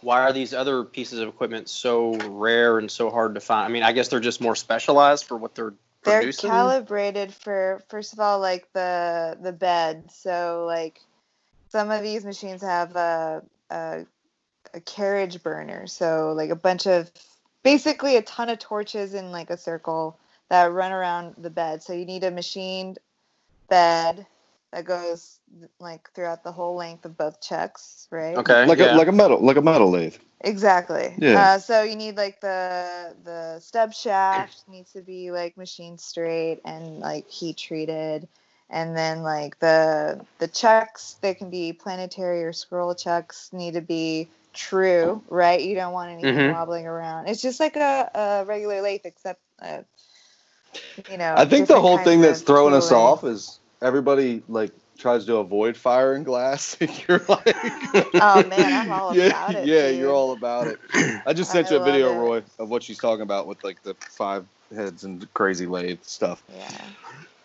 why 0.00 0.20
are 0.20 0.32
these 0.32 0.54
other 0.54 0.84
pieces 0.84 1.18
of 1.18 1.28
equipment 1.28 1.68
so 1.68 2.16
rare 2.30 2.78
and 2.78 2.90
so 2.90 3.10
hard 3.10 3.34
to 3.34 3.40
find? 3.40 3.66
I 3.66 3.68
mean, 3.68 3.82
I 3.82 3.92
guess 3.92 4.08
they're 4.08 4.20
just 4.20 4.40
more 4.40 4.54
specialized 4.56 5.24
for 5.24 5.36
what 5.36 5.54
they're 5.54 5.74
They're 6.04 6.20
producing. 6.20 6.50
calibrated 6.50 7.34
for 7.34 7.82
first 7.88 8.12
of 8.12 8.20
all, 8.20 8.38
like 8.38 8.72
the 8.72 9.38
the 9.40 9.52
bed. 9.52 10.10
So 10.10 10.64
like 10.66 11.00
some 11.68 11.90
of 11.90 12.02
these 12.02 12.24
machines 12.24 12.62
have 12.62 12.96
a 12.96 13.42
a, 13.70 14.06
a 14.74 14.80
carriage 14.80 15.42
burner. 15.42 15.86
So 15.86 16.32
like 16.36 16.50
a 16.50 16.56
bunch 16.56 16.86
of 16.86 17.10
basically 17.62 18.16
a 18.16 18.22
ton 18.22 18.48
of 18.48 18.58
torches 18.58 19.14
in 19.14 19.32
like 19.32 19.50
a 19.50 19.56
circle 19.56 20.18
that 20.48 20.72
run 20.72 20.92
around 20.92 21.34
the 21.38 21.50
bed. 21.50 21.82
So 21.82 21.92
you 21.92 22.04
need 22.04 22.24
a 22.24 22.30
machined 22.30 22.98
bed 23.68 24.26
that 24.72 24.84
goes 24.84 25.38
like 25.80 26.10
throughout 26.14 26.44
the 26.44 26.52
whole 26.52 26.76
length 26.76 27.04
of 27.04 27.16
both 27.16 27.40
chucks, 27.40 28.06
right? 28.10 28.36
okay, 28.36 28.66
like 28.66 28.78
yeah. 28.78 28.94
a 28.94 28.96
like 28.96 29.08
a 29.08 29.12
metal 29.12 29.40
like 29.40 29.56
a 29.56 29.62
metal 29.62 29.90
lathe. 29.90 30.16
Exactly. 30.40 31.14
Yeah. 31.18 31.38
Uh, 31.38 31.58
so 31.58 31.82
you 31.82 31.96
need 31.96 32.16
like 32.16 32.40
the 32.40 33.14
the 33.24 33.60
stub 33.60 33.92
shaft 33.92 34.62
needs 34.68 34.92
to 34.92 35.00
be 35.02 35.30
like 35.30 35.56
machined 35.56 36.00
straight 36.00 36.60
and 36.64 37.00
like 37.00 37.28
heat 37.28 37.56
treated, 37.56 38.28
and 38.70 38.96
then 38.96 39.22
like 39.22 39.58
the 39.58 40.24
the 40.38 40.48
chucks 40.48 41.16
they 41.22 41.34
can 41.34 41.50
be 41.50 41.72
planetary 41.72 42.44
or 42.44 42.52
scroll 42.52 42.94
chucks 42.94 43.50
need 43.52 43.74
to 43.74 43.80
be 43.80 44.28
true, 44.54 45.22
right? 45.28 45.60
You 45.60 45.74
don't 45.74 45.92
want 45.92 46.12
anything 46.12 46.34
Mhm. 46.36 46.52
wobbling 46.52 46.86
around. 46.86 47.28
It's 47.28 47.42
just 47.42 47.60
like 47.60 47.76
a, 47.76 48.10
a 48.14 48.44
regular 48.46 48.80
lathe 48.80 49.02
except. 49.04 49.40
Uh, 49.60 49.82
you 51.10 51.16
know, 51.16 51.34
I 51.36 51.44
think 51.46 51.68
the 51.68 51.80
whole 51.80 51.98
thing 51.98 52.20
that's 52.20 52.40
of 52.40 52.46
throwing 52.46 52.74
us 52.74 52.92
off 52.92 53.24
is 53.24 53.58
everybody 53.80 54.42
like 54.48 54.72
tries 54.98 55.24
to 55.26 55.36
avoid 55.36 55.76
fire 55.76 56.14
and 56.14 56.24
glass. 56.24 56.76
you're 57.08 57.22
like, 57.28 57.56
Oh, 58.14 58.44
man, 58.48 58.72
I'm 58.72 58.92
all 58.92 59.14
yeah, 59.16 59.26
about 59.26 59.54
it, 59.54 59.66
Yeah, 59.66 59.88
dude. 59.90 60.00
you're 60.00 60.12
all 60.12 60.32
about 60.32 60.66
it. 60.66 60.78
I 61.26 61.32
just 61.32 61.50
I 61.50 61.54
sent 61.54 61.70
you 61.70 61.76
a 61.76 61.84
video, 61.84 62.12
it. 62.12 62.16
Roy, 62.18 62.42
of 62.58 62.68
what 62.68 62.82
she's 62.82 62.98
talking 62.98 63.22
about 63.22 63.46
with 63.46 63.62
like 63.62 63.82
the 63.82 63.94
five 63.94 64.44
heads 64.74 65.04
and 65.04 65.32
crazy 65.34 65.66
lathe 65.66 66.02
stuff. 66.02 66.42
Yeah. 66.54 66.68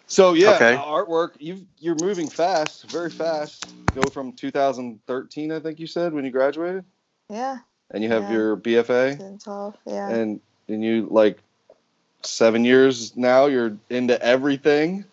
So 0.07 0.34
yeah, 0.34 0.51
Okay. 0.55 0.73
Uh, 0.75 0.84
artwork. 0.84 1.31
You 1.39 1.65
you're 1.79 1.95
moving 1.95 2.27
fast, 2.27 2.89
very 2.89 3.09
fast. 3.09 3.67
Go 3.95 4.09
from 4.09 4.34
2013, 4.34 5.51
I 5.51 5.59
think 5.59 5.79
you 5.79 5.88
said, 5.88 6.13
when 6.13 6.25
you 6.25 6.31
graduated, 6.31 6.84
Yeah. 7.29 7.59
and 7.91 8.03
you 8.03 8.09
have 8.09 8.23
Yeah. 8.23 8.34
your 8.34 8.57
BFA, 8.57 9.11
2012. 9.11 9.75
Yeah. 9.86 10.09
and 10.09 10.41
and 10.67 10.84
you 10.84 11.07
like 11.09 11.39
seven 12.23 12.65
years 12.65 13.15
now. 13.17 13.45
You're 13.45 13.77
into 13.89 14.21
everything. 14.21 15.05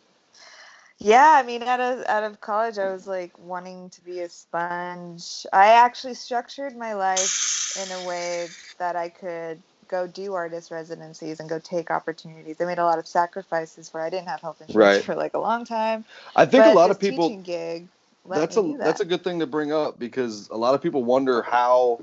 Yeah, 1.00 1.36
I 1.38 1.44
mean, 1.44 1.62
out 1.64 1.80
of 1.80 2.04
out 2.06 2.24
of 2.24 2.40
college, 2.40 2.78
I 2.78 2.92
was 2.92 3.06
like 3.06 3.38
wanting 3.38 3.90
to 3.90 4.04
be 4.04 4.20
a 4.20 4.30
sponge. 4.30 5.46
I 5.52 5.68
actually 5.72 6.14
structured 6.14 6.76
my 6.76 6.94
life 6.94 7.76
in 7.76 7.92
a 7.92 8.00
way 8.00 8.48
that 8.78 8.96
I 8.96 9.10
could 9.10 9.62
go 9.88 10.06
do 10.06 10.34
artist 10.34 10.70
residencies 10.70 11.40
and 11.40 11.48
go 11.50 11.58
take 11.60 11.90
opportunities. 11.90 12.60
I 12.60 12.66
made 12.66 12.78
a 12.78 12.84
lot 12.84 12.98
of 12.98 13.06
sacrifices 13.08 13.92
where 13.94 14.02
I 14.02 14.10
didn't 14.10 14.28
have 14.28 14.40
health 14.40 14.62
insurance 14.62 14.76
Right. 14.76 15.04
for 15.04 15.14
like 15.16 15.34
a 15.34 15.40
long 15.40 15.66
time. 15.66 16.04
I 16.36 16.46
think 16.46 16.66
a 16.66 16.70
but 16.70 16.76
lot 16.76 16.90
of 16.90 17.00
people. 17.00 17.28
gig. 17.44 17.88
That's 18.28 18.56
a 18.56 18.62
that. 18.62 18.78
that's 18.84 19.00
a 19.00 19.04
good 19.06 19.24
thing 19.24 19.40
to 19.40 19.46
bring 19.46 19.72
up 19.72 19.98
because 19.98 20.48
a 20.50 20.56
lot 20.56 20.74
of 20.74 20.82
people 20.82 21.04
wonder 21.04 21.42
how 21.42 22.00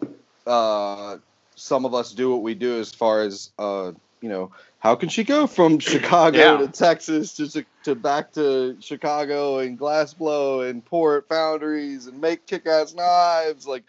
uh, 0.47 1.17
some 1.55 1.85
of 1.85 1.93
us 1.93 2.13
do 2.13 2.31
what 2.31 2.43
we 2.43 2.55
do 2.55 2.79
as 2.79 2.93
far 2.93 3.21
as 3.23 3.51
uh, 3.59 3.93
you 4.21 4.29
know 4.29 4.51
how 4.79 4.95
can 4.95 5.09
she 5.09 5.23
go 5.23 5.47
from 5.47 5.79
Chicago 5.93 6.37
Yeah. 6.37 6.57
to 6.57 6.67
Texas 6.67 7.33
to 7.35 7.65
to 7.83 7.95
back 7.95 8.33
to 8.33 8.77
Chicago 8.79 9.59
and 9.59 9.77
glass 9.77 10.13
blow 10.13 10.61
and 10.61 10.83
pour 10.83 11.17
at 11.17 11.27
foundries 11.27 12.07
and 12.07 12.19
make 12.21 12.45
kick-ass 12.45 12.93
knives 12.93 13.67
like 13.67 13.83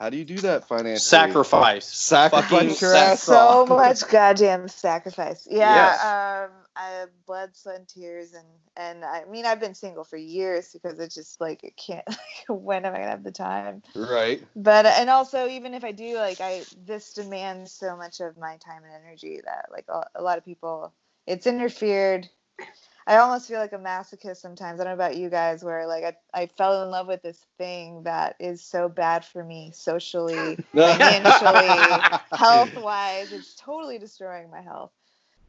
how 0.00 0.10
do 0.10 0.16
you 0.16 0.24
do 0.24 0.36
that 0.38 0.66
financially 0.66 0.98
Sacrifice. 0.98 1.86
sacrifice 1.86 2.80
Fucking 2.80 2.98
your 2.98 3.16
so 3.16 3.64
much 3.66 4.06
goddamn 4.08 4.68
sacrifice. 4.68 5.46
Yeah. 5.50 5.74
Yes. 5.74 6.04
Um, 6.04 6.50
I 6.76 7.06
blood, 7.26 7.56
sweat, 7.56 7.76
and 7.78 7.88
tears, 7.88 8.32
and 8.34 8.46
and 8.76 9.04
I 9.04 9.24
mean 9.26 9.46
I've 9.46 9.60
been 9.60 9.74
single 9.74 10.04
for 10.04 10.16
years 10.16 10.72
because 10.72 10.98
it's 10.98 11.14
just 11.14 11.40
like 11.40 11.64
it 11.64 11.76
can't. 11.76 12.06
Like, 12.48 12.60
when 12.60 12.84
am 12.84 12.94
I 12.94 12.98
gonna 12.98 13.10
have 13.10 13.24
the 13.24 13.32
time? 13.32 13.82
right 13.94 14.42
But 14.56 14.86
and 14.86 15.10
also 15.10 15.48
even 15.48 15.74
if 15.74 15.84
I 15.84 15.92
do, 15.92 16.16
like 16.16 16.40
I 16.40 16.66
this 16.86 17.12
demands 17.14 17.72
so 17.72 17.96
much 17.96 18.20
of 18.20 18.36
my 18.36 18.56
time 18.58 18.82
and 18.84 18.92
energy 19.04 19.40
that 19.44 19.66
like 19.72 19.86
a, 19.88 20.02
a 20.16 20.22
lot 20.22 20.38
of 20.38 20.44
people, 20.44 20.92
it's 21.26 21.46
interfered. 21.46 22.28
I 23.06 23.16
almost 23.16 23.48
feel 23.48 23.58
like 23.58 23.72
a 23.72 23.78
masochist 23.78 24.38
sometimes. 24.38 24.80
I 24.80 24.84
don't 24.84 24.90
know 24.92 25.04
about 25.04 25.16
you 25.16 25.28
guys, 25.30 25.64
where 25.64 25.86
like 25.86 26.04
I, 26.04 26.42
I 26.42 26.46
fell 26.46 26.82
in 26.82 26.90
love 26.90 27.06
with 27.08 27.22
this 27.22 27.44
thing 27.58 28.04
that 28.04 28.36
is 28.40 28.62
so 28.62 28.88
bad 28.88 29.24
for 29.24 29.44
me 29.44 29.72
socially, 29.74 30.60
financially, 30.80 32.06
health 32.32 32.76
wise. 32.76 33.32
It's 33.32 33.54
totally 33.54 33.98
destroying 33.98 34.50
my 34.50 34.62
health. 34.62 34.92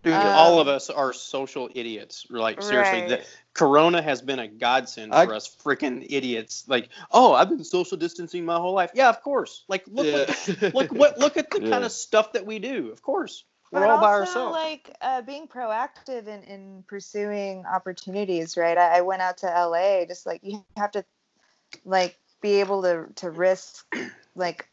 Dude, 0.06 0.14
Um, 0.14 0.28
all 0.28 0.60
of 0.60 0.68
us 0.68 0.92
are 0.92 1.12
social 1.14 1.68
idiots. 1.74 2.28
Like 2.30 2.62
seriously, 2.62 3.02
Right. 3.02 3.10
the, 3.10 3.22
Corona 3.54 4.04
has 4.04 4.22
been 4.22 4.38
a 4.38 4.48
godsend 4.48 5.12
I- 5.16 5.26
for 5.26 5.34
us 5.34 5.48
freaking 5.48 6.06
idiots. 6.08 6.64
Like, 6.68 6.90
oh, 7.12 7.34
I've 7.34 7.50
been 7.50 7.64
social 7.64 7.98
distancing 7.98 8.46
my 8.46 8.58
whole 8.58 8.74
life. 8.74 8.92
Yeah, 8.94 9.10
of 9.10 9.22
course. 9.24 9.64
Like, 9.68 9.84
look, 9.88 10.06
yeah. 10.06 10.70
what, 10.70 10.74
look 10.76 10.92
what, 10.92 11.18
look 11.18 11.38
at 11.38 11.50
the 11.50 11.60
Yeah. 11.64 11.72
kind 11.72 11.84
of 11.84 11.92
stuff 11.92 12.34
that 12.34 12.46
we 12.46 12.60
do. 12.60 12.92
Of 12.92 13.02
course, 13.02 13.46
we're 13.72 13.80
but 13.80 13.90
all 13.90 14.00
by 14.00 14.12
also, 14.20 14.20
ourselves. 14.22 14.52
like 14.54 14.96
uh, 15.02 15.22
being 15.24 15.48
proactive 15.48 16.28
in, 16.28 16.44
in 16.44 16.84
pursuing 16.88 17.66
opportunities, 17.66 18.58
right? 18.58 18.78
I, 18.78 19.00
I 19.00 19.02
went 19.02 19.24
out 19.24 19.38
to 19.40 19.48
LA, 19.48 20.06
just 20.06 20.28
like 20.28 20.42
you 20.44 20.64
have 20.78 20.92
to 20.92 21.04
like 21.84 22.20
be 22.42 22.60
able 22.60 22.84
to 22.84 23.08
to 23.16 23.32
risk 23.32 23.86
like 24.36 24.68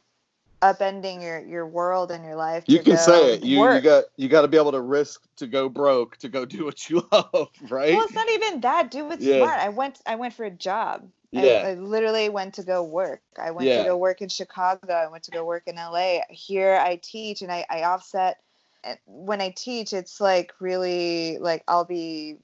upending 0.63 1.21
your 1.23 1.41
your 1.45 1.67
world 1.67 2.11
and 2.11 2.25
your 2.25 2.37
life. 2.37 2.65
You 2.67 2.79
can 2.79 2.97
say 2.97 3.35
it. 3.35 3.43
You, 3.43 3.71
you 3.73 3.81
got 3.81 4.05
you 4.17 4.29
got 4.29 4.43
to 4.43 4.49
be 4.49 4.57
able 4.57 4.73
to 4.73 4.81
risk 4.81 5.23
to 5.37 5.47
go 5.47 5.69
broke 5.69 6.17
to 6.19 6.29
go 6.29 6.45
do 6.55 6.65
what 6.65 6.89
you 6.89 7.07
love, 7.13 7.51
right? 7.69 7.95
Well, 7.95 8.05
it's 8.05 8.15
not 8.15 8.29
even 8.31 8.61
that. 8.61 8.91
Do 8.91 9.05
what's 9.07 9.23
Yeah. 9.25 9.39
smart. 9.39 9.59
I 9.61 9.69
went. 9.69 10.01
I 10.07 10.15
went 10.15 10.35
for 10.35 10.45
a 10.45 10.51
job. 10.51 11.09
I- 11.35 11.45
Yeah. 11.45 11.65
I, 11.69 11.75
literally 11.75 12.29
went 12.29 12.55
to 12.55 12.63
go 12.63 12.83
work. 12.83 13.23
I 13.39 13.51
went 13.53 13.69
Yeah. 13.69 13.79
to 13.79 13.85
go 13.85 13.97
work 13.97 14.21
in 14.23 14.29
Chicago. 14.29 14.93
I 14.93 15.09
went 15.09 15.25
to 15.25 15.31
go 15.31 15.45
work 15.45 15.65
in 15.67 15.77
LA. 15.77 16.21
Here 16.31 16.77
I 16.77 16.97
teach 17.03 17.43
and 17.43 17.51
I, 17.51 17.65
I 17.71 17.85
offset. 17.85 18.39
And 18.85 18.99
when 19.07 19.41
I 19.41 19.51
teach, 19.57 19.93
it's 19.93 20.21
like 20.21 20.53
really 20.61 21.39
like 21.39 21.65
I'll 21.67 21.85
be 21.87 22.37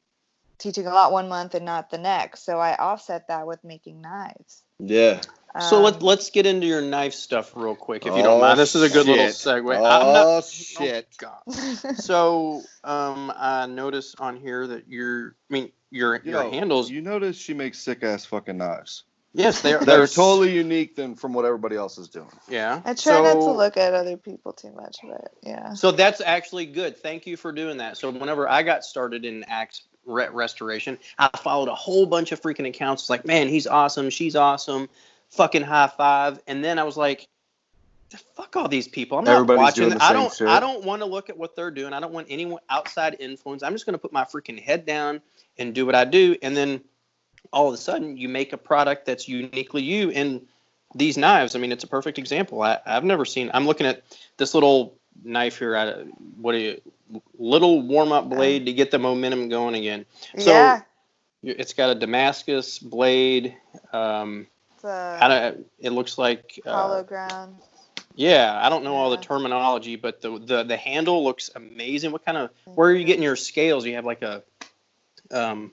teaching 0.59 0.87
a 0.87 0.93
lot 0.93 1.13
one 1.13 1.29
month 1.29 1.55
and 1.55 1.65
not 1.65 1.91
the 1.91 1.99
next. 1.99 2.45
So 2.45 2.59
I 2.59 2.77
offset 2.77 3.29
that 3.29 3.47
with 3.47 3.63
making 3.63 4.01
knives. 4.01 4.63
Yeah. 4.79 5.21
so 5.61 5.79
Um, 5.79 5.83
let, 5.85 6.03
let's 6.03 6.31
get 6.31 6.47
into 6.47 6.67
your 6.67 6.83
knife 6.83 7.15
stuff 7.15 7.53
real 7.57 7.75
quick, 7.75 8.07
if 8.07 8.15
you 8.15 8.21
Oh, 8.21 8.25
don't 8.25 8.41
mind. 8.41 8.59
This 8.59 8.75
is 8.75 8.83
a 8.83 8.89
good 8.89 9.07
little 9.07 9.27
segue. 9.27 9.77
Oh 9.77 10.13
not, 10.13 10.45
shit. 10.45 11.09
Oh, 11.23 11.31
God. 11.47 11.97
So, 11.97 12.63
um, 12.85 13.33
I 13.37 13.67
noticed 13.67 14.21
on 14.21 14.37
here 14.37 14.67
that 14.69 14.89
your, 14.89 15.35
I 15.51 15.53
mean, 15.53 15.73
your 15.91 16.21
your 16.23 16.51
handles. 16.51 16.91
You 16.91 17.01
notice 17.01 17.37
she 17.37 17.55
makes 17.55 17.79
sick 17.79 18.03
ass 18.03 18.25
fucking 18.25 18.59
knives. 18.59 19.05
yes, 19.33 19.63
they're 19.63 19.79
They're 19.79 19.87
they're 19.87 20.07
totally 20.07 20.53
unique 20.55 20.97
than 20.97 21.15
from 21.17 21.33
what 21.33 21.45
everybody 21.45 21.77
else 21.77 21.99
is 21.99 22.09
doing. 22.09 22.31
Yeah. 22.49 22.83
I 22.85 22.95
try 22.95 23.21
not 23.21 23.41
to 23.41 23.53
look 23.53 23.77
at 23.77 23.95
other 23.95 24.17
people 24.17 24.53
too 24.53 24.73
much, 24.73 24.99
but 25.03 25.33
yeah. 25.43 25.73
So 25.75 25.91
that's 25.91 26.21
actually 26.21 26.67
good. 26.67 26.99
Thank 26.99 27.27
you 27.27 27.37
for 27.37 27.53
doing 27.53 27.79
that. 27.79 27.97
So 27.97 28.11
whenever 28.11 28.49
I 28.49 28.63
got 28.63 28.85
started 28.85 29.25
in 29.25 29.45
axe 29.45 29.88
re- 30.09 30.29
restoration, 30.33 30.99
I 31.19 31.29
followed 31.39 31.69
a 31.69 31.75
whole 31.75 32.07
bunch 32.07 32.33
of 32.33 32.41
freaking 32.41 32.67
accounts. 32.67 33.05
It's 33.05 33.11
like, 33.11 33.25
man, 33.25 33.49
he's 33.49 33.67
awesome. 33.67 34.11
She's 34.11 34.35
awesome. 34.35 34.89
Fucking 35.31 35.63
high 35.63 35.87
five. 35.89 36.41
And 36.47 36.65
then 36.65 36.79
I 36.79 36.83
was 36.85 36.97
like, 36.97 37.29
fuck 38.35 38.57
all 38.57 38.69
these 38.69 38.89
people. 38.89 39.19
I'm 39.19 39.25
not 39.25 39.35
Everybody's 39.35 39.59
watching. 39.59 39.93
I 40.01 40.13
don't. 40.13 40.33
shit. 40.33 40.49
I 40.49 40.61
don't 40.61 40.85
want 40.85 41.03
to 41.03 41.07
look 41.07 41.29
at 41.29 41.37
what 41.37 41.55
they're 41.55 41.71
doing. 41.71 41.93
I 41.93 42.01
don't 42.01 42.13
want 42.13 42.27
anyone 42.31 42.61
outside 42.71 43.17
influence. 43.21 43.63
I'm 43.63 43.73
just 43.73 43.85
going 43.87 43.95
to 43.95 43.99
put 43.99 44.13
my 44.13 44.25
freaking 44.25 44.59
head 44.59 44.87
down 44.87 45.21
and 45.59 45.75
do 45.75 45.85
what 45.85 45.95
I 45.95 46.05
do. 46.05 46.37
And 46.43 46.57
then 46.57 46.81
all 47.53 47.69
of 47.69 47.75
a 47.75 47.77
sudden, 47.77 48.17
you 48.17 48.29
make 48.29 48.53
a 48.53 48.59
product 48.59 49.07
that's 49.07 49.29
uniquely 49.29 49.83
you. 49.83 50.11
And 50.11 50.47
these 50.95 51.19
knives, 51.19 51.55
I 51.55 51.59
mean, 51.59 51.73
it's 51.73 51.85
a 51.85 51.89
perfect 51.89 52.19
example. 52.19 52.63
I, 52.63 52.79
I've 52.87 53.05
never 53.05 53.25
seen. 53.25 53.51
I'm 53.53 53.67
looking 53.67 53.87
at 53.87 54.03
this 54.39 54.55
little 54.55 54.95
knife 55.23 55.59
here. 55.59 55.75
Of, 55.75 56.09
what 56.41 56.53
do 56.53 56.59
you? 56.59 56.81
Little 57.39 57.83
warm 57.83 58.13
up 58.13 58.29
blade 58.29 58.67
to 58.67 58.73
get 58.73 58.91
the 58.91 58.99
momentum 58.99 59.49
going 59.49 59.75
again. 59.75 60.05
So- 60.39 60.51
yeah. 60.51 60.83
It's 61.45 61.73
got 61.73 61.91
a 61.91 61.95
Damascus 61.95 62.81
blade. 62.81 63.57
Um, 63.93 64.49
It's 64.75 64.85
a 64.85 65.19
I 65.23 65.29
don't, 65.29 65.67
it 65.79 65.91
looks 65.91 66.19
like 66.19 66.61
uh, 66.67 66.73
hollow 66.73 67.05
ground. 67.05 67.55
yeah, 68.17 68.59
I 68.61 68.69
don't 68.69 68.83
know 68.83 68.97
all 68.97 69.11
the 69.11 69.19
terminology, 69.19 69.95
but 69.95 70.21
the, 70.21 70.37
the 70.41 70.65
the 70.65 70.77
handle 70.77 71.23
looks 71.23 71.49
amazing. 71.55 72.11
What 72.11 72.25
kind 72.25 72.39
of 72.39 72.51
where 72.75 72.91
are 72.91 72.95
you 72.95 73.05
getting 73.05 73.23
your 73.23 73.37
scales? 73.37 73.87
You 73.87 73.95
have 73.95 74.05
like 74.05 74.23
a 74.23 74.43
um 75.31 75.71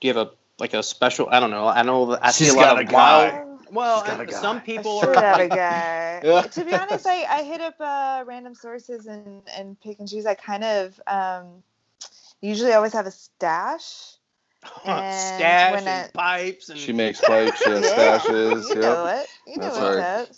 do 0.00 0.08
you 0.08 0.14
have 0.14 0.26
a 0.28 0.30
like 0.58 0.74
a 0.74 0.82
special 0.82 1.28
I 1.30 1.38
don't 1.38 1.50
know. 1.52 1.68
I 1.68 1.82
know 1.82 2.06
that 2.06 2.24
I 2.24 2.32
see 2.32 2.46
She's 2.46 2.54
a 2.54 2.56
lot 2.56 2.64
got 2.74 2.82
of 2.82 2.88
a 2.88 2.90
guy. 2.92 3.28
wild 3.30 3.49
well, 3.70 4.00
She's 4.00 4.02
got 4.02 4.20
a 4.20 4.24
I- 4.24 4.26
guy. 4.26 4.40
some 4.40 4.60
people 4.62 5.00
are 5.00 5.14
have 5.14 5.38
a 5.40 5.48
like, 5.48 5.50
guy. 5.50 6.20
Yeah. 6.24 6.42
To 6.42 6.64
be 6.64 6.74
honest, 6.74 7.06
I, 7.06 7.24
I 7.24 7.42
hit 7.44 7.60
up 7.60 7.74
uh, 7.80 8.24
random 8.26 8.54
sources 8.54 9.06
and, 9.06 9.42
and 9.56 9.80
pick 9.80 9.98
and 9.98 10.08
choose. 10.08 10.26
I 10.26 10.34
kind 10.34 10.64
of 10.64 11.00
um, 11.06 11.62
usually 12.40 12.72
always 12.72 12.92
have 12.92 13.06
a 13.06 13.10
stash. 13.12 14.16
And 14.84 15.12
stash 15.12 15.70
when 15.70 15.88
and 15.88 15.88
I- 15.88 16.10
pipes 16.12 16.68
and 16.68 16.78
She 16.78 16.92
makes 16.92 17.20
pipes, 17.20 17.62
she 17.62 17.70
has 17.70 17.86
Yeah, 17.86 17.92
stashes. 17.92 18.68
You 18.68 18.76
Yep. 18.76 18.82
know 18.82 19.06
it. 19.06 19.30
You 19.46 19.58
know 19.58 19.62
That's 19.62 19.76
what's 19.76 19.96
right. 19.96 19.98
up. 19.98 20.28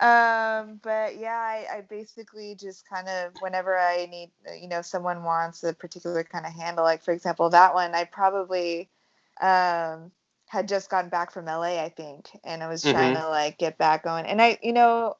Um, 0.00 0.80
but 0.82 1.16
yeah, 1.18 1.36
I, 1.38 1.66
I 1.78 1.80
basically 1.82 2.54
just 2.56 2.88
kind 2.88 3.08
of 3.08 3.32
whenever 3.40 3.78
I 3.78 4.06
need, 4.06 4.30
you 4.60 4.68
know, 4.68 4.82
someone 4.82 5.22
wants 5.24 5.62
a 5.64 5.72
particular 5.72 6.24
kind 6.24 6.44
of 6.46 6.52
handle, 6.52 6.84
like 6.84 7.02
for 7.02 7.12
example, 7.12 7.48
that 7.50 7.74
one, 7.74 7.94
I 7.94 8.04
probably 8.04 8.88
um, 9.40 10.10
had 10.52 10.68
just 10.68 10.90
gotten 10.90 11.10
back 11.10 11.32
from 11.32 11.48
LA, 11.48 11.82
I 11.82 11.88
think, 11.88 12.28
and 12.44 12.62
I 12.62 12.68
was 12.68 12.86
trying 12.86 13.14
to 13.14 13.26
like 13.28 13.58
get 13.58 13.78
back 13.78 14.04
going. 14.04 14.26
And 14.26 14.40
I, 14.42 14.58
you 14.62 14.74
know, 14.74 15.16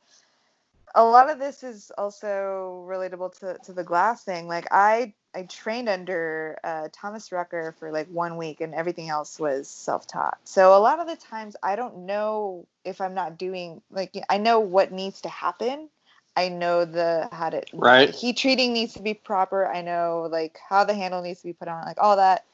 a 0.95 1.05
lot 1.05 1.30
of 1.30 1.39
this 1.39 1.62
is 1.62 1.91
also 1.97 2.85
relatable 2.89 3.39
to, 3.41 3.59
to 3.64 3.72
the 3.72 3.85
glass 3.85 4.24
thing. 4.24 4.47
Like 4.49 4.66
I, 4.70 5.14
I 5.35 5.45
trained 5.45 5.89
under 5.89 6.59
uh, 6.62 6.89
Thomas 6.93 7.33
Rucker 7.33 7.74
for 7.78 7.91
like 7.91 8.09
one 8.09 8.37
week, 8.37 8.61
and 8.61 8.74
everything 8.74 9.09
else 9.09 9.39
was 9.41 9.68
self-taught. 9.68 10.39
So 10.45 10.76
a 10.76 10.80
lot 10.80 11.01
of 11.01 11.07
the 11.09 11.16
times, 11.16 11.57
I 11.62 11.76
don't 11.76 12.07
know 12.07 12.66
if 12.85 13.01
I'm 13.01 13.14
not 13.14 13.39
doing 13.39 13.83
like 13.91 14.14
I 14.28 14.39
know 14.39 14.61
what 14.61 14.93
needs 14.93 15.22
to 15.22 15.30
happen. 15.30 15.89
I 16.37 16.49
know 16.49 16.85
the 16.85 17.28
how 17.33 17.51
to 17.51 17.62
Right. 17.72 18.11
heat 18.11 18.37
treating 18.37 18.72
needs 18.72 18.95
to 18.95 19.03
be 19.03 19.14
proper. 19.14 19.66
I 19.66 19.83
know 19.83 20.28
like 20.30 20.59
how 20.68 20.85
the 20.85 20.95
handle 20.95 21.22
needs 21.22 21.41
to 21.41 21.47
be 21.47 21.53
put 21.55 21.68
on, 21.68 21.85
like 21.85 21.99
all 22.01 22.16
that. 22.16 22.45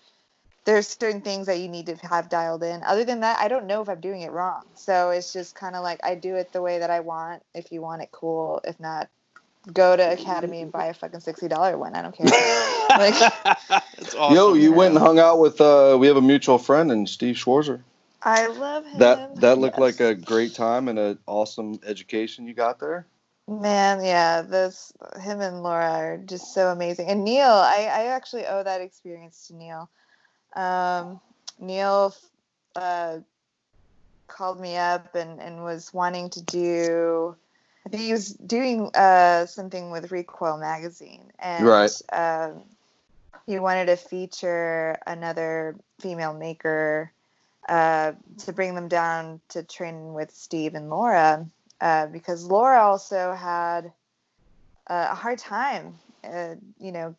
There's 0.68 0.86
certain 1.00 1.22
things 1.22 1.46
that 1.46 1.60
you 1.60 1.68
need 1.68 1.86
to 1.86 1.96
have 2.06 2.28
dialed 2.28 2.62
in. 2.62 2.82
Other 2.82 3.02
than 3.02 3.20
that, 3.20 3.38
I 3.40 3.48
don't 3.48 3.66
know 3.66 3.80
if 3.80 3.88
I'm 3.88 4.02
doing 4.02 4.20
it 4.20 4.30
wrong. 4.32 4.64
So 4.74 5.08
it's 5.08 5.32
just 5.32 5.54
kind 5.54 5.74
of 5.74 5.82
like 5.82 5.98
I 6.04 6.14
do 6.14 6.36
it 6.36 6.52
the 6.52 6.60
way 6.60 6.80
that 6.80 6.90
I 6.90 7.00
want. 7.00 7.42
If 7.54 7.72
you 7.72 7.80
want 7.80 8.02
it, 8.02 8.10
cool. 8.12 8.60
If 8.64 8.78
not, 8.78 9.08
go 9.72 9.96
to 9.96 10.12
Academy 10.12 10.60
and 10.60 10.70
buy 10.70 10.88
a 10.88 10.94
fucking 10.94 11.20
sixty 11.20 11.48
dollar 11.48 11.78
one. 11.78 11.94
I 11.94 12.02
don't 12.02 12.14
care. 12.14 12.26
Like- 12.98 13.14
That's 13.96 14.14
awesome. 14.14 14.34
Yo, 14.36 14.54
you 14.54 14.72
Yeah. 14.72 14.76
went 14.76 14.94
and 14.94 15.02
hung 15.02 15.18
out 15.18 15.38
with 15.38 15.58
uh 15.60 15.96
we 15.98 16.06
have 16.06 16.18
a 16.18 16.22
mutual 16.22 16.58
friend 16.58 16.92
and 16.92 17.08
Steve 17.08 17.36
Schwarzer. 17.36 17.80
I 18.22 18.46
love 18.48 18.84
him. 18.84 18.98
That 18.98 19.40
that 19.40 19.58
looked 19.58 19.78
like 19.78 20.00
a 20.00 20.14
great 20.14 20.54
time 20.54 20.88
and 20.88 20.98
an 20.98 21.18
awesome 21.26 21.80
education 21.86 22.46
you 22.46 22.52
got 22.52 22.78
there. 22.78 23.06
Man, 23.48 24.04
yeah, 24.04 24.42
this 24.42 24.92
him 25.22 25.40
and 25.40 25.62
Laura 25.62 25.90
are 25.90 26.18
just 26.18 26.52
so 26.52 26.68
amazing. 26.68 27.08
And 27.08 27.24
Neil, 27.24 27.46
I, 27.48 27.88
I 27.90 28.04
actually 28.08 28.46
owe 28.46 28.62
that 28.62 28.82
experience 28.82 29.46
to 29.48 29.56
Neil. 29.56 29.88
Um, 30.54 31.20
Neil 31.60 32.14
uh, 32.76 33.18
called 34.26 34.60
me 34.60 34.76
up 34.76 35.14
and, 35.14 35.40
and 35.40 35.64
was 35.64 35.92
wanting 35.92 36.30
to 36.30 36.42
do. 36.42 37.36
I 37.86 37.88
think 37.90 38.02
he 38.02 38.12
was 38.12 38.28
doing 38.34 38.90
uh, 38.94 39.46
something 39.46 39.90
with 39.90 40.12
Recoil 40.12 40.58
magazine, 40.58 41.32
and 41.38 41.66
Right. 41.66 41.90
um, 42.12 42.62
he 43.46 43.58
wanted 43.58 43.86
to 43.86 43.96
feature 43.96 44.98
another 45.06 45.76
female 46.00 46.34
maker 46.34 47.10
uh, 47.68 48.12
to 48.38 48.52
bring 48.52 48.74
them 48.74 48.88
down 48.88 49.40
to 49.48 49.62
train 49.62 50.12
with 50.12 50.30
Steve 50.30 50.74
and 50.74 50.90
Laura, 50.90 51.46
uh, 51.80 52.06
because 52.08 52.44
Laura 52.44 52.82
also 52.82 53.32
had 53.32 53.92
uh, 54.88 55.08
a 55.10 55.14
hard 55.14 55.38
time, 55.38 55.98
uh, 56.24 56.54
you 56.78 56.92
know, 56.92 57.14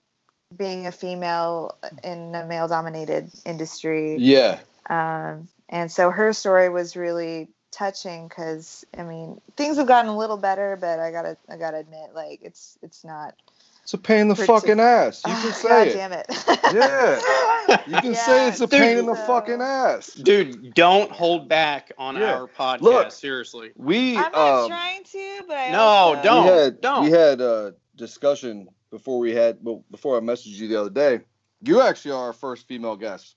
being 0.57 0.87
a 0.87 0.91
female 0.91 1.77
in 2.03 2.33
a 2.35 2.45
male-dominated 2.45 3.31
industry. 3.45 4.17
Yeah. 4.17 4.59
Um, 4.89 5.47
and 5.69 5.91
so 5.91 6.09
her 6.09 6.33
story 6.33 6.69
was 6.69 6.95
really 6.95 7.47
touching 7.71 8.27
because 8.27 8.83
I 8.97 9.03
mean 9.03 9.39
things 9.55 9.77
have 9.77 9.87
gotten 9.87 10.09
a 10.09 10.17
little 10.17 10.37
better, 10.37 10.75
but 10.79 10.99
I 10.99 11.11
gotta 11.11 11.37
I 11.49 11.57
gotta 11.57 11.77
admit 11.77 12.11
like 12.15 12.39
it's 12.41 12.77
it's 12.81 13.03
not. 13.03 13.35
It's 13.83 13.93
a 13.93 13.97
pain 13.97 14.21
in 14.21 14.27
the 14.27 14.35
Partic- 14.35 14.45
fucking 14.47 14.79
ass. 14.79 15.21
You 15.25 15.33
can 15.33 15.53
say 15.53 15.69
God 15.69 15.87
it. 15.87 15.93
damn 15.93 16.11
it. 16.13 16.25
Yeah. 16.73 17.81
You 17.87 18.01
can 18.01 18.15
say 18.25 18.47
it's 18.47 18.61
a 18.61 18.67
Dude, 18.67 18.79
pain 18.79 18.97
in 18.97 19.05
the 19.05 19.15
so- 19.15 19.25
fucking 19.25 19.61
ass. 19.61 20.13
Dude, 20.13 20.73
don't 20.73 21.11
hold 21.11 21.47
back 21.47 21.91
on 21.97 22.15
Yeah. 22.15 22.33
our 22.39 22.47
podcast. 22.47 22.81
Look. 22.81 23.11
Seriously. 23.11 23.71
We 23.75 24.17
I'm 24.17 24.31
not 24.31 24.63
um, 24.63 24.69
trying 24.69 25.03
to, 25.03 25.43
but 25.47 25.57
I 25.57 25.71
No, 25.71 26.19
don't. 26.23 26.45
we 26.45 26.51
had 26.51 26.81
don't. 26.81 27.03
we 27.05 27.11
had 27.11 27.41
a 27.41 27.75
discussion 27.95 28.67
before 28.91 29.19
we 29.19 29.33
had 29.33 29.57
well 29.61 29.83
before 29.91 30.17
I 30.17 30.19
messaged 30.21 30.57
you 30.57 30.67
the 30.67 30.79
other 30.79 30.89
day. 30.89 31.21
You 31.61 31.81
actually 31.81 32.11
are 32.11 32.25
our 32.27 32.33
first 32.33 32.67
female 32.67 32.95
guest, 32.95 33.35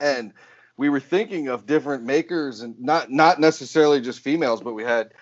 and 0.00 0.32
we 0.76 0.88
were 0.88 1.00
thinking 1.00 1.48
of 1.48 1.66
different 1.66 2.04
makers 2.04 2.60
and 2.62 2.78
not 2.80 3.10
not 3.10 3.38
necessarily 3.40 4.00
just 4.00 4.20
females, 4.20 4.62
but 4.62 4.74
we 4.74 4.82
had 4.84 5.12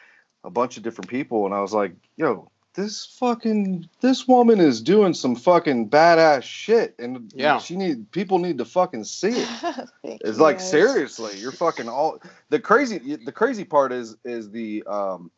a 0.44 0.50
bunch 0.50 0.76
of 0.76 0.82
different 0.82 1.08
people, 1.10 1.46
and 1.46 1.54
I 1.54 1.60
was 1.60 1.72
like, 1.72 1.94
yo. 2.16 2.48
This 2.74 3.04
fucking 3.20 3.86
this 4.00 4.26
woman 4.26 4.58
is 4.58 4.80
doing 4.80 5.12
some 5.12 5.36
fucking 5.36 5.90
badass 5.90 6.42
shit, 6.42 6.94
and 6.98 7.30
Yeah. 7.36 7.58
she 7.58 7.76
need 7.76 8.10
people 8.12 8.38
need 8.38 8.56
to 8.56 8.64
fucking 8.64 9.04
see 9.04 9.28
it. 9.28 9.48
It's 10.04 10.38
you 10.38 10.42
like 10.42 10.56
guys. 10.56 10.70
seriously, 10.70 11.38
you're 11.38 11.52
fucking 11.52 11.86
all 11.90 12.18
the 12.48 12.58
crazy. 12.58 13.16
The 13.22 13.30
crazy 13.30 13.64
part 13.64 13.92
is 13.92 14.16
is 14.24 14.50
the 14.50 14.84
um 14.86 15.30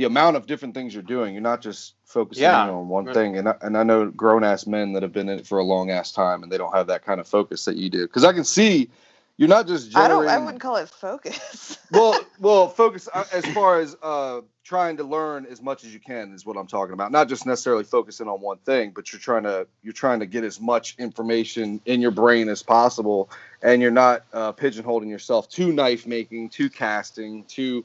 the 0.00 0.06
amount 0.06 0.34
of 0.34 0.46
different 0.46 0.72
things 0.72 0.94
you're 0.94 1.02
doing. 1.02 1.34
You're 1.34 1.42
not 1.42 1.60
just 1.60 1.92
focusing 2.06 2.44
Yeah. 2.44 2.70
on 2.70 2.88
one 2.88 3.04
Right. 3.04 3.14
thing. 3.14 3.36
And 3.36 3.50
I, 3.50 3.56
and 3.60 3.76
I 3.76 3.82
know 3.82 4.06
grown 4.06 4.42
ass 4.42 4.66
men 4.66 4.94
that 4.94 5.02
have 5.02 5.12
been 5.12 5.28
in 5.28 5.40
it 5.40 5.46
for 5.46 5.58
a 5.58 5.62
long 5.62 5.90
ass 5.90 6.10
time 6.10 6.42
and 6.42 6.50
they 6.50 6.56
don't 6.56 6.74
have 6.74 6.86
that 6.86 7.04
kind 7.04 7.20
of 7.20 7.28
focus 7.28 7.66
that 7.66 7.76
you 7.76 7.90
do. 7.90 8.06
Because 8.06 8.24
I 8.24 8.32
can 8.32 8.44
see 8.44 8.88
you're 9.36 9.50
not 9.50 9.66
just 9.66 9.94
I 9.94 10.08
don't. 10.08 10.26
I 10.26 10.38
wouldn't 10.38 10.62
call 10.62 10.76
it 10.76 10.88
focus. 10.88 11.78
well, 11.90 12.18
well, 12.38 12.68
focus 12.68 13.10
uh, 13.12 13.24
as 13.30 13.44
far 13.44 13.78
as 13.78 13.94
uh, 14.02 14.40
trying 14.64 14.96
to 14.96 15.04
learn 15.04 15.44
as 15.44 15.60
much 15.60 15.84
as 15.84 15.92
you 15.92 16.00
can 16.00 16.32
is 16.32 16.46
what 16.46 16.56
I'm 16.56 16.66
talking 16.66 16.94
about. 16.94 17.12
Not 17.12 17.28
just 17.28 17.44
necessarily 17.44 17.84
focusing 17.84 18.26
on 18.26 18.40
one 18.40 18.56
thing, 18.58 18.92
but 18.94 19.12
you're 19.12 19.20
trying 19.20 19.42
to 19.42 19.66
you're 19.82 19.92
trying 19.92 20.20
to 20.20 20.26
get 20.26 20.44
as 20.44 20.60
much 20.60 20.94
information 20.98 21.78
in 21.84 22.00
your 22.00 22.10
brain 22.10 22.48
as 22.48 22.62
possible, 22.62 23.30
and 23.60 23.82
you're 23.82 23.90
not 23.90 24.24
uh, 24.32 24.52
pigeonholing 24.54 25.10
yourself 25.10 25.46
to 25.50 25.70
knife 25.74 26.06
making, 26.06 26.48
to 26.50 26.70
casting, 26.70 27.44
to 27.44 27.84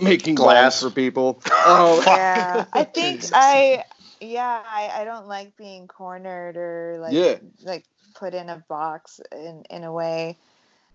making 0.00 0.34
Glass. 0.34 0.80
glass 0.80 0.82
for 0.82 0.90
people. 0.90 1.42
Oh, 1.66 2.02
yeah, 2.06 2.64
I 2.72 2.84
think 2.94 3.22
I. 3.32 3.84
Yeah, 4.20 4.62
I, 4.66 4.90
I 5.00 5.04
don't 5.04 5.28
like 5.28 5.56
being 5.56 5.88
cornered 5.88 6.56
or 6.56 6.98
like 7.00 7.12
Yeah. 7.14 7.36
like 7.62 7.84
put 8.14 8.34
in 8.34 8.48
a 8.50 8.62
box 8.68 9.20
in 9.32 9.64
in 9.70 9.84
a 9.84 9.92
way. 9.92 10.36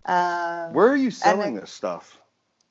Um, 0.05 0.73
Where 0.73 0.87
are 0.89 0.95
you 0.95 1.09
selling 1.11 1.53
then- 1.55 1.61
this 1.61 1.71
stuff? 1.71 2.19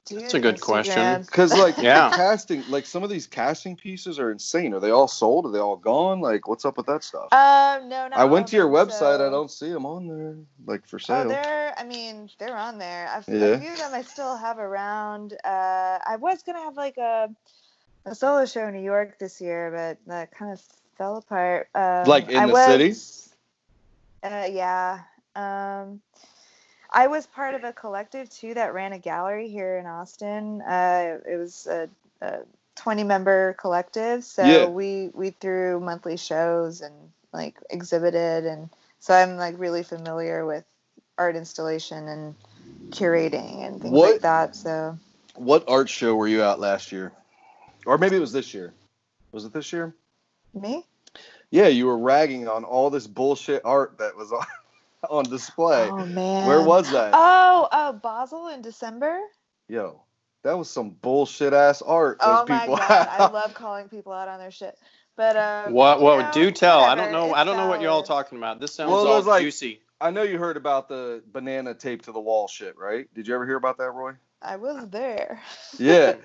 Dude, 0.04 0.20
That's 0.22 0.34
a 0.34 0.40
good 0.40 0.60
question. 0.60 1.22
Because 1.26 1.52
like 1.52 1.76
Yeah. 1.78 2.10
casting, 2.10 2.62
like 2.70 2.86
some 2.86 3.02
of 3.02 3.10
these 3.10 3.26
casting 3.26 3.76
pieces 3.76 4.18
are 4.18 4.30
insane. 4.30 4.74
Are 4.74 4.80
they 4.80 4.90
all 4.90 5.08
sold? 5.08 5.46
Are 5.46 5.50
they 5.50 5.58
all 5.58 5.76
gone? 5.76 6.20
Like, 6.20 6.46
what's 6.48 6.64
up 6.64 6.76
with 6.76 6.86
that 6.86 7.04
stuff? 7.04 7.32
Um, 7.32 7.88
no, 7.88 8.08
not 8.08 8.12
I 8.14 8.24
went 8.24 8.46
to 8.48 8.56
your 8.56 8.66
them, 8.66 8.88
website. 8.88 9.20
I 9.20 9.30
don't 9.30 9.50
see 9.50 9.70
them 9.70 9.86
on 9.86 10.06
there, 10.06 10.36
like 10.66 10.86
for 10.86 10.98
sale. 10.98 11.16
Oh, 11.16 11.20
sale. 11.22 11.28
they're. 11.30 11.74
I 11.76 11.84
mean, 11.84 12.28
they're 12.38 12.56
on 12.56 12.78
there. 12.78 13.08
I've, 13.08 13.28
Yeah. 13.28 13.46
A 13.46 13.60
few 13.60 13.72
of 13.72 13.78
them 13.78 13.94
I 13.94 14.02
still 14.02 14.36
have 14.36 14.58
around. 14.58 15.34
Uh, 15.44 15.98
I 16.06 16.16
was 16.18 16.42
gonna 16.42 16.60
have 16.60 16.76
like 16.76 16.96
a 16.98 17.30
a 18.06 18.14
solo 18.14 18.44
show 18.46 18.66
in 18.68 18.74
New 18.74 18.82
York 18.82 19.18
this 19.18 19.40
year, 19.40 19.70
but 19.70 19.98
that 20.08 20.30
kind 20.30 20.52
of 20.52 20.60
fell 20.96 21.16
apart. 21.16 21.68
Um, 21.74 22.04
Like 22.06 22.28
in 22.28 22.36
I 22.36 22.46
the 22.46 22.52
was, 22.52 22.66
city? 22.66 22.94
Uh, 24.22 24.48
yeah. 24.50 25.00
Um, 25.36 26.00
I 26.94 27.08
was 27.08 27.26
part 27.26 27.54
of 27.54 27.64
a 27.64 27.72
collective 27.72 28.30
too 28.30 28.54
that 28.54 28.72
ran 28.72 28.92
a 28.92 28.98
gallery 28.98 29.48
here 29.48 29.78
in 29.78 29.86
Austin. 29.86 30.62
Uh, 30.62 31.18
it 31.28 31.36
was 31.36 31.66
a, 31.66 31.88
a 32.20 32.38
20 32.76 33.02
member 33.02 33.54
collective, 33.54 34.22
so 34.24 34.44
Yeah. 34.44 34.66
we 34.66 35.10
we 35.12 35.30
threw 35.30 35.80
monthly 35.80 36.16
shows 36.16 36.80
and 36.80 36.94
like 37.32 37.56
exhibited, 37.68 38.46
and 38.46 38.70
so 39.00 39.12
I'm 39.12 39.36
like 39.36 39.58
really 39.58 39.82
familiar 39.82 40.46
with 40.46 40.64
art 41.18 41.34
installation 41.34 42.06
and 42.06 42.34
curating 42.90 43.66
and 43.66 43.82
things 43.82 43.92
What- 43.92 44.12
like 44.12 44.20
that. 44.22 44.54
So 44.56 44.96
What 45.34 45.64
art 45.68 45.88
show 45.90 46.14
were 46.14 46.28
you 46.28 46.42
at 46.44 46.60
last 46.60 46.92
year? 46.92 47.12
Or 47.86 47.98
maybe 47.98 48.16
it 48.16 48.20
was 48.20 48.32
this 48.32 48.54
year. 48.54 48.72
Was 49.32 49.44
it 49.44 49.52
this 49.52 49.72
year? 49.72 49.92
me? 50.54 50.86
Yeah, 51.50 51.66
you 51.66 51.86
were 51.86 51.98
ragging 51.98 52.46
on 52.48 52.62
all 52.62 52.88
this 52.88 53.08
bullshit 53.08 53.62
art 53.64 53.98
that 53.98 54.16
was 54.16 54.30
on, 54.32 54.46
on 55.10 55.24
display. 55.24 55.88
Oh 55.90 56.04
man. 56.06 56.46
Where 56.46 56.62
was 56.62 56.90
that? 56.92 57.12
Oh, 57.14 57.68
oh, 57.70 57.92
Basel 57.94 58.48
in 58.48 58.62
December. 58.62 59.18
Yo, 59.68 60.02
that 60.42 60.56
was 60.58 60.68
some 60.70 60.90
bullshit 60.90 61.52
ass 61.52 61.82
art. 61.82 62.18
Those 62.20 62.28
Oh 62.40 62.44
my 62.48 62.60
people 62.60 62.76
god, 62.76 63.08
I 63.10 63.30
love 63.32 63.54
calling 63.54 63.88
people 63.88 64.12
out 64.12 64.28
on 64.28 64.38
their 64.38 64.50
shit. 64.50 64.78
But 65.16 65.36
um, 65.36 65.72
What? 65.72 65.98
you 65.98 66.04
What? 66.04 66.18
know, 66.18 66.32
do 66.32 66.50
tell. 66.50 66.80
I 66.80 66.94
don't 66.94 67.12
know. 67.12 67.26
it's 67.26 67.34
I 67.36 67.44
don't 67.44 67.56
know 67.56 67.68
what 67.68 67.80
you're 67.80 67.90
all 67.90 68.02
talking 68.02 68.36
about. 68.38 68.60
This 68.60 68.74
sounds 68.74 68.90
Well, 68.90 69.06
all 69.06 69.22
like- 69.22 69.42
juicy. 69.42 69.80
I 70.00 70.10
know 70.10 70.22
you 70.22 70.38
heard 70.38 70.56
about 70.58 70.88
the 70.88 71.22
banana 71.32 71.72
taped 71.72 72.06
to 72.06 72.12
the 72.12 72.20
wall 72.20 72.46
shit, 72.48 72.76
right? 72.76 73.06
Did 73.14 73.26
you 73.28 73.34
ever 73.34 73.46
hear 73.46 73.56
about 73.56 73.78
that, 73.78 73.90
Roy? 73.92 74.12
I 74.42 74.56
was 74.56 74.88
there. 74.90 75.40
Yeah. 75.78 76.16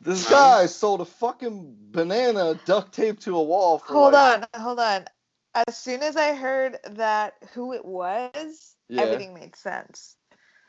This 0.00 0.28
guy 0.28 0.66
sold 0.66 1.00
a 1.00 1.06
fucking 1.06 1.76
banana 1.90 2.60
duct 2.66 2.92
taped 2.92 3.22
to 3.22 3.36
a 3.38 3.42
wall 3.42 3.78
for 3.78 3.94
hold 3.94 4.12
like, 4.12 4.44
on, 4.52 4.60
hold 4.60 4.78
on. 4.78 5.06
As 5.54 5.76
soon 5.76 6.02
as 6.02 6.16
I 6.16 6.34
heard 6.34 6.78
that 6.90 7.34
who 7.52 7.72
it 7.72 7.84
was, 7.84 8.74
Yeah. 8.88 9.02
everything 9.02 9.34
made 9.34 9.54
sense. 9.56 10.16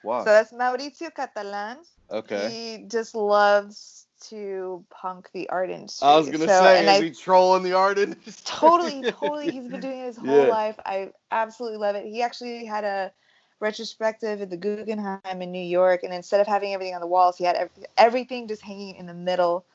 Wow. 0.03 0.19
So 0.19 0.25
that's 0.25 0.51
Maurizio 0.53 1.11
Cattelan. 1.13 1.77
okay. 2.11 2.49
He 2.49 2.85
just 2.87 3.15
loves 3.15 4.05
to 4.29 4.85
punk 4.91 5.29
the 5.33 5.49
art 5.49 5.69
industry. 5.71 6.07
I 6.07 6.15
was 6.17 6.29
gonna 6.29 6.47
So- 6.47 6.59
say, 6.59 6.83
is 6.83 6.89
I 6.89 7.01
he 7.03 7.11
trolling 7.11 7.63
the 7.63 7.73
art 7.73 7.97
industry? 7.97 8.33
totally, 8.45 9.01
totally. 9.11 9.49
He's 9.51 9.67
been 9.67 9.79
doing 9.81 9.99
it 9.99 10.05
his 10.05 10.17
whole 10.17 10.43
Yeah. 10.45 10.47
life. 10.47 10.79
I 10.85 11.11
absolutely 11.31 11.79
love 11.79 11.95
it. 11.95 12.05
He 12.05 12.21
actually 12.21 12.65
had 12.65 12.83
a 12.83 13.11
retrospective 13.59 14.41
at 14.41 14.49
the 14.49 14.57
Guggenheim 14.57 15.41
in 15.41 15.51
New 15.51 15.63
York, 15.63 16.03
and 16.03 16.13
instead 16.13 16.41
of 16.41 16.47
having 16.47 16.73
everything 16.73 16.93
on 16.93 17.01
the 17.01 17.07
walls, 17.07 17.37
he 17.37 17.43
had 17.43 17.55
ev- 17.55 17.69
everything 17.97 18.47
just 18.47 18.61
hanging 18.61 18.95
in 18.95 19.05
the 19.07 19.13
middle 19.13 19.65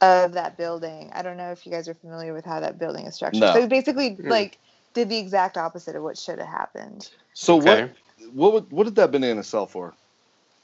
of 0.00 0.32
that 0.34 0.56
building. 0.58 1.10
I 1.14 1.22
don't 1.22 1.36
know 1.36 1.52
if 1.52 1.66
you 1.66 1.72
guys 1.72 1.88
are 1.88 1.94
familiar 1.94 2.34
with 2.34 2.44
how 2.44 2.60
that 2.60 2.78
building 2.78 3.06
is 3.06 3.14
structured. 3.14 3.40
No. 3.40 3.52
So 3.52 3.66
basically 3.68 4.20
Hmm. 4.20 4.30
like 4.30 4.58
did 4.94 5.08
the 5.08 5.18
exact 5.18 5.58
opposite 5.58 5.96
of 5.96 6.02
what 6.02 6.18
should 6.18 6.38
have 6.38 6.48
happened. 6.48 7.10
So 7.34 7.56
Okay. 7.56 7.64
what? 7.64 7.96
What 8.32 8.52
would, 8.54 8.72
what 8.72 8.84
did 8.84 8.96
that 8.96 9.12
banana 9.12 9.42
sell 9.42 9.66
for? 9.66 9.94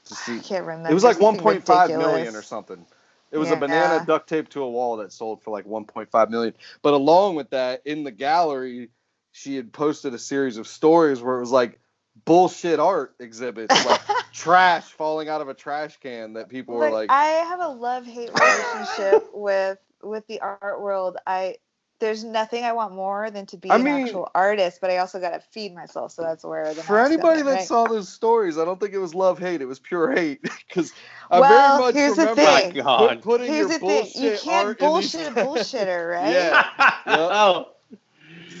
To 0.05 0.15
see- 0.15 0.39
I 0.39 0.43
can't 0.43 0.65
remember. 0.65 0.91
It 0.91 0.93
was 0.95 1.03
like 1.03 1.17
1.5 1.17 1.93
million 1.93 2.35
or 2.35 2.41
something. 2.41 2.85
It 3.31 3.37
was 3.37 3.51
a 3.51 3.57
banana 3.57 3.99
duct 3.99 4.29
taped 4.29 4.53
to 4.53 4.63
a 4.63 4.69
wall 4.69 4.97
that 4.97 5.11
sold 5.13 5.43
for 5.43 5.51
like 5.51 5.65
1.5 5.65 6.29
million. 6.29 6.53
But 6.81 6.93
along 6.93 7.35
with 7.35 7.49
that, 7.51 7.81
in 7.85 8.03
the 8.03 8.11
gallery, 8.11 8.89
she 9.33 9.55
had 9.55 9.73
posted 9.73 10.13
a 10.13 10.19
series 10.19 10.57
of 10.57 10.67
stories 10.67 11.21
where 11.21 11.37
it 11.37 11.41
was 11.41 11.51
like 11.51 11.79
bullshit 12.25 12.79
art 12.79 13.15
exhibits, 13.19 13.73
like 13.85 14.01
trash 14.33 14.83
falling 14.85 15.29
out 15.29 15.41
of 15.41 15.49
a 15.49 15.53
trash 15.53 15.97
can 15.97 16.33
that 16.33 16.49
people 16.49 16.75
were 16.75 16.85
Look, 16.85 16.93
like, 16.93 17.11
I 17.11 17.25
have 17.25 17.59
a 17.59 17.67
love 17.69 18.05
hate 18.05 18.31
relationship 18.33 19.29
with 19.33 19.77
with 20.03 20.25
the 20.27 20.41
art 20.41 20.81
world. 20.81 21.17
I 21.25 21.57
there's 21.99 22.23
nothing 22.23 22.63
I 22.63 22.73
want 22.73 22.93
more 22.93 23.31
than 23.31 23.47
to 23.47 23.57
be 23.57 23.71
I 23.71 23.75
an 23.77 23.83
mean- 23.83 24.03
actual 24.05 24.29
artist, 24.35 24.79
but 24.81 24.91
I 24.91 24.97
also 24.97 25.19
gotta 25.19 25.39
feed 25.39 25.73
myself, 25.73 26.11
so 26.11 26.21
that's 26.21 26.43
where 26.43 26.73
the 26.75 26.83
for 26.83 26.99
anybody 26.99 27.39
coming, 27.39 27.45
that 27.45 27.53
right? 27.55 27.67
saw 27.67 27.85
those 27.87 28.07
stories, 28.07 28.57
I 28.59 28.65
don't 28.65 28.79
think 28.79 28.93
it 28.93 28.99
was 28.99 29.15
love 29.15 29.39
hate. 29.39 29.61
It 29.61 29.65
was 29.65 29.79
pure 29.79 30.11
hate 30.11 30.41
because 30.67 30.93
I 31.31 31.39
Well, 31.39 31.77
very 31.77 31.85
much 31.87 31.95
here's 31.95 32.15
the 32.15 32.35
thing. 32.35 32.83
Put- 32.83 33.21
putting 33.23 33.47
Here's 33.51 33.69
your 33.69 33.79
the 33.79 33.85
thing: 33.87 34.05
you 34.15 34.37
can't 34.37 34.67
art 34.67 34.79
in 34.81 34.93
these- 34.93 35.11
bullshit 35.13 35.27
a 35.37 35.41
bullshitter, 35.43 36.11
right? 36.11 36.31
Yeah. 36.33 36.65
oh. 37.07 37.71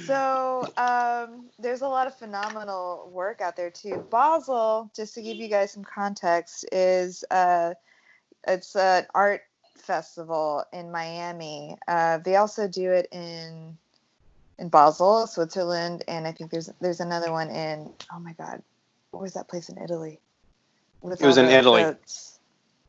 So 0.07 0.67
um, 0.77 1.49
there's 1.59 1.81
a 1.81 1.87
lot 1.87 2.07
of 2.07 2.17
phenomenal 2.17 3.09
work 3.11 3.41
out 3.41 3.55
there 3.55 3.69
too. 3.69 4.05
Basel, 4.09 4.89
just 4.95 5.13
to 5.15 5.21
give 5.21 5.37
you 5.37 5.47
guys 5.47 5.71
some 5.71 5.83
context, 5.83 6.65
is 6.71 7.23
uh, 7.29 7.73
it's 8.47 8.75
an 8.75 9.05
art 9.13 9.41
festival 9.77 10.63
in 10.73 10.91
Miami. 10.91 11.75
Uh, 11.87 12.17
they 12.19 12.35
also 12.35 12.67
do 12.67 12.91
it 12.91 13.07
in 13.11 13.77
in 14.59 14.69
Basel, 14.69 15.27
Switzerland, 15.27 16.03
and 16.07 16.25
I 16.27 16.31
think 16.31 16.51
there's 16.51 16.69
there's 16.81 16.99
another 16.99 17.31
one 17.31 17.49
in 17.49 17.91
oh 18.11 18.19
my 18.19 18.33
god, 18.33 18.61
what 19.11 19.21
was 19.21 19.33
that 19.33 19.47
place 19.47 19.69
in 19.69 19.77
Italy? 19.77 20.19
With 21.01 21.21
It 21.21 21.25
was 21.25 21.37
in 21.37 21.45
Italy. 21.45 21.83
boats? 21.83 22.39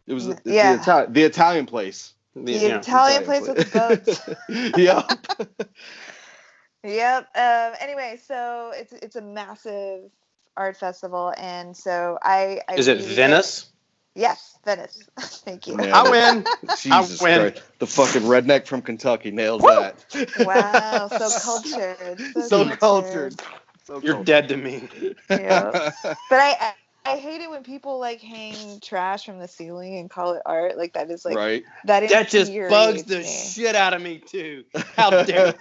It 0.06 0.14
was 0.14 0.26
the, 0.26 0.40
Yeah. 0.44 0.76
the, 0.76 0.82
Itali- 0.82 1.12
the 1.12 1.22
Italian 1.24 1.66
place. 1.66 2.14
The, 2.34 2.42
The 2.42 2.52
you 2.52 2.68
know, 2.68 2.78
Italian 2.78 3.24
place 3.24 3.46
with 3.46 3.58
the 3.58 4.06
boats. 4.48 4.76
yep. 5.58 5.68
Yep. 6.84 7.28
Um, 7.34 7.72
anyway, 7.80 8.18
so 8.24 8.72
it's 8.74 8.92
it's 8.92 9.16
a 9.16 9.20
massive 9.22 10.10
art 10.56 10.76
festival, 10.76 11.32
and 11.36 11.76
so 11.76 12.18
I. 12.22 12.60
I 12.68 12.74
is 12.74 12.88
it 12.88 12.98
really- 12.98 13.14
Venice? 13.14 13.70
Yes, 14.14 14.58
Venice. 14.64 15.08
Thank 15.20 15.68
you. 15.68 15.76
Yeah. 15.80 15.96
I 15.96 16.10
win. 16.10 16.44
Jesus 16.80 17.20
win. 17.22 17.52
Christ. 17.52 17.62
The 17.78 17.86
fucking 17.86 18.22
redneck 18.22 18.66
from 18.66 18.82
Kentucky 18.82 19.30
nails 19.30 19.62
that. 19.62 20.04
Wow, 20.40 21.06
so 21.08 21.28
cultured. 21.42 22.20
So, 22.34 22.40
So 22.40 22.68
cultured. 22.76 23.34
So 23.84 24.00
You're 24.02 24.14
cultured. 24.14 24.26
dead 24.26 24.48
to 24.48 24.56
me. 24.56 24.88
Yeah. 25.30 25.92
But 26.02 26.16
I, 26.32 26.56
I 26.60 26.72
I 27.08 27.16
hate 27.16 27.40
it 27.40 27.50
when 27.50 27.62
people 27.62 27.98
like 27.98 28.20
hang 28.20 28.80
trash 28.80 29.24
from 29.24 29.38
the 29.38 29.48
ceiling 29.48 29.98
and 29.98 30.10
call 30.10 30.34
it 30.34 30.42
art. 30.44 30.76
Like 30.76 30.92
that 30.92 31.10
is 31.10 31.24
like 31.24 31.36
right? 31.36 31.64
that 31.84 32.08
That 32.08 32.28
just 32.28 32.52
bugs 32.68 33.04
the 33.04 33.18
me. 33.20 33.24
shit 33.24 33.74
out 33.74 33.94
of 33.94 34.02
me 34.02 34.18
too. 34.18 34.64
How 34.96 35.22
dare? 35.24 35.54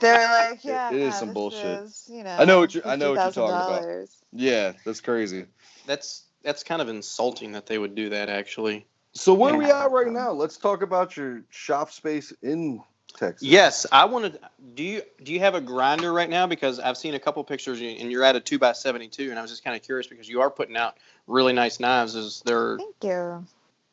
They're 0.00 0.28
like, 0.50 0.64
yeah, 0.64 0.90
It 0.92 0.96
is 0.96 1.14
no, 1.14 1.18
some 1.20 1.28
this 1.28 1.34
bullshit. 1.34 1.78
is, 1.80 2.04
you 2.08 2.24
know, 2.24 2.30
I 2.36 2.44
know 2.44 2.58
what 2.58 2.74
you're- 2.74 2.90
I 2.90 2.96
know 2.96 3.12
what 3.12 3.22
you're 3.22 3.32
talking 3.32 3.54
about. 3.54 3.84
yeah, 4.32 4.72
that's 4.84 5.00
crazy. 5.00 5.46
That's 5.86 6.24
that's 6.42 6.64
kind 6.64 6.82
of 6.82 6.88
insulting 6.88 7.52
that 7.52 7.66
they 7.66 7.78
would 7.78 7.94
do 7.94 8.08
that. 8.10 8.28
Actually. 8.28 8.86
So 9.14 9.34
where 9.34 9.54
are 9.54 9.58
we 9.58 9.70
at 9.70 9.90
right 9.90 10.08
now? 10.08 10.32
Let's 10.32 10.56
talk 10.56 10.82
about 10.82 11.16
your 11.16 11.42
shop 11.50 11.90
space 11.92 12.32
in 12.42 12.82
Texas. 13.12 13.46
Yes, 13.46 13.86
I 13.92 14.04
wanted. 14.06 14.38
Do 14.74 14.82
you 14.82 15.02
do 15.22 15.32
you 15.32 15.40
have 15.40 15.54
a 15.54 15.60
grinder 15.60 16.12
right 16.12 16.30
now? 16.30 16.46
Because 16.46 16.78
I've 16.78 16.96
seen 16.96 17.14
a 17.14 17.18
couple 17.20 17.42
pictures 17.44 17.80
and 17.80 18.10
you're 18.10 18.24
at 18.24 18.36
a 18.36 18.40
two 18.40 18.58
by 18.58 18.72
seventy 18.72 19.08
two, 19.08 19.30
and 19.30 19.38
I 19.38 19.42
was 19.42 19.50
just 19.50 19.64
kind 19.64 19.76
of 19.76 19.82
curious 19.82 20.06
because 20.06 20.28
you 20.28 20.40
are 20.40 20.50
putting 20.50 20.76
out 20.76 20.96
really 21.26 21.52
nice 21.52 21.80
knives. 21.80 22.14
Is 22.14 22.42
there 22.44 22.78
Thank 22.78 22.96
you. 23.04 23.46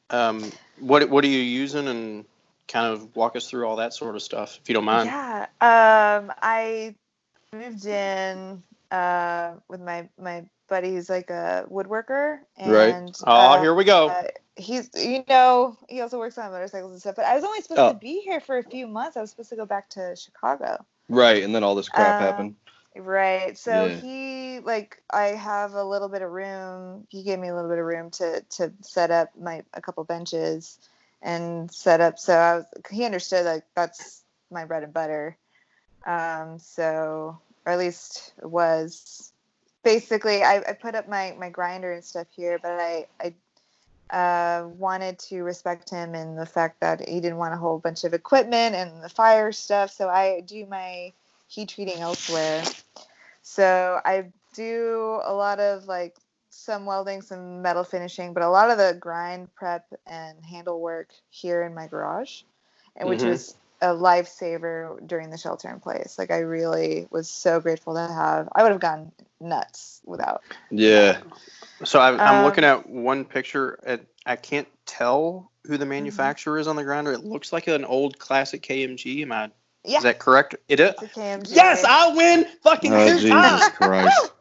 um 0.10 0.52
what 0.80 1.10
what 1.10 1.24
are 1.24 1.28
you 1.28 1.40
using 1.40 1.88
and 1.88 2.26
kind 2.70 2.94
of 2.94 3.16
walk 3.16 3.36
us 3.36 3.50
through 3.50 3.68
all 3.68 3.78
that 3.78 3.94
sort 3.94 4.16
of 4.16 4.22
stuff 4.22 4.60
if 4.62 4.70
you 4.70 4.76
don't 4.76 4.86
mind. 4.86 5.08
Yeah. 5.08 5.48
Um, 5.60 6.32
I 6.42 6.96
moved 7.52 7.86
in 7.86 8.64
uh, 8.92 9.54
with 9.68 9.82
my 9.82 10.08
my 10.22 10.46
buddy 10.70 10.92
who's 10.94 11.10
like 11.10 11.32
a 11.32 11.66
woodworker, 11.70 12.40
and 12.58 12.72
Right. 12.72 13.18
Oh, 13.26 13.32
uh, 13.32 13.62
here 13.62 13.74
we 13.74 13.84
go. 13.84 14.10
uh, 14.10 14.24
he's 14.60 14.90
you 14.96 15.24
know 15.28 15.78
he 15.88 16.02
also 16.02 16.20
works 16.20 16.38
on 16.38 16.52
motorcycles 16.52 16.92
and 16.92 17.02
stuff. 17.02 17.16
But 17.16 17.26
I 17.26 17.36
was 17.36 17.44
only 17.44 17.62
supposed 17.62 17.80
Oh. 17.80 17.94
to 17.94 18.00
be 18.00 18.20
here 18.22 18.40
for 18.40 18.58
a 18.58 18.64
few 18.64 18.88
months. 18.88 19.18
I 19.18 19.22
was 19.22 19.30
supposed 19.32 19.50
to 19.50 19.56
go 19.56 19.66
back 19.66 19.90
to 19.92 20.16
Chicago. 20.16 20.86
Right, 21.10 21.44
and 21.44 21.56
then 21.56 21.64
all 21.64 21.76
this 21.76 21.90
crap 21.90 22.16
Uh, 22.16 22.20
happened. 22.20 22.56
Right. 22.96 23.58
So 23.58 23.88
Yeah. 23.88 23.96
he 23.96 24.60
like 24.60 25.02
I 25.10 25.28
have 25.28 25.74
a 25.74 25.84
little 25.84 26.10
bit 26.10 26.22
of 26.22 26.32
room. 26.32 27.08
He 27.10 27.24
gave 27.24 27.40
me 27.40 27.48
a 27.48 27.56
little 27.56 27.70
bit 27.70 27.80
of 27.80 27.86
room 27.86 28.10
to 28.12 28.42
to 28.42 28.74
set 28.82 29.12
up 29.12 29.30
my 29.40 29.64
a 29.74 29.82
couple 29.82 30.04
benches 30.04 30.80
and 31.22 31.72
set 31.72 32.02
up. 32.02 32.20
So 32.20 32.34
I 32.36 32.56
was 32.58 32.66
he 32.92 33.06
understood 33.06 33.46
like 33.46 33.64
that's 33.76 34.24
my 34.52 34.66
bread 34.66 34.84
and 34.84 34.94
butter. 34.94 35.38
Um 36.06 36.60
so 36.60 37.40
or 37.66 37.72
at 37.74 37.80
least 37.80 38.34
it 38.42 38.50
was 38.50 39.32
basically 39.84 40.44
I, 40.44 40.64
I 40.68 40.74
put 40.74 40.96
up 40.96 41.08
my 41.08 41.36
my 41.40 41.50
grinder 41.50 41.92
and 41.94 42.04
stuff 42.04 42.28
here, 42.36 42.60
but 42.62 42.72
I 42.72 43.06
I 43.22 43.34
uh, 44.10 44.66
wanted 44.78 45.20
to 45.20 45.44
respect 45.44 45.90
him 45.90 46.16
and 46.16 46.38
the 46.38 46.46
fact 46.46 46.80
that 46.82 47.08
he 47.08 47.20
didn't 47.20 47.38
want 47.38 47.54
a 47.54 47.58
whole 47.58 47.80
bunch 47.80 48.04
of 48.04 48.14
equipment 48.14 48.76
and 48.76 49.04
the 49.04 49.10
fire 49.10 49.52
stuff. 49.52 49.92
So 49.92 50.10
I 50.10 50.42
do 50.42 50.66
my 50.66 51.14
heat 51.48 51.70
treating 51.70 52.00
elsewhere. 52.00 52.64
So 53.42 54.00
I 54.06 54.32
do 54.56 55.22
a 55.24 55.34
lot 55.34 55.60
of 55.60 55.86
like 55.86 56.16
some 56.50 56.86
welding, 56.86 57.22
some 57.22 57.62
metal 57.62 57.84
finishing, 57.84 58.34
but 58.34 58.44
a 58.44 58.50
lot 58.50 58.72
of 58.72 58.78
the 58.78 58.98
grind 59.00 59.54
prep 59.56 59.86
and 60.08 60.44
handle 60.46 60.82
work 60.82 61.10
here 61.30 61.64
in 61.64 61.74
my 61.76 61.88
garage, 61.88 62.44
and 62.96 63.08
which 63.10 63.22
Mhm. 63.22 63.30
was 63.30 63.56
a 63.82 63.88
lifesaver 63.88 65.06
during 65.08 65.30
the 65.30 65.38
shelter 65.38 65.70
in 65.70 65.80
place. 65.80 66.18
Like 66.18 66.32
I 66.32 66.40
really 66.40 67.08
was 67.12 67.30
so 67.30 67.60
grateful 67.60 67.94
to 67.96 68.02
have. 68.02 68.50
I 68.56 68.64
would 68.64 68.72
have 68.72 68.82
gone 68.82 69.12
nuts 69.40 70.02
without. 70.06 70.44
Yeah. 70.72 71.20
So 71.86 72.00
I, 72.00 72.12
I'm 72.12 72.40
Um, 72.40 72.46
looking 72.46 72.64
at 72.66 72.90
one 72.90 73.26
picture. 73.26 73.80
At, 73.86 74.02
I 74.26 74.36
can't 74.36 74.68
tell 74.86 75.52
who 75.66 75.78
the 75.78 75.86
manufacturer 75.86 76.60
is 76.60 76.68
on 76.68 76.76
the 76.76 76.84
grinder. 76.84 77.12
It 77.14 77.24
looks 77.24 77.54
like 77.54 77.68
an 77.68 77.86
old 77.86 78.20
classic 78.20 78.62
KMG. 78.64 79.22
Am 79.22 79.32
I? 79.32 79.52
Yeah, 79.86 79.98
Is 79.98 80.04
that 80.04 80.20
correct? 80.20 80.56
It 80.68 80.80
is. 80.82 80.94
it's 81.02 81.04
a 81.04 81.08
KMG. 81.08 81.56
Yes, 81.56 81.86
I 81.86 82.14
win. 82.16 82.46
Fucking 82.64 82.94
Oh, 82.94 83.08
two 83.08 83.20
Jesus 83.20 83.30
times. 83.30 83.70
Christ. 83.76 84.32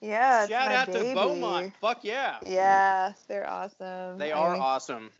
Yeah, 0.00 0.46
Shout 0.48 0.72
out 0.72 0.92
baby. 0.92 1.08
to 1.08 1.14
Beaumont. 1.14 1.74
Fuck 1.80 2.04
yeah. 2.04 2.38
Yeah, 2.44 3.12
they're 3.28 3.48
awesome. 3.48 4.18
They 4.18 4.32
I 4.32 4.38
are 4.38 4.52
mean, 4.52 4.62
awesome. 4.62 5.10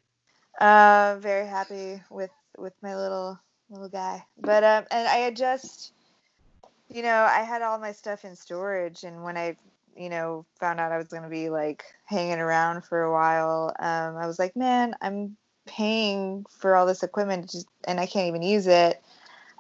Uh, 0.60 1.16
very 1.20 1.46
happy 1.46 2.02
with 2.10 2.30
with 2.58 2.74
my 2.82 2.96
little 2.96 3.38
little 3.70 3.88
guy. 3.88 4.24
But 4.38 4.64
um, 4.64 4.84
and 4.90 5.08
I 5.08 5.16
had 5.16 5.36
just, 5.36 5.92
you 6.88 7.02
know, 7.02 7.26
I 7.30 7.42
had 7.42 7.62
all 7.62 7.78
my 7.78 7.92
stuff 7.92 8.24
in 8.24 8.36
storage, 8.36 9.04
and 9.04 9.22
when 9.22 9.36
I, 9.36 9.56
you 9.96 10.08
know, 10.08 10.46
found 10.60 10.80
out 10.80 10.92
I 10.92 10.98
was 10.98 11.08
gonna 11.08 11.28
be 11.28 11.48
like 11.48 11.84
hanging 12.04 12.38
around 12.38 12.84
for 12.84 13.02
a 13.02 13.12
while, 13.12 13.74
um, 13.78 14.16
I 14.16 14.26
was 14.26 14.38
like, 14.38 14.56
man, 14.56 14.94
I'm 15.00 15.36
paying 15.66 16.44
for 16.50 16.76
all 16.76 16.86
this 16.86 17.02
equipment, 17.02 17.50
just, 17.50 17.68
and 17.84 18.00
I 18.00 18.06
can't 18.06 18.28
even 18.28 18.42
use 18.42 18.66
it. 18.66 19.02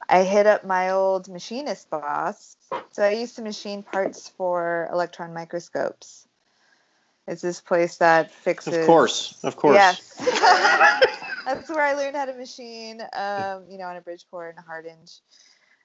I 0.08 0.24
hit 0.24 0.46
up 0.46 0.64
my 0.64 0.90
old 0.90 1.28
machinist 1.28 1.88
boss. 1.88 2.56
So 2.90 3.02
I 3.02 3.10
used 3.10 3.36
to 3.36 3.42
machine 3.42 3.82
parts 3.82 4.28
for 4.28 4.88
electron 4.92 5.32
microscopes. 5.32 6.26
It's 7.26 7.40
this 7.40 7.60
place 7.60 7.96
that 7.98 8.30
fixes. 8.32 8.76
Of 8.76 8.86
course. 8.86 9.38
Of 9.44 9.56
course. 9.56 9.76
Yes. 9.76 11.22
That's 11.44 11.68
where 11.68 11.82
I 11.82 11.94
learned 11.94 12.16
how 12.16 12.24
to 12.26 12.34
machine, 12.34 13.00
um, 13.12 13.64
you 13.68 13.78
know, 13.78 13.84
on 13.84 13.96
a 13.96 14.00
Bridgeport 14.00 14.50
and 14.56 14.58
a 14.58 14.62
Hardinge. 14.66 15.20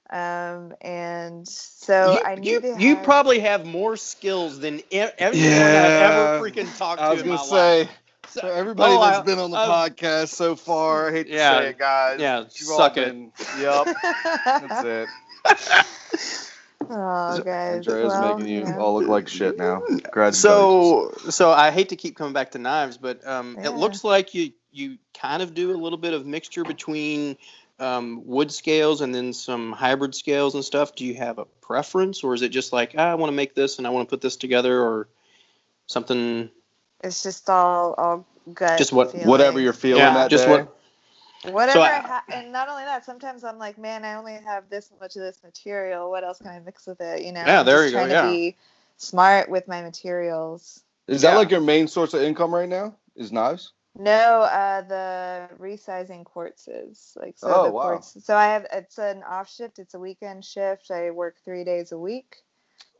Um, 0.09 0.73
and 0.81 1.45
so 1.45 2.13
you, 2.13 2.19
I 2.25 2.35
knew 2.35 2.51
you, 2.53 2.59
they 2.61 2.77
you 2.79 2.95
probably 2.97 3.39
have 3.39 3.65
more 3.65 3.97
skills 3.97 4.59
than 4.59 4.81
everyone 4.91 5.37
Yeah. 5.37 6.09
I've 6.09 6.11
ever 6.39 6.49
freaking 6.49 6.77
talked 6.77 6.99
to. 6.99 7.05
I 7.05 7.09
to 7.09 7.13
was 7.15 7.21
in 7.23 7.27
gonna 7.27 7.39
say, 7.43 7.79
life. 7.79 7.89
so 8.29 8.47
everybody 8.47 8.93
Oh, 8.93 9.01
that's 9.01 9.19
I- 9.19 9.23
been 9.23 9.39
on 9.39 9.51
the 9.51 9.57
I- 9.57 9.89
podcast 9.89 10.29
so 10.29 10.55
far, 10.55 11.09
I 11.09 11.11
hate 11.11 11.27
to 11.27 11.33
Yeah. 11.33 11.59
say 11.59 11.69
it, 11.71 11.77
guys. 11.77 12.19
Yeah, 12.21 12.39
you've 12.39 12.51
suck 12.51 12.95
it. 12.95 13.07
been- 13.07 13.31
Yep, 13.59 13.87
that's 14.45 14.85
it. 14.85 15.09
oh, 16.89 17.41
guys. 17.43 17.75
Andrea's 17.87 18.07
well, 18.07 18.37
making 18.37 18.53
you 18.53 18.63
know. 18.63 18.77
all 18.79 18.99
look 18.99 19.09
like 19.09 19.27
shit 19.27 19.57
now. 19.57 19.81
Congratulations. 19.87 20.39
So, 20.39 21.11
so 21.29 21.51
I 21.51 21.71
hate 21.71 21.89
to 21.89 21.95
keep 21.97 22.15
coming 22.15 22.33
back 22.33 22.51
to 22.51 22.59
knives, 22.59 22.97
but 22.97 23.25
um, 23.27 23.57
Yeah. 23.59 23.67
it 23.67 23.73
looks 23.73 24.03
like 24.05 24.33
you 24.33 24.51
you 24.77 24.97
kind 25.13 25.41
of 25.41 25.53
do 25.53 25.71
a 25.71 25.77
little 25.77 25.97
bit 25.97 26.13
of 26.13 26.25
mixture 26.25 26.63
between 26.63 27.37
um, 27.79 28.21
wood 28.25 28.51
scales 28.51 29.01
and 29.01 29.13
then 29.13 29.33
some 29.33 29.71
hybrid 29.71 30.15
scales 30.15 30.55
and 30.55 30.63
stuff. 30.63 30.95
Do 30.95 31.05
you 31.05 31.15
have 31.15 31.37
a 31.39 31.45
preference, 31.45 32.23
or 32.23 32.33
is 32.33 32.41
it 32.41 32.49
just 32.49 32.73
like 32.73 32.95
ah, 32.97 33.11
I 33.11 33.15
want 33.15 33.29
to 33.29 33.35
make 33.35 33.53
this 33.55 33.77
and 33.77 33.87
I 33.87 33.89
want 33.89 34.07
to 34.07 34.09
put 34.09 34.21
this 34.21 34.35
together, 34.35 34.81
or 34.81 35.07
something? 35.87 36.49
It's 37.03 37.21
just 37.23 37.49
all 37.49 37.93
all 37.97 38.25
gut. 38.53 38.77
Just 38.77 38.93
what- 38.93 39.11
feeling. 39.11 39.27
whatever 39.27 39.59
you're 39.59 39.73
feeling 39.73 40.01
Yeah, 40.03 40.13
that 40.13 40.29
just 40.29 40.45
day. 40.45 40.51
what- 40.51 40.73
Whatever 41.53 41.73
So 41.73 41.81
I, 41.81 41.97
I- 41.97 41.99
ha- 42.01 42.23
and 42.33 42.51
not 42.51 42.67
only 42.67 42.83
that, 42.83 43.05
sometimes 43.05 43.43
I'm 43.43 43.59
like, 43.59 43.77
man, 43.77 44.03
I 44.03 44.15
only 44.15 44.33
have 44.33 44.69
this 44.71 44.91
much 44.99 45.15
of 45.15 45.21
this 45.21 45.39
material. 45.43 46.09
What 46.09 46.23
else 46.23 46.39
can 46.39 46.47
I 46.47 46.59
mix 46.59 46.87
with 46.87 46.99
it? 46.99 47.21
You 47.21 47.31
know? 47.31 47.43
Yeah, 47.45 47.59
I'm 47.59 47.65
there 47.65 47.83
just 47.83 47.93
you 47.93 47.99
go, 47.99 48.07
Trying 48.07 48.11
yeah. 48.11 48.21
to 48.23 48.31
be 48.31 48.55
smart 48.97 49.47
with 49.47 49.67
my 49.67 49.83
materials. 49.83 50.81
Is 51.07 51.21
that 51.21 51.33
Yeah. 51.33 51.37
like 51.37 51.51
your 51.51 51.61
main 51.61 51.87
source 51.87 52.15
of 52.15 52.23
income 52.23 52.53
right 52.53 52.67
now? 52.67 52.95
Is 53.15 53.31
knives? 53.31 53.71
No, 53.97 54.41
uh, 54.41 54.81
the 54.83 55.49
resizing 55.59 56.23
quartzes. 56.23 57.17
Like 57.17 57.37
so 57.37 57.49
Oh, 57.49 57.63
the 57.65 57.71
wow. 57.71 57.81
quartz. 57.81 58.17
So 58.25 58.35
I 58.35 58.45
have 58.47 58.67
it's 58.71 58.97
an 58.99 59.23
off 59.23 59.49
shift. 59.51 59.79
It's 59.79 59.95
a 59.95 59.99
weekend 59.99 60.45
shift. 60.45 60.91
I 60.91 61.11
work 61.11 61.37
three 61.43 61.63
days 61.63 61.91
a 61.91 61.97
week. 61.99 62.37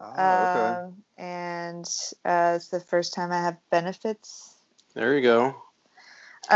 Oh, 0.01 0.43
okay. 0.43 0.77
Um, 0.77 1.03
and 1.17 1.85
uh, 2.25 2.53
it's 2.57 2.69
the 2.69 2.79
first 2.81 3.13
time 3.13 3.31
I 3.31 3.41
have 3.41 3.57
benefits. 3.71 4.55
There 4.95 5.15
you 5.15 5.21
go. 5.21 5.55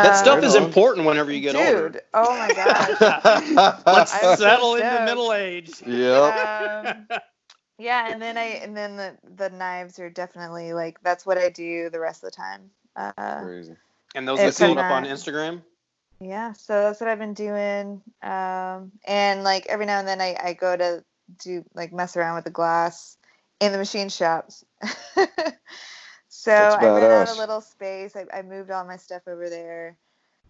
That 0.01 0.15
Um, 0.15 0.15
stuff 0.15 0.43
is 0.43 0.55
important 0.55 1.05
whenever 1.07 1.31
you 1.31 1.41
get 1.41 1.55
dude, 1.55 1.57
older. 1.57 2.01
oh 2.13 2.35
my 2.37 2.51
gosh. 2.51 3.17
Let's 3.87 4.11
settle 4.37 4.75
into 4.75 4.99
stoked. 4.99 4.99
middle 4.99 5.33
age. 5.33 5.81
yep. 5.85 6.35
um, 6.35 7.07
yeah, 7.77 8.07
and 8.11 8.21
then 8.21 8.37
I 8.37 8.45
and 8.63 8.75
then 8.77 8.97
the 8.97 9.17
the 9.35 9.49
knives 9.49 9.99
are 9.99 10.09
definitely 10.09 10.73
like 10.73 11.01
that's 11.03 11.25
what 11.25 11.37
I 11.37 11.49
do 11.49 11.89
the 11.89 11.99
rest 11.99 12.23
of 12.23 12.31
the 12.31 12.37
time. 12.37 12.71
Uh, 12.95 13.43
Crazy. 13.43 13.75
And 14.15 14.27
those 14.27 14.39
It's 14.39 14.57
that 14.57 14.67
come 14.67 14.77
up 14.77 14.91
on 14.91 15.05
Instagram. 15.05 15.61
yeah, 16.19 16.53
so 16.53 16.81
that's 16.81 16.99
what 16.99 17.09
I've 17.09 17.19
been 17.19 17.33
doing. 17.33 18.01
Um, 18.21 18.91
and 19.05 19.43
like 19.43 19.65
every 19.67 19.85
now 19.85 19.99
and 19.99 20.07
then 20.07 20.21
I 20.21 20.35
I 20.43 20.53
go 20.53 20.75
to 20.75 21.03
do 21.39 21.63
like 21.73 21.93
mess 21.93 22.17
around 22.17 22.35
with 22.35 22.43
the 22.43 22.51
glass 22.51 23.17
in 23.59 23.71
the 23.71 23.77
machine 23.77 24.09
shops. 24.09 24.65
so 26.27 26.51
I 26.51 26.83
rent 26.83 27.03
out 27.05 27.27
badass. 27.27 27.35
a 27.35 27.39
little 27.39 27.61
space. 27.61 28.15
I, 28.15 28.25
I 28.33 28.41
moved 28.41 28.71
all 28.71 28.85
my 28.85 28.97
stuff 28.97 29.21
over 29.27 29.49
there 29.49 29.97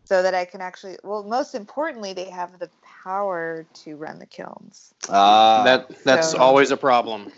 so 0.05 0.23
that 0.23 0.33
I 0.33 0.45
can 0.45 0.61
actually. 0.61 0.97
Well, 1.03 1.23
most 1.23 1.53
importantly, 1.55 2.13
they 2.13 2.29
have 2.29 2.57
the 2.59 2.69
power 3.03 3.65
to 3.83 3.95
run 3.95 4.19
the 4.19 4.25
kilns. 4.25 4.93
Ah, 5.09 5.63
that 5.65 6.03
that's 6.03 6.31
so- 6.31 6.39
always 6.39 6.71
a 6.71 6.77
problem. 6.77 7.31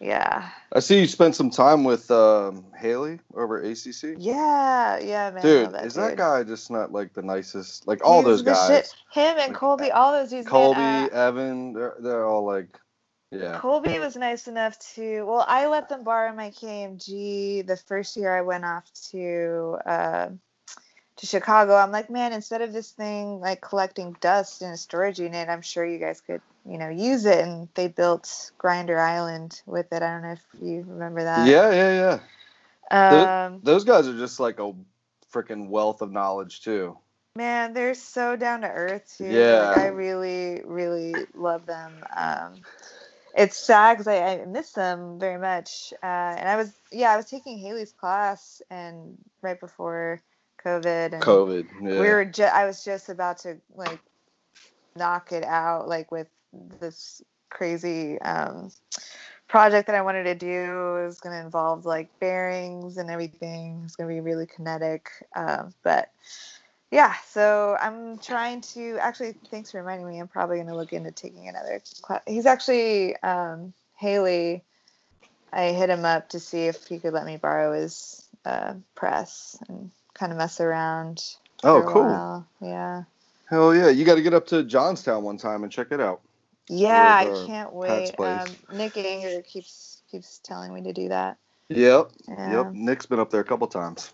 Yeah. 0.00 0.48
I 0.72 0.80
see 0.80 1.00
you 1.00 1.06
spent 1.06 1.36
some 1.36 1.50
time 1.50 1.84
with 1.84 2.10
um, 2.10 2.64
Haley 2.76 3.20
over 3.34 3.62
at 3.62 3.64
ACC. 3.64 4.16
Yeah, 4.18 4.98
yeah, 4.98 5.30
man. 5.30 5.42
Dude, 5.42 5.72
that 5.72 5.86
is 5.86 5.94
that 5.94 6.16
guy 6.16 6.42
just 6.42 6.70
not 6.70 6.92
like 6.92 7.12
the 7.12 7.22
nicest? 7.22 7.86
Like 7.86 8.04
all 8.04 8.18
He's 8.18 8.24
those 8.24 8.42
guys, 8.42 8.66
shit. 8.66 8.94
Him 9.12 9.36
and 9.38 9.52
Like, 9.52 9.54
Colby, 9.54 9.90
all 9.92 10.12
those 10.12 10.30
dudes. 10.30 10.46
man, 10.46 10.50
Colby, 10.50 10.80
uh, 10.80 11.08
Evan, 11.08 11.72
they're, 11.72 11.94
they're 12.00 12.26
all 12.26 12.44
like, 12.44 12.78
yeah. 13.30 13.58
Colby 13.58 13.98
was 13.98 14.16
nice 14.16 14.48
enough 14.48 14.78
to. 14.94 15.22
Well, 15.24 15.44
I 15.46 15.66
let 15.66 15.88
them 15.88 16.04
borrow 16.04 16.34
my 16.34 16.50
KMG 16.50 17.66
the 17.66 17.76
first 17.76 18.16
year 18.16 18.36
I 18.36 18.42
went 18.42 18.64
off 18.64 18.84
to 19.10 19.78
uh, 19.86 20.28
to 21.16 21.26
Chicago. 21.26 21.74
I'm 21.76 21.92
like, 21.92 22.10
man, 22.10 22.32
instead 22.32 22.62
of 22.62 22.72
this 22.72 22.90
thing 22.90 23.40
like 23.40 23.60
collecting 23.60 24.16
dust 24.20 24.62
in 24.62 24.70
a 24.70 24.76
storage 24.76 25.18
unit, 25.20 25.48
I'm 25.48 25.62
sure 25.62 25.84
you 25.86 25.98
guys 25.98 26.20
could, 26.20 26.42
you 26.68 26.78
know, 26.78 26.88
use 26.88 27.24
it. 27.24 27.44
And 27.44 27.68
they 27.74 27.88
built 27.88 28.52
Grinder 28.58 28.98
Island 28.98 29.60
with 29.66 29.92
it. 29.92 30.02
I 30.02 30.12
don't 30.12 30.22
know 30.22 30.32
if 30.32 30.44
you 30.62 30.84
remember 30.86 31.24
that. 31.24 31.46
Yeah, 31.46 31.70
yeah, 31.72 32.18
yeah. 32.90 33.46
Um, 33.46 33.60
Those 33.62 33.84
guys 33.84 34.06
are 34.06 34.16
just 34.16 34.40
like 34.40 34.58
a 34.60 34.72
freaking 35.32 35.68
wealth 35.68 36.00
of 36.02 36.12
knowledge 36.12 36.62
too. 36.62 36.96
Man, 37.36 37.72
they're 37.72 37.94
so 37.94 38.36
down 38.36 38.60
to 38.60 38.68
earth 38.68 39.16
too. 39.18 39.26
Yeah. 39.26 39.70
Like, 39.70 39.78
I 39.78 39.86
really, 39.88 40.62
really 40.64 41.14
love 41.34 41.66
them. 41.66 41.92
Um, 42.14 42.60
it's 43.36 43.56
sad 43.56 43.94
because 43.94 44.06
I, 44.06 44.42
I 44.42 44.44
miss 44.44 44.70
them 44.72 45.18
very 45.18 45.40
much. 45.40 45.92
Uh, 46.02 46.36
and 46.38 46.48
I 46.48 46.56
was, 46.56 46.72
yeah, 46.92 47.10
I 47.10 47.16
was 47.16 47.26
taking 47.26 47.58
Haley's 47.58 47.90
class 47.90 48.62
and 48.70 49.18
right 49.42 49.58
before 49.58 50.22
COVID, 50.64 51.14
and 51.14 51.22
COVID. 51.22 51.66
Yeah. 51.82 52.00
we 52.00 52.08
were, 52.08 52.24
ju- 52.24 52.44
I 52.44 52.64
was 52.66 52.84
just 52.84 53.08
about 53.08 53.38
to 53.38 53.56
like 53.74 53.98
knock 54.94 55.32
it 55.32 55.42
out, 55.42 55.88
like 55.88 56.12
with 56.12 56.28
this 56.80 57.22
crazy 57.50 58.20
um, 58.20 58.70
project 59.48 59.86
that 59.86 59.96
I 59.96 60.02
wanted 60.02 60.24
to 60.24 60.34
do. 60.34 60.46
It 60.98 61.06
was 61.06 61.20
going 61.20 61.36
to 61.36 61.44
involve 61.44 61.86
like 61.86 62.08
bearings 62.18 62.96
and 62.96 63.10
everything. 63.10 63.82
It's 63.84 63.96
going 63.96 64.08
to 64.08 64.14
be 64.14 64.20
really 64.20 64.46
kinetic, 64.46 65.10
um, 65.34 65.72
but 65.82 66.10
yeah. 66.90 67.14
So 67.28 67.76
I'm 67.80 68.18
trying 68.18 68.60
to 68.72 68.98
actually. 69.00 69.34
Thanks 69.50 69.70
for 69.70 69.78
reminding 69.78 70.08
me. 70.08 70.18
I'm 70.18 70.28
probably 70.28 70.56
going 70.56 70.68
to 70.68 70.76
look 70.76 70.92
into 70.92 71.12
taking 71.12 71.48
another 71.48 71.80
class. 72.02 72.22
He's 72.26 72.46
actually 72.46 73.16
um, 73.18 73.72
Haley. 73.96 74.62
I 75.52 75.66
hit 75.66 75.88
him 75.88 76.04
up 76.04 76.30
to 76.30 76.40
see 76.40 76.66
if 76.66 76.86
he 76.88 76.98
could 76.98 77.12
let 77.12 77.24
me 77.24 77.36
borrow 77.36 77.72
his 77.72 78.26
uh, 78.44 78.74
press 78.96 79.56
and 79.68 79.92
kind 80.12 80.32
of 80.32 80.38
mess 80.38 80.60
around. 80.60 81.22
oh, 81.62 81.84
cool. 81.86 82.44
Yeah. 82.60 83.04
Hell 83.48 83.72
yeah. 83.72 83.88
You 83.88 84.04
got 84.04 84.16
to 84.16 84.22
get 84.22 84.34
up 84.34 84.48
to 84.48 84.64
Johnstown 84.64 85.22
one 85.22 85.36
time 85.36 85.62
and 85.62 85.70
check 85.70 85.92
it 85.92 86.00
out. 86.00 86.22
Yeah, 86.68 87.14
I 87.18 87.46
can't 87.46 87.72
wait. 87.72 88.18
Um, 88.18 88.46
Nick 88.72 88.96
Anger 88.96 89.42
keeps 89.42 90.02
keeps 90.10 90.38
telling 90.38 90.72
me 90.72 90.82
to 90.82 90.92
do 90.92 91.08
that. 91.08 91.36
Yep. 91.68 92.10
Yeah. 92.28 92.52
Yep. 92.52 92.72
Nick's 92.72 93.06
been 93.06 93.20
up 93.20 93.30
there 93.30 93.40
a 93.40 93.44
couple 93.44 93.66
times. 93.66 94.12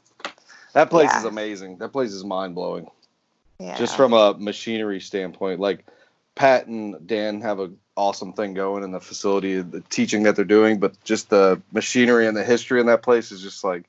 That 0.72 0.90
place 0.90 1.12
is 1.14 1.24
amazing. 1.24 1.78
That 1.78 1.90
place 1.90 2.12
is 2.12 2.24
mind 2.24 2.54
blowing. 2.54 2.88
Yeah. 3.58 3.76
Just 3.76 3.96
from 3.96 4.12
a 4.12 4.34
machinery 4.38 5.00
standpoint, 5.00 5.60
like 5.60 5.84
Pat 6.34 6.66
and 6.66 7.06
Dan 7.06 7.40
have 7.42 7.60
a 7.60 7.70
awesome 7.96 8.32
thing 8.32 8.54
going 8.54 8.82
in 8.82 8.92
the 8.92 9.00
facility, 9.00 9.60
the 9.60 9.82
teaching 9.90 10.22
that 10.22 10.36
they're 10.36 10.44
doing, 10.44 10.78
but 10.78 11.02
just 11.04 11.28
the 11.28 11.60
machinery 11.72 12.26
and 12.26 12.36
the 12.36 12.44
history 12.44 12.80
in 12.80 12.86
that 12.86 13.02
place 13.02 13.30
is 13.30 13.42
just 13.42 13.62
like 13.62 13.84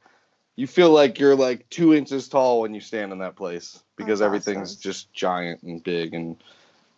you 0.56 0.68
feel 0.68 0.92
like 0.92 1.20
you're 1.20 1.36
like 1.36 1.70
two 1.70 1.94
inches 1.94 2.28
tall 2.28 2.62
when 2.62 2.74
you 2.74 2.82
stand 2.82 3.12
in 3.12 3.20
that 3.20 3.36
place 3.36 3.82
because 3.96 4.20
That's 4.20 4.28
everything's 4.28 4.74
awesome. 4.74 4.82
just 4.82 5.14
giant 5.14 5.64
and 5.64 5.82
big 5.82 6.14
and 6.14 6.36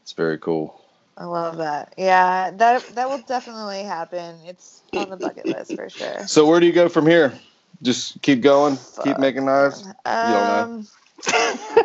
it's 0.01 0.13
very 0.13 0.39
cool. 0.39 0.82
I 1.17 1.25
love 1.25 1.57
that. 1.57 1.93
Yeah, 1.97 2.51
that 2.51 2.83
that 2.95 3.09
will 3.09 3.19
definitely 3.19 3.83
happen. 3.83 4.35
It's 4.45 4.81
on 4.95 5.09
the 5.09 5.17
bucket 5.17 5.45
list 5.45 5.75
for 5.75 5.89
sure. 5.89 6.27
So 6.27 6.45
where 6.45 6.59
do 6.59 6.65
you 6.65 6.73
go 6.73 6.89
from 6.89 7.05
here? 7.05 7.33
Just 7.81 8.21
keep 8.21 8.41
going, 8.41 8.77
keep 9.03 9.19
making 9.19 9.45
knives. 9.45 9.85
man. 9.85 9.95
know. 10.05 10.63
Um, 10.63 10.87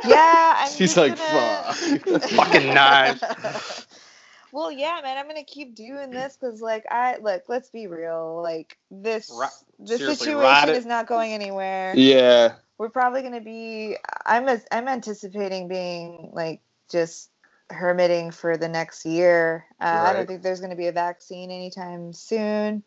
yeah, 0.07 0.55
I'm 0.59 0.71
She's 0.71 0.97
like, 0.97 1.17
gonna... 1.17 1.75
"Fuck." 1.75 2.23
Fucking 2.31 2.73
knives. 2.73 3.87
well, 4.53 4.73
yeah, 4.73 5.01
man, 5.03 5.19
I'm 5.19 5.27
gonna 5.27 5.45
keep 5.45 5.75
doing 5.75 6.11
this 6.11 6.37
because, 6.41 6.61
like, 6.63 6.85
I 6.91 7.19
look. 7.21 7.45
Let's 7.49 7.69
be 7.71 7.87
real. 7.87 8.41
Like 8.43 8.79
this, 8.91 9.31
Ri- 9.39 9.87
this 9.87 10.19
situation 10.19 10.71
is 10.71 10.87
not 10.87 11.07
going 11.07 11.33
anywhere. 11.33 11.95
Yeah. 11.97 12.55
we're 12.79 12.89
probably 12.89 13.23
going 13.23 13.35
to 13.35 13.41
be 13.41 13.97
i'm 14.25 14.49
as, 14.49 14.65
i'm 14.71 14.87
anticipating 14.87 15.67
being 15.67 16.31
like 16.33 16.61
just 16.89 17.31
hermiting 17.71 18.33
for 18.33 18.57
the 18.57 18.69
next 18.69 19.05
year 19.05 19.65
uh, 19.81 19.85
i 20.09 20.13
don't 20.13 20.27
think 20.27 20.43
there's 20.43 20.61
going 20.61 20.71
to 20.71 20.77
be 20.77 20.87
a 20.87 20.93
vaccine 20.93 21.51
anytime 21.51 22.13
soon 22.13 22.83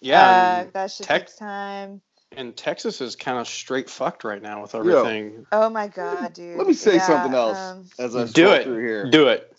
Yeah, 0.00 0.22
uh, 0.22 0.60
and, 0.62 0.72
that 0.72 0.90
should 0.90 1.06
tech- 1.06 1.26
take 1.28 1.36
time 1.36 2.00
and 2.36 2.56
Texas 2.56 3.00
is 3.00 3.16
kind 3.16 3.38
of 3.38 3.48
straight 3.48 3.88
fucked 3.88 4.24
right 4.24 4.42
now 4.42 4.60
with 4.62 4.74
Yo. 4.74 4.80
everything. 4.80 5.46
oh 5.52 5.70
my 5.70 5.88
god 5.88 6.34
dude 6.34 6.58
Let 6.58 6.66
me 6.66 6.72
say 6.74 6.96
Yeah, 6.96 7.06
something 7.06 7.34
else 7.34 7.72
um, 7.72 7.84
as 7.98 8.16
I 8.16 8.24
Do 8.24 8.50
it. 8.52 8.64
through 8.64 8.84
here. 8.86 9.10
Do 9.10 9.28
it. 9.28 9.52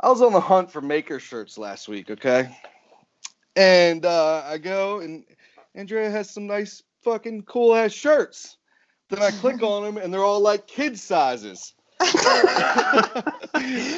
I 0.00 0.08
was 0.08 0.22
on 0.22 0.32
the 0.32 0.40
hunt 0.40 0.70
for 0.70 0.80
maker 0.80 1.18
shirts 1.18 1.58
last 1.58 1.88
week, 1.88 2.10
okay? 2.10 2.56
And 3.56 4.06
uh, 4.06 4.42
I 4.46 4.58
go 4.58 5.00
and 5.00 5.24
Andrea 5.74 6.08
has 6.10 6.30
some 6.30 6.46
nice 6.46 6.82
fucking 7.02 7.42
cool 7.42 7.74
ass 7.74 7.92
shirts. 7.92 8.56
Then 9.10 9.22
I 9.22 9.30
click 9.32 9.62
on 9.62 9.82
them 9.82 9.96
and 9.96 10.12
they're 10.14 10.24
all 10.24 10.40
like 10.40 10.66
kid 10.68 10.98
sizes. 10.98 11.74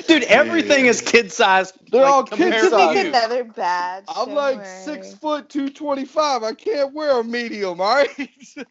Dude, 0.06 0.22
everything 0.24 0.86
is 0.86 1.00
kid 1.02 1.30
sized. 1.30 1.74
They're 1.90 2.04
all 2.04 2.24
kid 2.24 2.54
you 2.54 2.70
size. 2.70 3.04
another 3.06 3.44
badge 3.44 4.04
I'm 4.08 4.26
don't 4.26 4.34
like 4.34 4.56
worry. 4.58 4.66
six 4.84 5.14
foot 5.14 5.48
two 5.48 5.68
twenty 5.70 6.04
five. 6.04 6.42
I 6.42 6.54
can't 6.54 6.92
wear 6.94 7.20
a 7.20 7.24
medium, 7.24 7.80
all 7.80 7.94
right? 7.96 8.08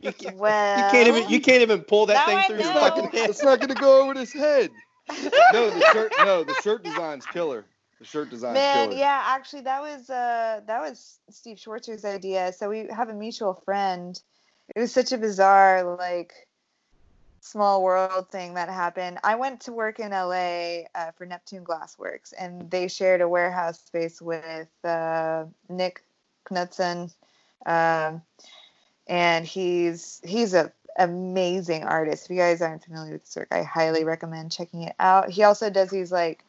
You 0.02 0.12
can't, 0.14 0.36
well 0.38 0.78
you 0.78 0.92
can't 0.92 1.08
even 1.08 1.30
you 1.30 1.40
can't 1.42 1.62
even 1.62 1.82
pull 1.82 2.06
that 2.08 2.26
thing 2.26 2.38
I 2.38 2.48
through 2.48 2.58
your 2.60 2.74
know. 2.74 2.80
fucking 2.80 3.10
head. 3.12 3.30
it's 3.30 3.44
not 3.44 3.60
gonna 3.60 3.76
go 3.76 4.02
over 4.04 4.20
his 4.20 4.34
head. 4.34 4.70
No, 5.54 5.70
the 5.72 5.82
shirt 5.92 6.14
no, 6.20 6.44
the 6.44 6.54
shirt 6.62 6.84
design's 6.84 7.26
killer. 7.26 7.66
The 8.00 8.06
shirt 8.06 8.30
design's 8.30 8.54
Man, 8.54 8.90
killer. 8.90 9.00
yeah, 9.00 9.24
actually, 9.26 9.62
that 9.62 9.82
was 9.82 10.10
uh, 10.10 10.62
that 10.68 10.82
was 10.82 11.20
Steve 11.32 11.58
Schwarzer's 11.58 12.06
idea. 12.06 12.54
So 12.54 12.70
we 12.70 12.88
have 12.96 13.10
a 13.10 13.14
mutual 13.14 13.56
friend. 13.66 14.20
It 14.76 14.80
was 14.80 14.92
such 14.92 15.12
a 15.12 15.18
bizarre, 15.18 15.96
like, 15.98 16.32
small 17.42 17.84
world 17.84 18.30
thing 18.32 18.54
that 18.56 18.70
happened. 18.70 19.20
I 19.24 19.36
went 19.36 19.62
to 19.62 19.72
work 19.72 20.00
in 20.00 20.12
LA 20.12 20.84
uh, 20.96 21.12
for 21.18 21.26
Neptune 21.26 21.64
Glassworks, 21.64 22.34
and 22.38 22.70
they 22.70 22.88
shared 22.88 23.22
a 23.22 23.30
warehouse 23.30 23.80
space 23.80 24.22
with 24.22 24.70
uh, 24.84 25.46
Nick 25.70 26.04
Knudsen, 26.50 27.12
um, 27.66 28.22
and 29.08 29.46
he's 29.46 30.22
he's 30.24 30.54
a 30.54 30.72
amazing 30.98 31.84
artist. 31.84 32.26
If 32.26 32.32
you 32.32 32.38
guys 32.38 32.62
aren't 32.62 32.84
familiar 32.84 33.14
with 33.14 33.26
his 33.26 33.36
work, 33.36 33.48
I 33.52 33.64
highly 33.64 34.04
recommend 34.04 34.52
checking 34.52 34.84
it 34.84 34.96
out. 35.00 35.30
He 35.30 35.44
also 35.44 35.70
does 35.70 35.90
these 35.90 36.12
like 36.12 36.44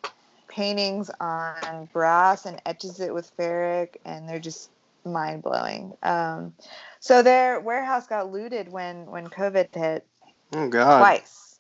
paintings 0.49 1.11
on 1.21 1.89
brass 1.93 2.47
and 2.47 2.61
etches 2.67 3.01
it 3.01 3.15
with 3.15 3.35
ferric, 3.37 3.97
and 4.05 4.29
they're 4.29 4.41
just 4.41 4.71
mind 5.05 5.43
blowing. 5.43 5.95
Um, 6.03 6.55
so 6.99 7.23
their 7.23 7.61
warehouse 7.61 8.07
got 8.07 8.33
looted 8.33 8.71
when 8.71 9.07
when 9.07 9.29
COVID 9.29 9.75
hit 9.75 10.07
Oh 10.53 10.69
god. 10.69 10.99
twice. 11.01 11.59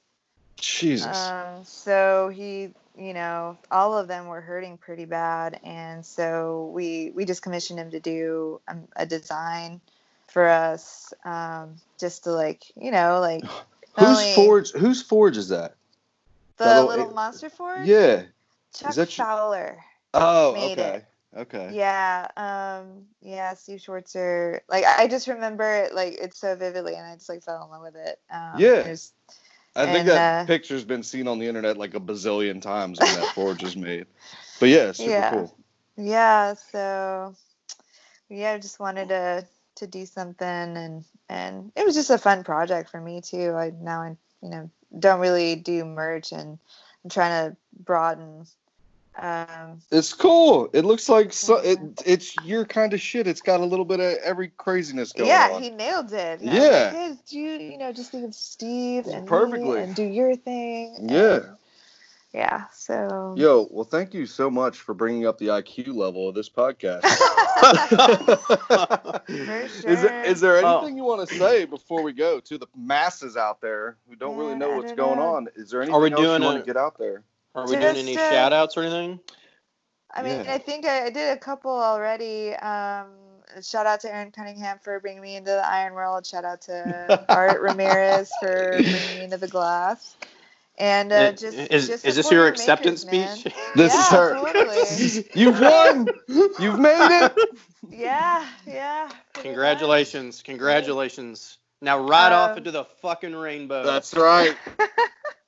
Jesus. 0.56 1.16
Um, 1.16 1.64
so 1.64 2.28
he, 2.28 2.70
you 2.98 3.14
know, 3.14 3.56
all 3.70 3.96
of 3.96 4.08
them 4.08 4.26
were 4.26 4.40
hurting 4.40 4.76
pretty 4.76 5.06
bad, 5.06 5.58
and 5.64 6.04
so 6.04 6.70
we 6.74 7.12
we 7.14 7.24
just 7.24 7.42
commissioned 7.42 7.78
him 7.78 7.90
to 7.92 8.00
do 8.00 8.60
um, 8.68 8.86
a 8.96 9.06
design 9.06 9.80
for 10.28 10.46
us, 10.46 11.12
um, 11.24 11.76
just 11.98 12.24
to 12.24 12.32
like, 12.32 12.62
you 12.76 12.90
know, 12.90 13.20
like 13.20 13.42
whose 13.98 14.34
forge 14.34 14.70
whose 14.72 15.02
forge 15.02 15.36
is 15.36 15.48
that? 15.48 15.76
the 16.58 16.64
the 16.64 16.74
little, 16.82 16.88
little- 16.88 17.14
monster 17.14 17.48
forge. 17.48 17.86
Yeah. 17.86 18.24
Chuck 18.74 18.94
that 18.94 19.16
you- 19.16 19.24
Fowler. 19.24 19.78
Oh, 20.12 20.52
Made 20.52 20.78
okay. 20.78 20.96
it. 20.96 21.04
Okay. 21.36 21.74
Yeah, 21.74 22.26
um, 22.36 23.04
yeah, 23.22 23.54
Steve 23.54 23.78
Schwarzer. 23.80 24.60
Like 24.68 24.84
I 24.84 25.06
just 25.06 25.28
remember 25.28 25.64
it 25.84 25.94
like 25.94 26.14
it's 26.20 26.40
so 26.40 26.56
vividly, 26.56 26.94
and 26.94 27.06
I 27.06 27.14
just 27.14 27.28
like 27.28 27.42
fell 27.44 27.64
in 27.64 27.70
love 27.70 27.82
with 27.82 27.96
it. 27.96 28.18
Um, 28.30 28.60
Yeah. 28.60 28.94
I 29.76 29.86
think 29.86 30.06
And, 30.06 30.08
that 30.08 30.20
uh, 30.20 30.44
picture's 30.46 30.84
been 30.84 31.02
seen 31.02 31.28
on 31.28 31.38
the 31.38 31.46
internet 31.46 31.76
like 31.78 31.94
a 31.94 32.00
bazillion 32.00 32.60
times 32.60 33.00
when 33.00 33.12
that 33.12 33.28
forge 33.34 33.62
is 33.62 33.76
made. 33.76 34.06
But 34.58 34.68
yeah, 34.70 34.92
super 34.92 35.10
Yeah. 35.10 35.30
cool. 35.30 35.58
Yeah, 35.96 36.54
so 36.54 37.34
yeah, 38.28 38.52
I 38.52 38.58
just 38.58 38.80
wanted 38.80 39.08
to 39.10 39.46
to 39.76 39.86
do 39.86 40.06
something, 40.06 40.46
and 40.48 41.04
and 41.28 41.72
it 41.76 41.86
was 41.86 41.94
just 41.94 42.10
a 42.10 42.18
fun 42.18 42.42
project 42.44 42.90
for 42.90 43.00
me 43.00 43.20
too. 43.20 43.52
I 43.52 43.70
now 43.70 44.02
I 44.02 44.16
you 44.42 44.50
know 44.50 44.70
don't 44.98 45.20
really 45.20 45.56
do 45.56 45.84
merch, 45.84 46.32
and 46.32 46.58
I'm 47.04 47.10
trying 47.10 47.50
to 47.50 47.56
broaden. 47.78 48.46
Um, 49.20 49.80
It's 49.90 50.14
cool. 50.14 50.70
It 50.72 50.84
looks 50.86 51.08
like 51.08 51.32
so, 51.32 51.56
it, 51.58 51.78
it's 52.06 52.34
your 52.44 52.64
kind 52.64 52.94
of 52.94 53.00
shit. 53.00 53.26
It's 53.26 53.42
got 53.42 53.60
a 53.60 53.64
little 53.64 53.84
bit 53.84 54.00
of 54.00 54.16
every 54.24 54.48
craziness 54.48 55.12
going 55.12 55.28
yeah, 55.28 55.50
on. 55.52 55.62
he 55.62 55.70
nailed 55.70 56.12
it. 56.12 56.40
I 56.40 56.44
was 56.44 56.54
Yeah. 56.54 56.62
like, 56.62 56.92
hey, 56.92 57.14
do 57.28 57.38
you 57.38 57.50
you 57.72 57.78
know 57.78 57.92
just 57.92 58.12
think 58.12 58.24
of 58.24 58.34
Steve 58.34 59.06
and 59.06 59.22
me 59.22 59.28
Perfectly. 59.28 59.82
and 59.82 59.94
do 59.94 60.04
your 60.04 60.36
thing. 60.36 61.06
Yeah. 61.08 61.34
and- 61.34 61.56
yeah. 62.32 62.66
So. 62.72 63.34
Yo, 63.36 63.66
well, 63.72 63.82
thank 63.84 64.14
you 64.14 64.24
so 64.24 64.48
much 64.48 64.78
for 64.78 64.94
bringing 64.94 65.26
up 65.26 65.36
the 65.38 65.48
IQ 65.48 65.96
level 65.96 66.28
of 66.28 66.34
this 66.36 66.48
podcast. 66.48 67.02
For 69.26 69.88
Is, 69.88 70.02
there, 70.02 70.24
is 70.24 70.40
there 70.40 70.62
Well- 70.62 70.78
anything 70.78 70.96
you 70.96 71.04
want 71.04 71.28
to 71.28 71.34
say 71.34 71.64
before 71.64 72.02
we 72.02 72.12
go 72.12 72.38
to 72.40 72.56
the 72.56 72.66
masses 72.76 73.36
out 73.36 73.60
there 73.60 73.96
who 74.08 74.14
don't 74.16 74.36
really 74.36 74.54
know 74.54 74.76
what's 74.76 74.92
don't 74.92 74.96
going 74.96 75.18
know. 75.18 75.34
on? 75.34 75.48
Is 75.56 75.70
there 75.70 75.82
anything 75.82 75.94
Are 75.94 76.00
we 76.00 76.10
else 76.12 76.20
you 76.20 76.26
doing 76.26 76.42
want 76.42 76.58
to 76.60 76.64
get 76.64 76.76
out 76.76 76.96
there? 76.98 77.22
Are 77.54 77.64
we 77.66 77.72
doing 77.72 77.96
any 77.96 78.14
Just, 78.14 78.18
uh, 78.26 78.30
shout 78.30 78.52
outs 78.52 78.76
or 78.76 78.82
anything? 78.82 79.20
I 80.12 80.22
mean, 80.22 80.44
Yeah. 80.44 80.54
I 80.54 80.58
think 80.58 80.86
I, 80.86 81.06
I 81.06 81.10
did 81.10 81.30
a 81.36 81.38
couple 81.38 81.70
already. 81.72 82.54
Um, 82.54 83.06
shout 83.62 83.86
out 83.86 84.00
to 84.00 84.12
Aaron 84.12 84.30
Cunningham 84.30 84.78
for 84.82 84.98
bringing 85.00 85.22
me 85.22 85.36
into 85.36 85.50
the 85.50 85.66
iron 85.66 85.94
world. 85.94 86.26
Shout 86.26 86.44
out 86.44 86.62
to 86.62 87.24
Art 87.28 87.60
Ramirez 87.60 88.30
for 88.40 88.70
bringing 88.74 89.18
me 89.18 89.24
into 89.24 89.36
the 89.38 89.48
glass. 89.48 90.16
And 90.78 91.12
uh, 91.12 91.16
I- 91.16 91.30
just 91.32 91.56
is 91.58 91.88
just 91.88 92.06
is 92.06 92.16
this 92.16 92.30
your 92.30 92.46
acceptance 92.46 93.04
makers, 93.04 93.40
speech? 93.40 93.54
man. 93.54 93.72
This 93.76 93.92
Yeah, 93.94 94.00
is 94.00 94.08
her. 94.08 94.34
absolutely. 94.36 95.30
You've 95.40 95.60
won. 95.60 96.08
You've 96.58 96.78
made 96.78 97.24
it. 97.26 97.36
Yeah, 97.90 98.46
yeah. 98.66 99.10
pretty 99.34 99.48
Congratulations, 99.48 100.42
congratulations. 100.42 101.58
Now 101.82 101.98
ride 101.98 102.32
off 102.32 102.52
Um, 102.52 102.58
into 102.58 102.70
the 102.70 102.84
fucking 103.02 103.34
rainbow. 103.34 103.84
That's 103.84 104.14
right. 104.14 104.56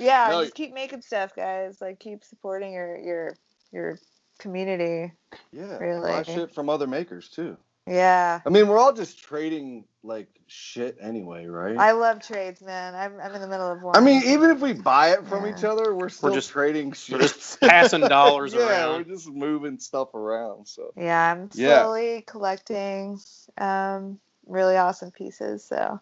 much. 0.00 0.06
Yeah, 0.06 0.28
No, 0.30 0.42
just 0.42 0.54
keep 0.54 0.72
making 0.74 1.02
stuff, 1.02 1.34
guys. 1.34 1.80
Like 1.80 1.98
keep 1.98 2.24
supporting 2.24 2.72
your 2.72 2.98
your 2.98 3.36
your 3.72 3.98
community. 4.38 5.12
Yeah. 5.52 5.76
Really. 5.78 6.10
Buy 6.10 6.22
shit 6.22 6.52
from 6.54 6.68
other 6.68 6.86
makers 6.86 7.28
too. 7.28 7.56
Yeah. 7.86 8.40
I 8.44 8.48
mean, 8.50 8.68
we're 8.68 8.78
all 8.78 8.92
just 8.92 9.18
trading 9.22 9.84
like 10.02 10.28
shit 10.46 10.96
anyway, 11.00 11.46
right? 11.46 11.76
I 11.76 11.92
love 11.92 12.20
trades, 12.24 12.62
man. 12.62 12.94
I'm, 12.94 13.18
I'm 13.20 13.34
in 13.34 13.40
the 13.40 13.48
middle 13.48 13.70
of 13.70 13.82
one. 13.82 13.96
I 13.96 14.00
mean, 14.00 14.22
even 14.26 14.50
if 14.50 14.60
we 14.60 14.72
buy 14.74 15.10
it 15.10 15.26
from 15.26 15.44
Yeah. 15.44 15.54
each 15.56 15.64
other, 15.64 15.94
we're 15.94 16.08
still 16.08 16.30
we're 16.30 16.34
just- 16.36 16.50
trading 16.50 16.92
shit. 16.92 17.14
We're 17.16 17.22
just 17.22 17.60
passing 17.60 18.00
dollars 18.02 18.54
yeah, 18.54 18.68
around. 18.68 18.96
we're 19.08 19.14
just 19.14 19.28
moving 19.28 19.78
stuff 19.78 20.14
around. 20.14 20.68
So 20.68 20.92
Yeah, 20.96 21.32
I'm 21.32 21.50
Yeah. 21.54 21.82
slowly 21.82 22.22
collecting 22.26 23.18
um, 23.58 24.20
really 24.46 24.76
awesome 24.76 25.10
pieces. 25.10 25.64
So, 25.64 26.00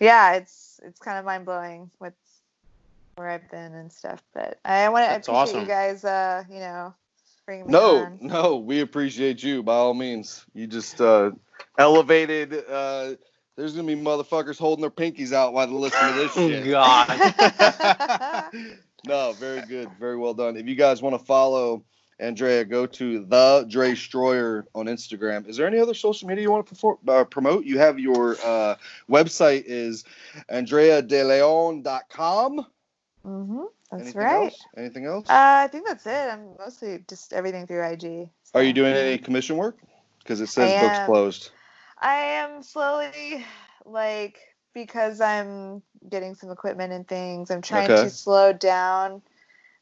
yeah, 0.00 0.34
it's 0.34 0.80
it's 0.82 0.98
kind 1.00 1.18
of 1.18 1.24
mind 1.24 1.44
blowing 1.44 1.90
with 1.98 2.14
where 3.16 3.28
I've 3.28 3.50
been 3.50 3.74
and 3.74 3.92
stuff. 3.92 4.22
But 4.34 4.58
I 4.64 4.88
want 4.88 5.04
to 5.04 5.08
That's 5.10 5.28
appreciate 5.28 5.42
awesome. 5.42 5.60
you 5.60 5.66
guys. 5.66 6.04
Uh, 6.04 6.44
you 6.50 6.58
know, 6.60 6.94
bringing 7.46 7.66
me 7.66 7.72
no, 7.72 8.04
on. 8.04 8.18
no, 8.20 8.56
we 8.56 8.80
appreciate 8.80 9.42
you 9.42 9.62
by 9.62 9.74
all 9.74 9.94
means. 9.94 10.44
You 10.54 10.66
just 10.66 11.00
uh, 11.00 11.30
elevated. 11.78 12.64
Uh, 12.68 13.14
there's 13.56 13.74
gonna 13.74 13.86
be 13.86 13.96
motherfuckers 13.96 14.58
holding 14.58 14.80
their 14.82 14.90
pinkies 14.90 15.32
out 15.32 15.52
while 15.52 15.66
they 15.66 15.72
listen 15.72 16.08
to 16.08 16.14
this 16.14 16.32
Oh, 16.36 16.48
shit. 16.52 16.70
God. 16.70 17.08
no, 19.06 19.32
very 19.34 19.62
good, 19.66 19.90
very 19.98 20.16
well 20.16 20.34
done. 20.34 20.56
If 20.56 20.66
you 20.66 20.74
guys 20.76 21.02
want 21.02 21.18
to 21.18 21.24
follow 21.24 21.84
Andrea, 22.20 22.64
go 22.66 22.84
to 22.86 23.24
the 23.24 23.66
DreStroyer 23.70 24.64
on 24.74 24.86
Instagram. 24.86 25.48
Is 25.48 25.56
there 25.56 25.66
any 25.66 25.78
other 25.78 25.94
social 25.94 26.28
media 26.28 26.42
you 26.42 26.50
want 26.50 26.66
to 26.66 26.70
perform, 26.70 26.98
uh, 27.08 27.24
promote? 27.24 27.64
You 27.64 27.78
have 27.78 27.98
your 27.98 28.36
uh, 28.44 28.74
website 29.10 29.64
is 29.66 30.04
andreadeleon.com. 30.50 32.66
hmm 33.24 33.62
That's 33.90 34.02
Anything 34.02 34.22
right. 34.22 34.44
Else? 34.44 34.66
Anything 34.76 35.06
else? 35.06 35.28
Uh, 35.28 35.64
I 35.64 35.68
think 35.68 35.86
that's 35.86 36.06
it. 36.06 36.30
I'm 36.32 36.54
mostly 36.58 37.04
just 37.08 37.32
everything 37.32 37.66
through 37.66 37.84
IG. 37.84 38.28
Are 38.54 38.62
you 38.62 38.72
doing 38.72 38.94
any 38.94 39.18
commission 39.18 39.56
work? 39.56 39.76
Because 40.18 40.40
it 40.40 40.48
says 40.48 40.72
books 40.80 40.98
closed. 40.98 41.50
I 42.00 42.14
am 42.14 42.62
slowly 42.62 43.44
like 43.84 44.38
because 44.74 45.20
I'm 45.20 45.82
getting 46.08 46.34
some 46.34 46.50
equipment 46.50 46.92
and 46.92 47.06
things. 47.06 47.50
I'm 47.50 47.62
trying 47.62 47.90
Okay. 47.90 48.04
to 48.04 48.10
slow 48.10 48.52
down. 48.52 49.22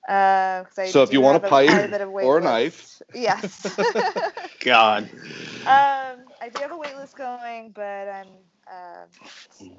Uh, 0.08 0.64
So 0.86 1.02
if 1.02 1.12
you 1.12 1.20
want 1.20 1.36
a 1.36 1.40
pipe 1.48 1.70
of 1.70 2.22
or 2.22 2.38
a 2.38 2.40
knife. 2.40 3.02
yes. 3.14 3.66
God. 4.60 5.08
um, 5.66 6.07
I 6.40 6.48
do 6.50 6.60
have 6.62 6.72
a 6.72 6.76
waitlist 6.76 7.16
going, 7.16 7.72
but 7.72 7.82
I'm 8.08 8.28
uh, 8.70 9.06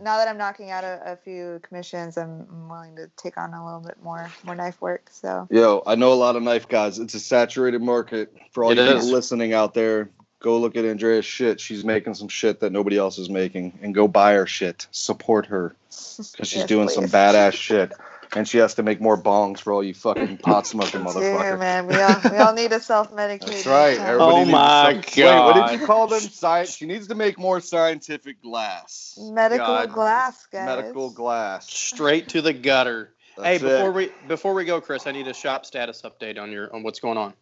now 0.02 0.18
that 0.18 0.28
I'm 0.28 0.38
knocking 0.38 0.72
out 0.72 0.84
a, 0.84 1.02
a 1.06 1.16
few 1.18 1.60
commissions, 1.64 2.18
I'm, 2.18 2.48
I'm 2.52 2.70
willing 2.70 2.96
to 2.98 3.10
take 3.18 3.38
on 3.38 3.54
a 3.54 3.66
little 3.66 3.82
bit 3.82 4.02
more 4.04 4.30
more 4.44 4.56
knife 4.56 4.82
work. 4.82 5.10
So 5.12 5.50
Yo, 5.50 5.84
I 5.88 5.96
know 5.96 6.14
a 6.14 6.16
lot 6.16 6.36
of 6.36 6.44
knife 6.44 6.68
guys. 6.68 7.00
It's 7.00 7.14
a 7.16 7.20
saturated 7.20 7.82
market 7.82 8.34
for 8.52 8.64
all 8.66 8.72
It 8.72 8.78
you 8.78 8.84
people 8.84 8.98
is. 8.98 9.12
listening 9.12 9.54
out 9.54 9.74
there. 9.74 10.10
Go 10.42 10.60
look 10.60 10.76
at 10.78 10.86
Andrea's 10.86 11.26
shit. 11.26 11.60
She's 11.60 11.86
making 11.86 12.16
some 12.16 12.28
shit 12.30 12.60
that 12.62 12.72
nobody 12.72 12.98
else 12.98 13.18
is 13.20 13.30
making, 13.30 13.80
and 13.82 13.96
go 13.96 14.08
buy 14.08 14.34
her 14.34 14.48
shit. 14.48 14.88
Support 14.92 15.48
her 15.48 15.76
because 16.32 16.48
she's 16.50 16.62
Yes, 16.62 16.70
doing 16.70 16.90
some 16.90 17.06
badass 17.06 17.54
shit, 17.54 17.94
and 18.36 18.48
she 18.48 18.58
has 18.60 18.76
to 18.76 18.84
make 18.84 19.02
more 19.02 19.22
bongs 19.22 19.60
for 19.60 19.74
all 19.74 19.84
you 19.84 19.94
fucking 19.94 20.38
pot 20.38 20.68
smoking 20.68 21.02
Too, 21.02 21.08
motherfuckers. 21.08 21.60
man, 21.60 21.88
we 21.88 21.96
all 21.96 22.16
we 22.32 22.38
all 22.38 22.54
need 22.54 22.72
to 22.72 22.80
self 22.80 23.12
medicate. 23.12 23.46
That's 23.48 23.66
right. 23.66 23.98
Everybody 23.98 24.42
Oh 24.42 24.46
my 24.46 24.94
some- 24.94 25.24
Wait, 25.24 25.40
what 25.40 25.70
did 25.70 25.80
you 25.80 25.86
call 25.86 26.08
them? 26.08 26.20
Science. 26.20 26.76
She 26.76 26.86
needs 26.86 27.08
to 27.08 27.16
make 27.16 27.40
more 27.40 27.60
scientific 27.60 28.42
glass. 28.42 29.18
Medical 29.22 29.66
God. 29.66 29.92
glass, 29.94 30.46
guys. 30.48 30.66
Medical 30.66 31.10
glass. 31.10 31.70
Straight 31.72 32.30
to 32.30 32.42
the 32.42 32.54
gutter. 32.54 33.14
hey, 33.42 33.58
before 33.58 33.90
it. 33.90 33.94
we 33.94 34.12
before 34.28 34.54
we 34.54 34.66
go, 34.66 34.80
Chris, 34.82 35.08
I 35.08 35.12
need 35.12 35.28
a 35.28 35.34
shop 35.34 35.66
status 35.66 36.04
update 36.04 36.40
on 36.40 36.52
your 36.52 36.74
on 36.74 36.84
what's 36.84 37.00
going 37.00 37.18
on. 37.18 37.34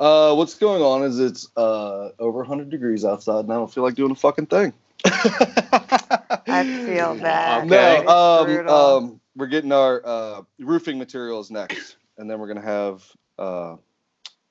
Uh, 0.00 0.34
what's 0.34 0.54
going 0.54 0.82
on 0.82 1.04
is 1.04 1.20
it's 1.20 1.48
uh 1.56 2.10
over 2.18 2.38
100 2.38 2.68
degrees 2.70 3.04
outside, 3.04 3.44
and 3.44 3.52
I 3.52 3.56
don't 3.56 3.72
feel 3.72 3.84
like 3.84 3.94
doing 3.94 4.10
a 4.10 4.16
fucking 4.16 4.46
thing. 4.46 4.72
I 5.04 6.64
feel 6.86 7.14
that. 7.16 7.64
Okay. 7.64 8.02
No, 8.04 8.66
um, 8.66 8.68
um, 8.68 9.20
we're 9.36 9.46
getting 9.46 9.72
our 9.72 10.00
uh, 10.04 10.42
roofing 10.58 10.98
materials 10.98 11.50
next, 11.50 11.96
and 12.18 12.30
then 12.30 12.38
we're 12.38 12.48
gonna 12.48 12.60
have 12.60 13.04
uh, 13.38 13.76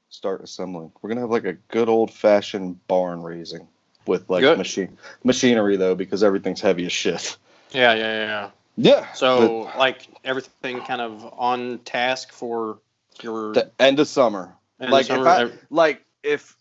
start 0.09 0.41
assembling. 0.41 0.91
We're 1.01 1.09
gonna 1.09 1.21
have 1.21 1.29
like 1.29 1.45
a 1.45 1.53
good 1.53 1.89
old 1.89 2.11
fashioned 2.11 2.85
barn 2.87 3.23
raising 3.23 3.67
with 4.05 4.29
like 4.29 4.41
Good. 4.41 4.57
machine 4.57 4.97
machinery 5.23 5.77
though, 5.77 5.95
because 5.95 6.23
everything's 6.23 6.61
heavy 6.61 6.85
as 6.85 6.91
shit. 6.91 7.37
Yeah, 7.71 7.93
yeah, 7.93 8.25
yeah. 8.25 8.49
Yeah. 8.75 9.11
So 9.13 9.71
like 9.77 10.07
everything 10.23 10.81
kind 10.81 11.01
of 11.01 11.33
on 11.37 11.79
task 11.79 12.31
for 12.31 12.79
your. 13.21 13.53
the, 13.53 13.71
end 13.79 13.99
of 13.99 14.07
summer, 14.07 14.55
end 14.79 14.89
of 14.89 14.91
like 14.91 15.01
if 15.01 15.07
summer. 15.07 15.27
I, 15.27 15.51
like 15.69 16.03
if 16.23 16.57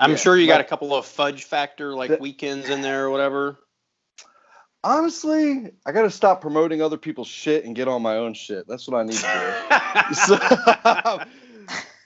I'm 0.00 0.10
yeah, 0.12 0.16
sure 0.16 0.36
you 0.36 0.46
got 0.46 0.60
a 0.60 0.64
couple 0.64 0.94
of 0.94 1.06
fudge 1.06 1.44
factor 1.44 1.94
like 1.94 2.10
The- 2.10 2.18
weekends 2.18 2.68
in 2.70 2.80
there 2.80 3.06
or 3.06 3.10
whatever. 3.10 3.58
Honestly, 4.84 5.72
I 5.86 5.92
gotta 5.92 6.10
stop 6.10 6.40
promoting 6.40 6.82
other 6.82 6.96
people's 6.96 7.28
shit 7.28 7.64
and 7.64 7.74
get 7.74 7.88
on 7.88 8.02
my 8.02 8.16
own 8.16 8.34
shit. 8.34 8.66
That's 8.68 8.88
what 8.88 8.98
I 8.98 9.04
need 9.04 9.16
to 9.16 9.54
do. 10.08 10.14
so, 10.14 11.20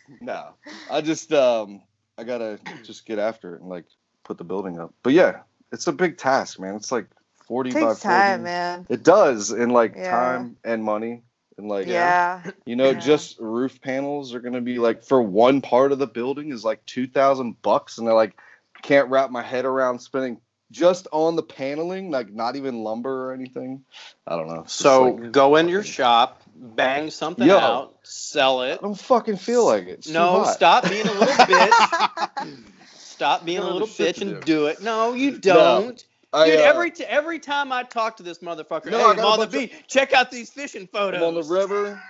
no, 0.20 0.54
I 0.90 1.00
just 1.00 1.32
um 1.32 1.82
I 2.18 2.24
gotta 2.24 2.58
just 2.84 3.06
get 3.06 3.18
after 3.18 3.54
it 3.54 3.60
and 3.60 3.70
like 3.70 3.84
put 4.24 4.38
the 4.38 4.44
building 4.44 4.78
up. 4.80 4.94
But 5.02 5.12
yeah, 5.12 5.40
it's 5.72 5.86
a 5.86 5.92
big 5.92 6.18
task, 6.18 6.58
man. 6.60 6.74
It's 6.76 6.92
like 6.92 7.06
forty 7.46 7.70
It 7.70 7.74
by 7.74 7.88
takes 7.90 8.02
40. 8.02 8.14
time, 8.14 8.42
man. 8.44 8.86
It 8.88 9.02
does, 9.02 9.50
and 9.50 9.72
like 9.72 9.96
Yeah. 9.96 10.10
time 10.10 10.56
and 10.64 10.82
money, 10.84 11.22
and 11.58 11.68
like 11.68 11.86
Yeah. 11.86 12.42
you 12.64 12.76
know, 12.76 12.90
Yeah. 12.90 13.00
just 13.00 13.38
roof 13.38 13.80
panels 13.80 14.34
are 14.34 14.40
gonna 14.40 14.60
be 14.60 14.78
like 14.78 15.04
for 15.04 15.22
one 15.22 15.60
part 15.60 15.92
of 15.92 15.98
the 15.98 16.06
building 16.06 16.52
is 16.52 16.64
like 16.64 16.84
two 16.86 17.06
thousand 17.06 17.60
bucks, 17.62 17.98
and 17.98 18.06
they're 18.06 18.14
like 18.14 18.36
can't 18.82 19.08
wrap 19.08 19.30
my 19.30 19.42
head 19.42 19.64
around 19.64 19.98
spending 19.98 20.38
just 20.70 21.06
on 21.12 21.36
the 21.36 21.42
paneling, 21.42 22.10
like 22.10 22.32
not 22.32 22.56
even 22.56 22.82
lumber 22.82 23.28
or 23.30 23.32
anything. 23.32 23.84
I 24.26 24.36
don't 24.36 24.48
know. 24.48 24.64
So 24.66 25.04
like- 25.14 25.32
go 25.32 25.56
in 25.56 25.68
your 25.68 25.82
shop, 25.82 26.42
bang 26.54 27.10
something 27.10 27.46
Yo. 27.46 27.56
out, 27.58 27.94
sell 28.02 28.62
it. 28.62 28.78
I 28.80 28.82
don't 28.82 28.98
fucking 28.98 29.36
feel 29.36 29.64
like 29.66 29.84
it. 29.84 29.90
It's 29.90 30.06
too 30.08 30.12
No, 30.14 30.44
hot. 30.44 30.54
stop 30.54 30.88
being 30.88 31.06
a 31.06 31.12
little 31.12 31.26
bitch. 31.34 32.58
Stop 32.96 33.44
being 33.44 33.58
a 33.58 33.64
little 33.70 33.88
bitch 33.88 34.20
and 34.20 34.34
do. 34.34 34.40
do 34.40 34.66
it. 34.66 34.82
No, 34.82 35.14
you 35.14 35.38
don't. 35.38 36.04
I, 36.36 36.46
Dude, 36.46 36.60
uh, 36.60 36.62
every 36.62 36.90
t- 36.90 37.04
every 37.04 37.38
time 37.40 37.72
I 37.72 37.82
talk 37.84 38.16
to 38.18 38.22
this 38.22 38.38
motherfucker, 38.38 38.90
No, 38.90 38.98
hey, 38.98 39.04
I 39.04 39.12
I'm 39.12 39.18
on 39.24 39.40
the 39.40 39.46
bunch 39.46 39.52
beach. 39.52 39.72
Check 39.88 40.12
out 40.12 40.30
these 40.30 40.50
fishing 40.50 40.86
photos. 40.86 41.20
I'm 41.22 41.28
on 41.28 41.34
the 41.34 41.42
river. 41.44 42.00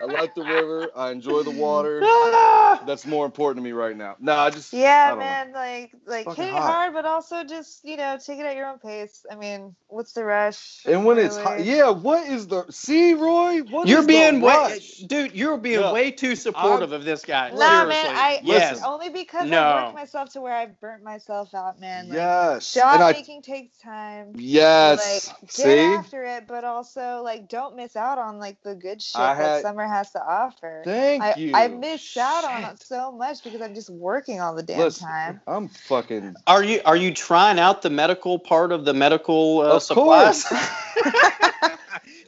I 0.00 0.04
like 0.06 0.34
the 0.34 0.42
river. 0.42 0.90
I 0.96 1.10
enjoy 1.10 1.42
the 1.42 1.50
water. 1.50 2.00
Ah! 2.04 2.84
That's 2.86 3.06
more 3.06 3.26
important 3.26 3.64
to 3.64 3.68
me 3.68 3.72
right 3.72 3.96
now. 3.96 4.16
No, 4.20 4.34
I 4.36 4.50
just 4.50 4.74
I 4.74 4.78
Yeah, 4.78 5.10
don't 5.10 5.18
know. 5.18 5.24
man. 5.24 5.52
Like, 5.52 5.92
like 6.06 6.24
Fucking 6.26 6.44
hitting 6.44 6.54
hot. 6.54 6.70
hard, 6.70 6.92
but 6.94 7.06
also 7.06 7.44
just 7.44 7.84
you 7.84 7.96
know 7.96 8.18
take 8.24 8.38
it 8.38 8.46
at 8.46 8.56
your 8.56 8.66
own 8.66 8.78
pace. 8.78 9.24
I 9.30 9.36
mean, 9.36 9.74
what's 9.88 10.12
the 10.12 10.24
rush? 10.24 10.84
And 10.86 11.04
when 11.04 11.18
it's 11.18 11.36
hot, 11.36 11.64
yeah. 11.64 11.90
What 11.90 12.28
is 12.28 12.46
the 12.48 12.64
see, 12.70 13.14
Roy? 13.14 13.60
What 13.62 13.88
You're 13.88 14.00
is 14.00 14.06
being 14.06 14.40
the 14.40 14.46
way, 14.46 14.80
dude. 15.06 15.34
You're 15.34 15.56
being 15.58 15.80
No, 15.80 15.92
way 15.92 16.10
too 16.10 16.36
supportive 16.36 16.92
of 16.92 17.04
this 17.04 17.24
guy. 17.24 17.50
Nah, 17.50 17.56
Seriously. 17.56 17.88
man. 17.88 18.16
I 18.16 18.40
yes. 18.44 18.72
Listen. 18.72 18.84
only 18.84 19.08
because 19.10 19.50
No. 19.50 19.58
I 19.60 19.64
worked 19.72 19.94
myself 19.94 20.32
to 20.34 20.40
where 20.40 20.54
I've 20.54 20.78
burnt 20.80 21.02
myself 21.02 21.54
out, 21.54 21.80
man. 21.80 22.08
Like, 22.08 22.14
Yes. 22.14 22.72
Shot 22.72 22.94
and 22.94 23.02
I 23.02 23.12
making 23.12 23.42
takes 23.42 23.67
time. 23.82 24.32
yes. 24.36 25.28
Like, 25.28 25.40
get 25.42 25.50
see, 25.52 25.78
after 25.80 26.24
it, 26.24 26.46
but 26.46 26.64
also 26.64 27.22
like 27.22 27.48
don't 27.48 27.76
miss 27.76 27.96
out 27.96 28.18
on 28.18 28.38
like 28.38 28.60
the 28.62 28.74
good 28.74 29.00
shit 29.02 29.20
I 29.20 29.34
that 29.34 29.42
had- 29.42 29.62
summer 29.62 29.86
has 29.86 30.10
to 30.12 30.22
offer. 30.22 30.82
thank 30.84 31.22
I, 31.22 31.34
you. 31.36 31.52
I 31.54 31.68
miss 31.68 32.16
out 32.16 32.44
on 32.44 32.64
it 32.64 32.82
so 32.82 33.12
much 33.12 33.42
because 33.44 33.60
I'm 33.60 33.74
just 33.74 33.90
working 33.90 34.40
all 34.40 34.54
the 34.54 34.62
damn 34.62 34.78
Listen, 34.80 35.06
time. 35.08 35.40
I'm 35.46 35.68
fucking. 35.68 36.34
Are 36.46 36.62
you 36.64 36.80
are 36.84 36.96
you 36.96 37.12
trying 37.12 37.58
out 37.58 37.82
the 37.82 37.90
medical 37.90 38.38
part 38.38 38.72
of 38.72 38.84
the 38.84 38.94
medical 38.94 39.60
uh, 39.60 39.76
of 39.76 39.82
supplies? 39.82 40.44
course. 40.44 40.68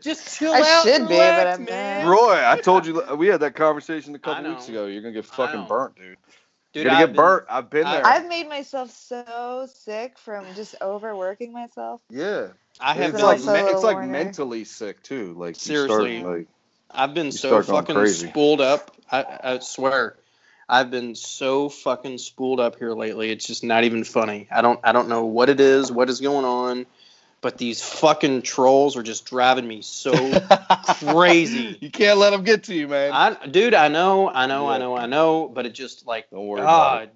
Just 0.02 0.38
chill 0.38 0.52
I 0.52 0.60
out. 0.60 0.82
should 0.84 1.00
and 1.02 1.08
be, 1.08 1.16
but 1.16 1.46
I'm 1.46 1.64
man. 1.66 2.06
not. 2.06 2.10
Roy, 2.10 2.42
I 2.42 2.58
told 2.58 2.86
you 2.86 3.02
we 3.16 3.26
had 3.26 3.40
that 3.40 3.54
conversation 3.54 4.14
a 4.14 4.18
couple 4.18 4.48
weeks 4.50 4.66
ago. 4.68 4.86
You're 4.86 5.02
gonna 5.02 5.12
get 5.12 5.26
fucking 5.26 5.66
burnt, 5.66 5.94
dude. 5.96 6.16
Dude, 6.72 6.84
You're 6.84 6.90
gonna 6.92 7.02
I've 7.02 7.08
get 7.08 7.16
been- 7.16 7.24
burnt. 7.24 7.44
I've 7.50 7.70
been 7.70 7.86
I- 7.86 7.92
there. 7.96 8.06
I've 8.06 8.28
made 8.28 8.48
myself 8.48 8.90
so 8.90 9.68
sick 9.72 10.18
from 10.18 10.44
just 10.54 10.76
overworking 10.80 11.52
myself. 11.52 12.00
yeah. 12.10 12.48
I 12.82 12.94
have 12.94 13.12
it's 13.14 13.22
like 13.22 13.40
me- 13.40 13.70
it's 13.70 13.82
like 13.82 13.96
Warner. 13.96 14.10
mentally 14.12 14.64
sick 14.64 15.02
too. 15.02 15.34
Like 15.36 15.56
Seriously. 15.56 16.20
start, 16.20 16.38
like 16.38 16.46
I've 16.90 17.12
been 17.12 17.30
so 17.32 17.60
fucking 17.62 17.94
crazy. 17.94 18.28
spooled 18.28 18.60
up. 18.62 18.96
I, 19.10 19.38
I 19.42 19.58
swear, 19.58 20.16
I've 20.68 20.90
been 20.90 21.14
so 21.14 21.68
fucking 21.68 22.16
spooled 22.18 22.58
up 22.60 22.76
here 22.78 22.92
lately. 22.94 23.30
It's 23.32 23.46
just 23.46 23.64
not 23.64 23.84
even 23.84 24.04
funny. 24.04 24.48
I 24.50 24.62
don't 24.62 24.80
I 24.82 24.92
don't 24.92 25.08
know 25.08 25.24
what 25.26 25.50
it 25.50 25.60
is, 25.60 25.92
what 25.92 26.08
is 26.08 26.20
going 26.20 26.44
on, 26.46 26.86
but 27.42 27.56
these 27.58 27.82
fucking 27.82 28.42
trolls 28.42 28.96
are 28.96 29.02
just 29.02 29.26
driving 29.26 29.66
me 29.66 29.82
so 29.82 30.12
crazy. 30.98 31.76
You 31.80 31.90
can't 31.90 32.18
let 32.18 32.30
them 32.30 32.44
get 32.44 32.64
to 32.64 32.74
you, 32.74 32.88
man. 32.88 33.12
I, 33.12 33.46
dude, 33.46 33.74
I 33.74 33.88
know, 33.88 34.28
I 34.28 34.46
know, 34.46 34.68
I 34.68 34.78
know, 34.78 34.96
I 34.96 35.06
know, 35.06 35.48
but 35.48 35.66
it 35.66 35.70
just 35.74 36.06
like 36.06 36.28
Don't 36.30 36.46
worry 36.46 36.60
about 36.62 37.02
it. 37.04 37.14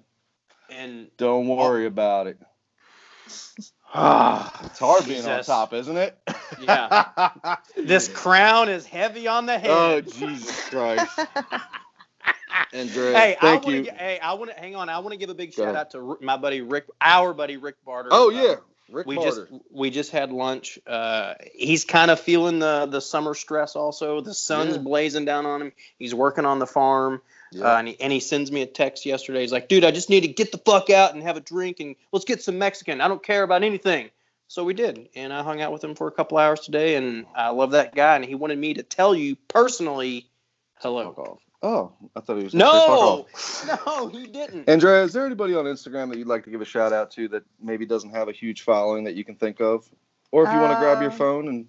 And 0.69 1.07
Don't 1.17 1.47
worry 1.47 1.85
about 1.85 2.27
it. 2.27 2.37
ah, 3.93 4.61
It's 4.65 4.79
hard 4.79 5.05
being 5.05 5.25
on 5.25 5.43
top, 5.43 5.73
isn't 5.73 5.95
it? 5.97 6.17
Yeah. 6.61 7.05
this 7.77 8.07
crown 8.07 8.69
is 8.69 8.85
heavy 8.85 9.27
on 9.27 9.45
the 9.45 9.57
head. 9.59 9.69
oh 9.71 10.01
Jesus 10.01 10.69
Christ, 10.69 11.19
Andrea. 12.73 13.17
Hey, 13.17 13.35
I 13.35 13.39
thank 13.39 13.63
want 13.65 13.75
you. 13.75 13.91
Hey, 13.95 14.19
I 14.19 14.33
want 14.33 14.51
to 14.51 14.59
hang 14.59 14.75
on. 14.75 14.89
I 14.89 14.99
want 14.99 15.11
to 15.11 15.17
give 15.17 15.29
a 15.29 15.33
big 15.35 15.55
Go 15.55 15.63
shout 15.63 15.75
ahead. 15.75 15.77
out 15.77 15.91
to 15.91 16.17
my 16.21 16.37
buddy 16.37 16.61
Rick, 16.61 16.85
our 17.01 17.33
buddy 17.33 17.57
Rick 17.57 17.75
Barter. 17.85 18.09
oh 18.11 18.29
Uh, 18.29 18.31
yeah, 18.41 18.55
Rick 18.89 19.07
we 19.07 19.15
Barter. 19.15 19.47
just 19.49 19.63
we 19.71 19.89
just 19.89 20.11
had 20.11 20.31
lunch. 20.31 20.77
Uh, 20.85 21.33
he's 21.53 21.85
kind 21.85 22.11
of 22.11 22.19
feeling 22.19 22.59
the 22.59 22.85
the 22.85 23.01
summer 23.01 23.33
stress. 23.33 23.75
Also, 23.75 24.21
the 24.21 24.33
sun's 24.33 24.75
Yeah. 24.75 24.81
blazing 24.81 25.25
down 25.25 25.45
on 25.45 25.61
him. 25.61 25.71
He's 25.97 26.13
working 26.13 26.45
on 26.45 26.59
the 26.59 26.67
farm, 26.67 27.21
Yeah. 27.51 27.73
uh, 27.73 27.77
and 27.79 27.87
he 27.87 27.99
and 27.99 28.13
he 28.13 28.19
sends 28.19 28.51
me 28.51 28.61
a 28.61 28.67
text 28.67 29.05
yesterday. 29.05 29.41
He's 29.41 29.51
like, 29.51 29.67
"Dude, 29.67 29.83
I 29.85 29.91
just 29.91 30.09
need 30.09 30.21
to 30.21 30.27
get 30.27 30.51
the 30.51 30.59
fuck 30.59 30.89
out 30.89 31.13
and 31.13 31.23
have 31.23 31.37
a 31.37 31.41
drink, 31.41 31.79
and 31.79 31.95
let's 32.11 32.25
get 32.25 32.43
some 32.43 32.59
Mexican. 32.59 33.01
I 33.01 33.07
don't 33.07 33.23
care 33.23 33.43
about 33.43 33.63
anything." 33.63 34.11
So 34.47 34.63
we 34.63 34.75
did, 34.75 35.09
and 35.15 35.33
I 35.33 35.41
hung 35.41 35.59
out 35.61 35.71
with 35.71 35.83
him 35.83 35.95
for 35.95 36.07
a 36.07 36.11
couple 36.11 36.37
hours 36.37 36.59
today, 36.59 36.95
and 36.95 37.25
I 37.35 37.49
love 37.49 37.71
that 37.71 37.95
guy. 37.95 38.15
And 38.15 38.23
he 38.23 38.35
wanted 38.35 38.59
me 38.59 38.75
to 38.75 38.83
tell 38.83 39.15
you 39.15 39.35
personally, 39.47 40.27
hello. 40.75 41.39
Fuck 41.65 41.73
off. 41.73 41.91
Oh, 42.01 42.09
I 42.15 42.19
thought 42.21 42.37
he 42.37 42.43
was. 42.43 42.53
gonna 42.53 43.25
say 43.65 43.67
No, 43.67 43.77
no, 43.85 44.07
he 44.07 44.27
didn't. 44.27 44.69
Andrea, 44.69 45.03
is 45.03 45.13
there 45.13 45.25
anybody 45.25 45.55
on 45.55 45.65
Instagram 45.65 46.09
that 46.09 46.17
you'd 46.17 46.27
like 46.27 46.43
to 46.45 46.49
give 46.49 46.61
a 46.61 46.65
shout 46.65 46.93
out 46.93 47.11
to 47.11 47.27
that 47.29 47.43
maybe 47.61 47.85
doesn't 47.85 48.11
have 48.11 48.29
a 48.29 48.31
huge 48.31 48.61
following 48.61 49.03
that 49.05 49.15
you 49.15 49.23
can 49.23 49.35
think 49.35 49.59
of? 49.61 49.89
Or 50.31 50.43
if 50.45 50.53
you 50.53 50.59
want 50.59 50.73
to 50.73 50.79
grab 50.79 51.01
your 51.01 51.11
Um, 51.11 51.17
phone 51.17 51.47
and 51.47 51.67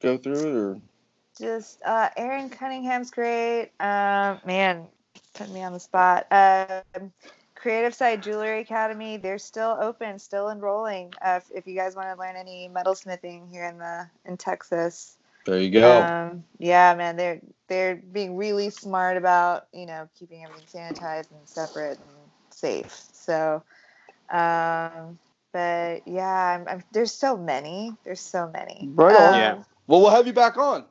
go 0.00 0.16
through 0.16 0.34
it, 0.34 0.54
or 0.56 0.80
Just 1.38 1.80
uh, 1.84 2.08
Aaron 2.16 2.50
Cunningham's 2.50 3.10
great. 3.10 3.70
Um, 3.80 4.40
man, 4.44 4.86
put 5.34 5.50
me 5.50 5.62
on 5.62 5.72
the 5.72 5.80
spot. 5.80 6.26
Um, 6.32 7.12
Creative 7.54 7.94
Side 7.94 8.22
Jewelry 8.22 8.60
Academy, 8.60 9.16
they're 9.16 9.38
still 9.38 9.76
open, 9.80 10.18
still 10.18 10.50
enrolling. 10.50 11.12
Uh, 11.20 11.40
if, 11.42 11.50
if 11.52 11.66
you 11.66 11.74
guys 11.76 11.96
want 11.96 12.08
to 12.08 12.18
learn 12.20 12.36
any 12.36 12.70
metalsmithing 12.72 13.50
here 13.50 13.64
in 13.66 13.78
the 13.78 14.08
in 14.24 14.36
Texas, 14.36 15.17
there 15.44 15.60
you 15.60 15.70
go. 15.70 16.02
um, 16.02 16.44
yeah, 16.58 16.94
man, 16.94 17.16
they're 17.16 17.40
they're 17.68 17.96
being 17.96 18.36
really 18.36 18.70
smart 18.70 19.16
about 19.16 19.66
you 19.72 19.86
know 19.86 20.08
keeping 20.18 20.44
everything 20.44 20.66
sanitized 20.82 21.30
and 21.30 21.40
separate 21.46 21.98
and 21.98 22.30
safe. 22.50 22.92
So, 23.12 23.62
um, 24.30 25.18
but 25.52 26.06
yeah, 26.06 26.58
I'm, 26.58 26.68
I'm, 26.68 26.84
there's 26.92 27.12
so 27.12 27.36
many. 27.36 27.94
There's 28.04 28.20
so 28.20 28.50
many. 28.52 28.90
Right 28.94 29.14
on. 29.14 29.34
Yeah. 29.34 29.52
Um, 29.52 29.64
well, 29.86 30.00
we'll 30.02 30.10
have 30.10 30.26
you 30.26 30.32
back 30.32 30.56
on. 30.58 30.84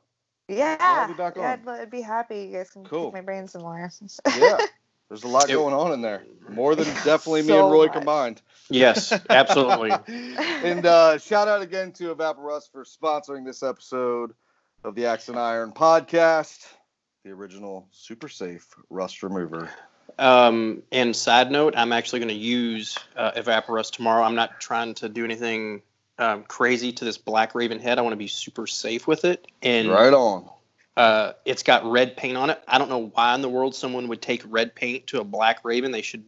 yeah, 0.48 1.08
be 1.08 1.14
back 1.14 1.36
yeah. 1.36 1.54
I'd, 1.54 1.68
I'd 1.68 1.92
be 1.92 2.02
happy. 2.02 2.40
You 2.44 2.58
guys 2.58 2.70
can 2.70 2.84
Cool. 2.86 3.06
pick 3.06 3.14
my 3.14 3.22
brain 3.22 3.48
some 3.48 3.62
more. 3.62 3.92
Yeah. 4.36 4.58
There's 5.10 5.24
a 5.24 5.28
lot 5.28 5.50
It- 5.50 5.54
going 5.54 5.74
on 5.74 5.94
in 5.94 6.02
there. 6.02 6.24
More 6.50 6.76
than 6.76 6.86
definitely 7.06 7.42
me 7.44 7.58
and 7.58 7.72
Roy 7.72 7.86
much. 7.86 7.94
combined. 7.94 8.42
Yes, 8.70 9.14
absolutely. 9.30 9.92
and 10.08 10.86
uh, 10.86 11.18
shout 11.18 11.48
out 11.48 11.62
again 11.62 11.92
to 11.94 12.14
Evaporust 12.16 12.72
for 12.72 12.84
sponsoring 12.84 13.46
this 13.46 13.64
episode 13.64 14.34
of 14.84 14.96
the 14.96 15.06
Axe 15.08 15.28
and 15.30 15.38
Iron 15.40 15.72
podcast, 15.72 16.66
the 17.24 17.32
original 17.32 17.88
super 17.92 18.30
safe 18.30 18.66
rust 18.90 19.24
remover. 19.24 19.70
Um, 20.20 20.84
and 20.92 21.16
side 21.16 21.52
note, 21.52 21.74
I'm 21.78 21.92
actually 21.94 22.20
going 22.20 22.30
to 22.30 22.36
use 22.36 22.98
uh, 23.16 23.32
Evaporust 23.32 23.92
tomorrow. 23.94 24.24
I'm 24.24 24.36
not 24.36 24.60
trying 24.60 24.94
to 24.96 25.10
do 25.10 25.24
anything 25.26 25.82
um, 26.18 26.44
crazy 26.44 26.92
to 26.94 27.06
this 27.06 27.18
Black 27.18 27.56
Raven 27.56 27.80
head. 27.80 28.00
I 28.00 28.02
want 28.02 28.14
to 28.14 28.18
be 28.18 28.28
super 28.28 28.68
safe 28.68 29.06
with 29.06 29.26
it. 29.26 29.48
And 29.62 29.90
Right 29.90 30.14
on. 30.14 30.50
Uh, 30.98 31.34
it's 31.46 31.62
got 31.62 31.86
red 31.86 32.18
paint 32.18 32.36
on 32.36 32.50
it. 32.50 32.62
I 32.68 32.80
don't 32.80 32.90
know 32.90 33.12
why 33.14 33.36
in 33.36 33.42
the 33.42 33.50
world 33.50 33.76
someone 33.76 34.08
would 34.08 34.22
take 34.22 34.42
red 34.46 34.74
paint 34.74 35.08
to 35.08 35.22
a 35.22 35.24
Black 35.24 35.64
Raven. 35.64 35.92
They 35.92 36.02
should 36.02 36.26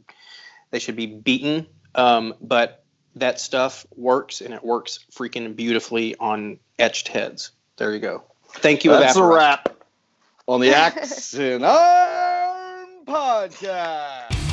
they 0.70 0.78
should 0.78 0.96
be 0.96 1.08
beaten. 1.08 1.66
Um, 1.96 2.36
but 2.40 2.84
that 3.16 3.40
stuff 3.40 3.86
works, 3.96 4.42
and 4.42 4.54
it 4.54 4.64
works 4.64 5.00
freaking 5.12 5.56
beautifully 5.56 6.16
on 6.18 6.60
etched 6.78 7.08
heads. 7.08 7.52
There 7.78 7.92
you 7.94 8.00
go. 8.00 8.24
Thank 8.48 8.84
you, 8.84 8.92
That's 8.92 9.18
a 9.18 9.24
wrap 9.24 9.76
on 10.48 10.62
the 10.62 10.70
Axe 10.76 11.34
and 11.34 11.66
Iron 11.66 13.06
podcast. 13.08 14.49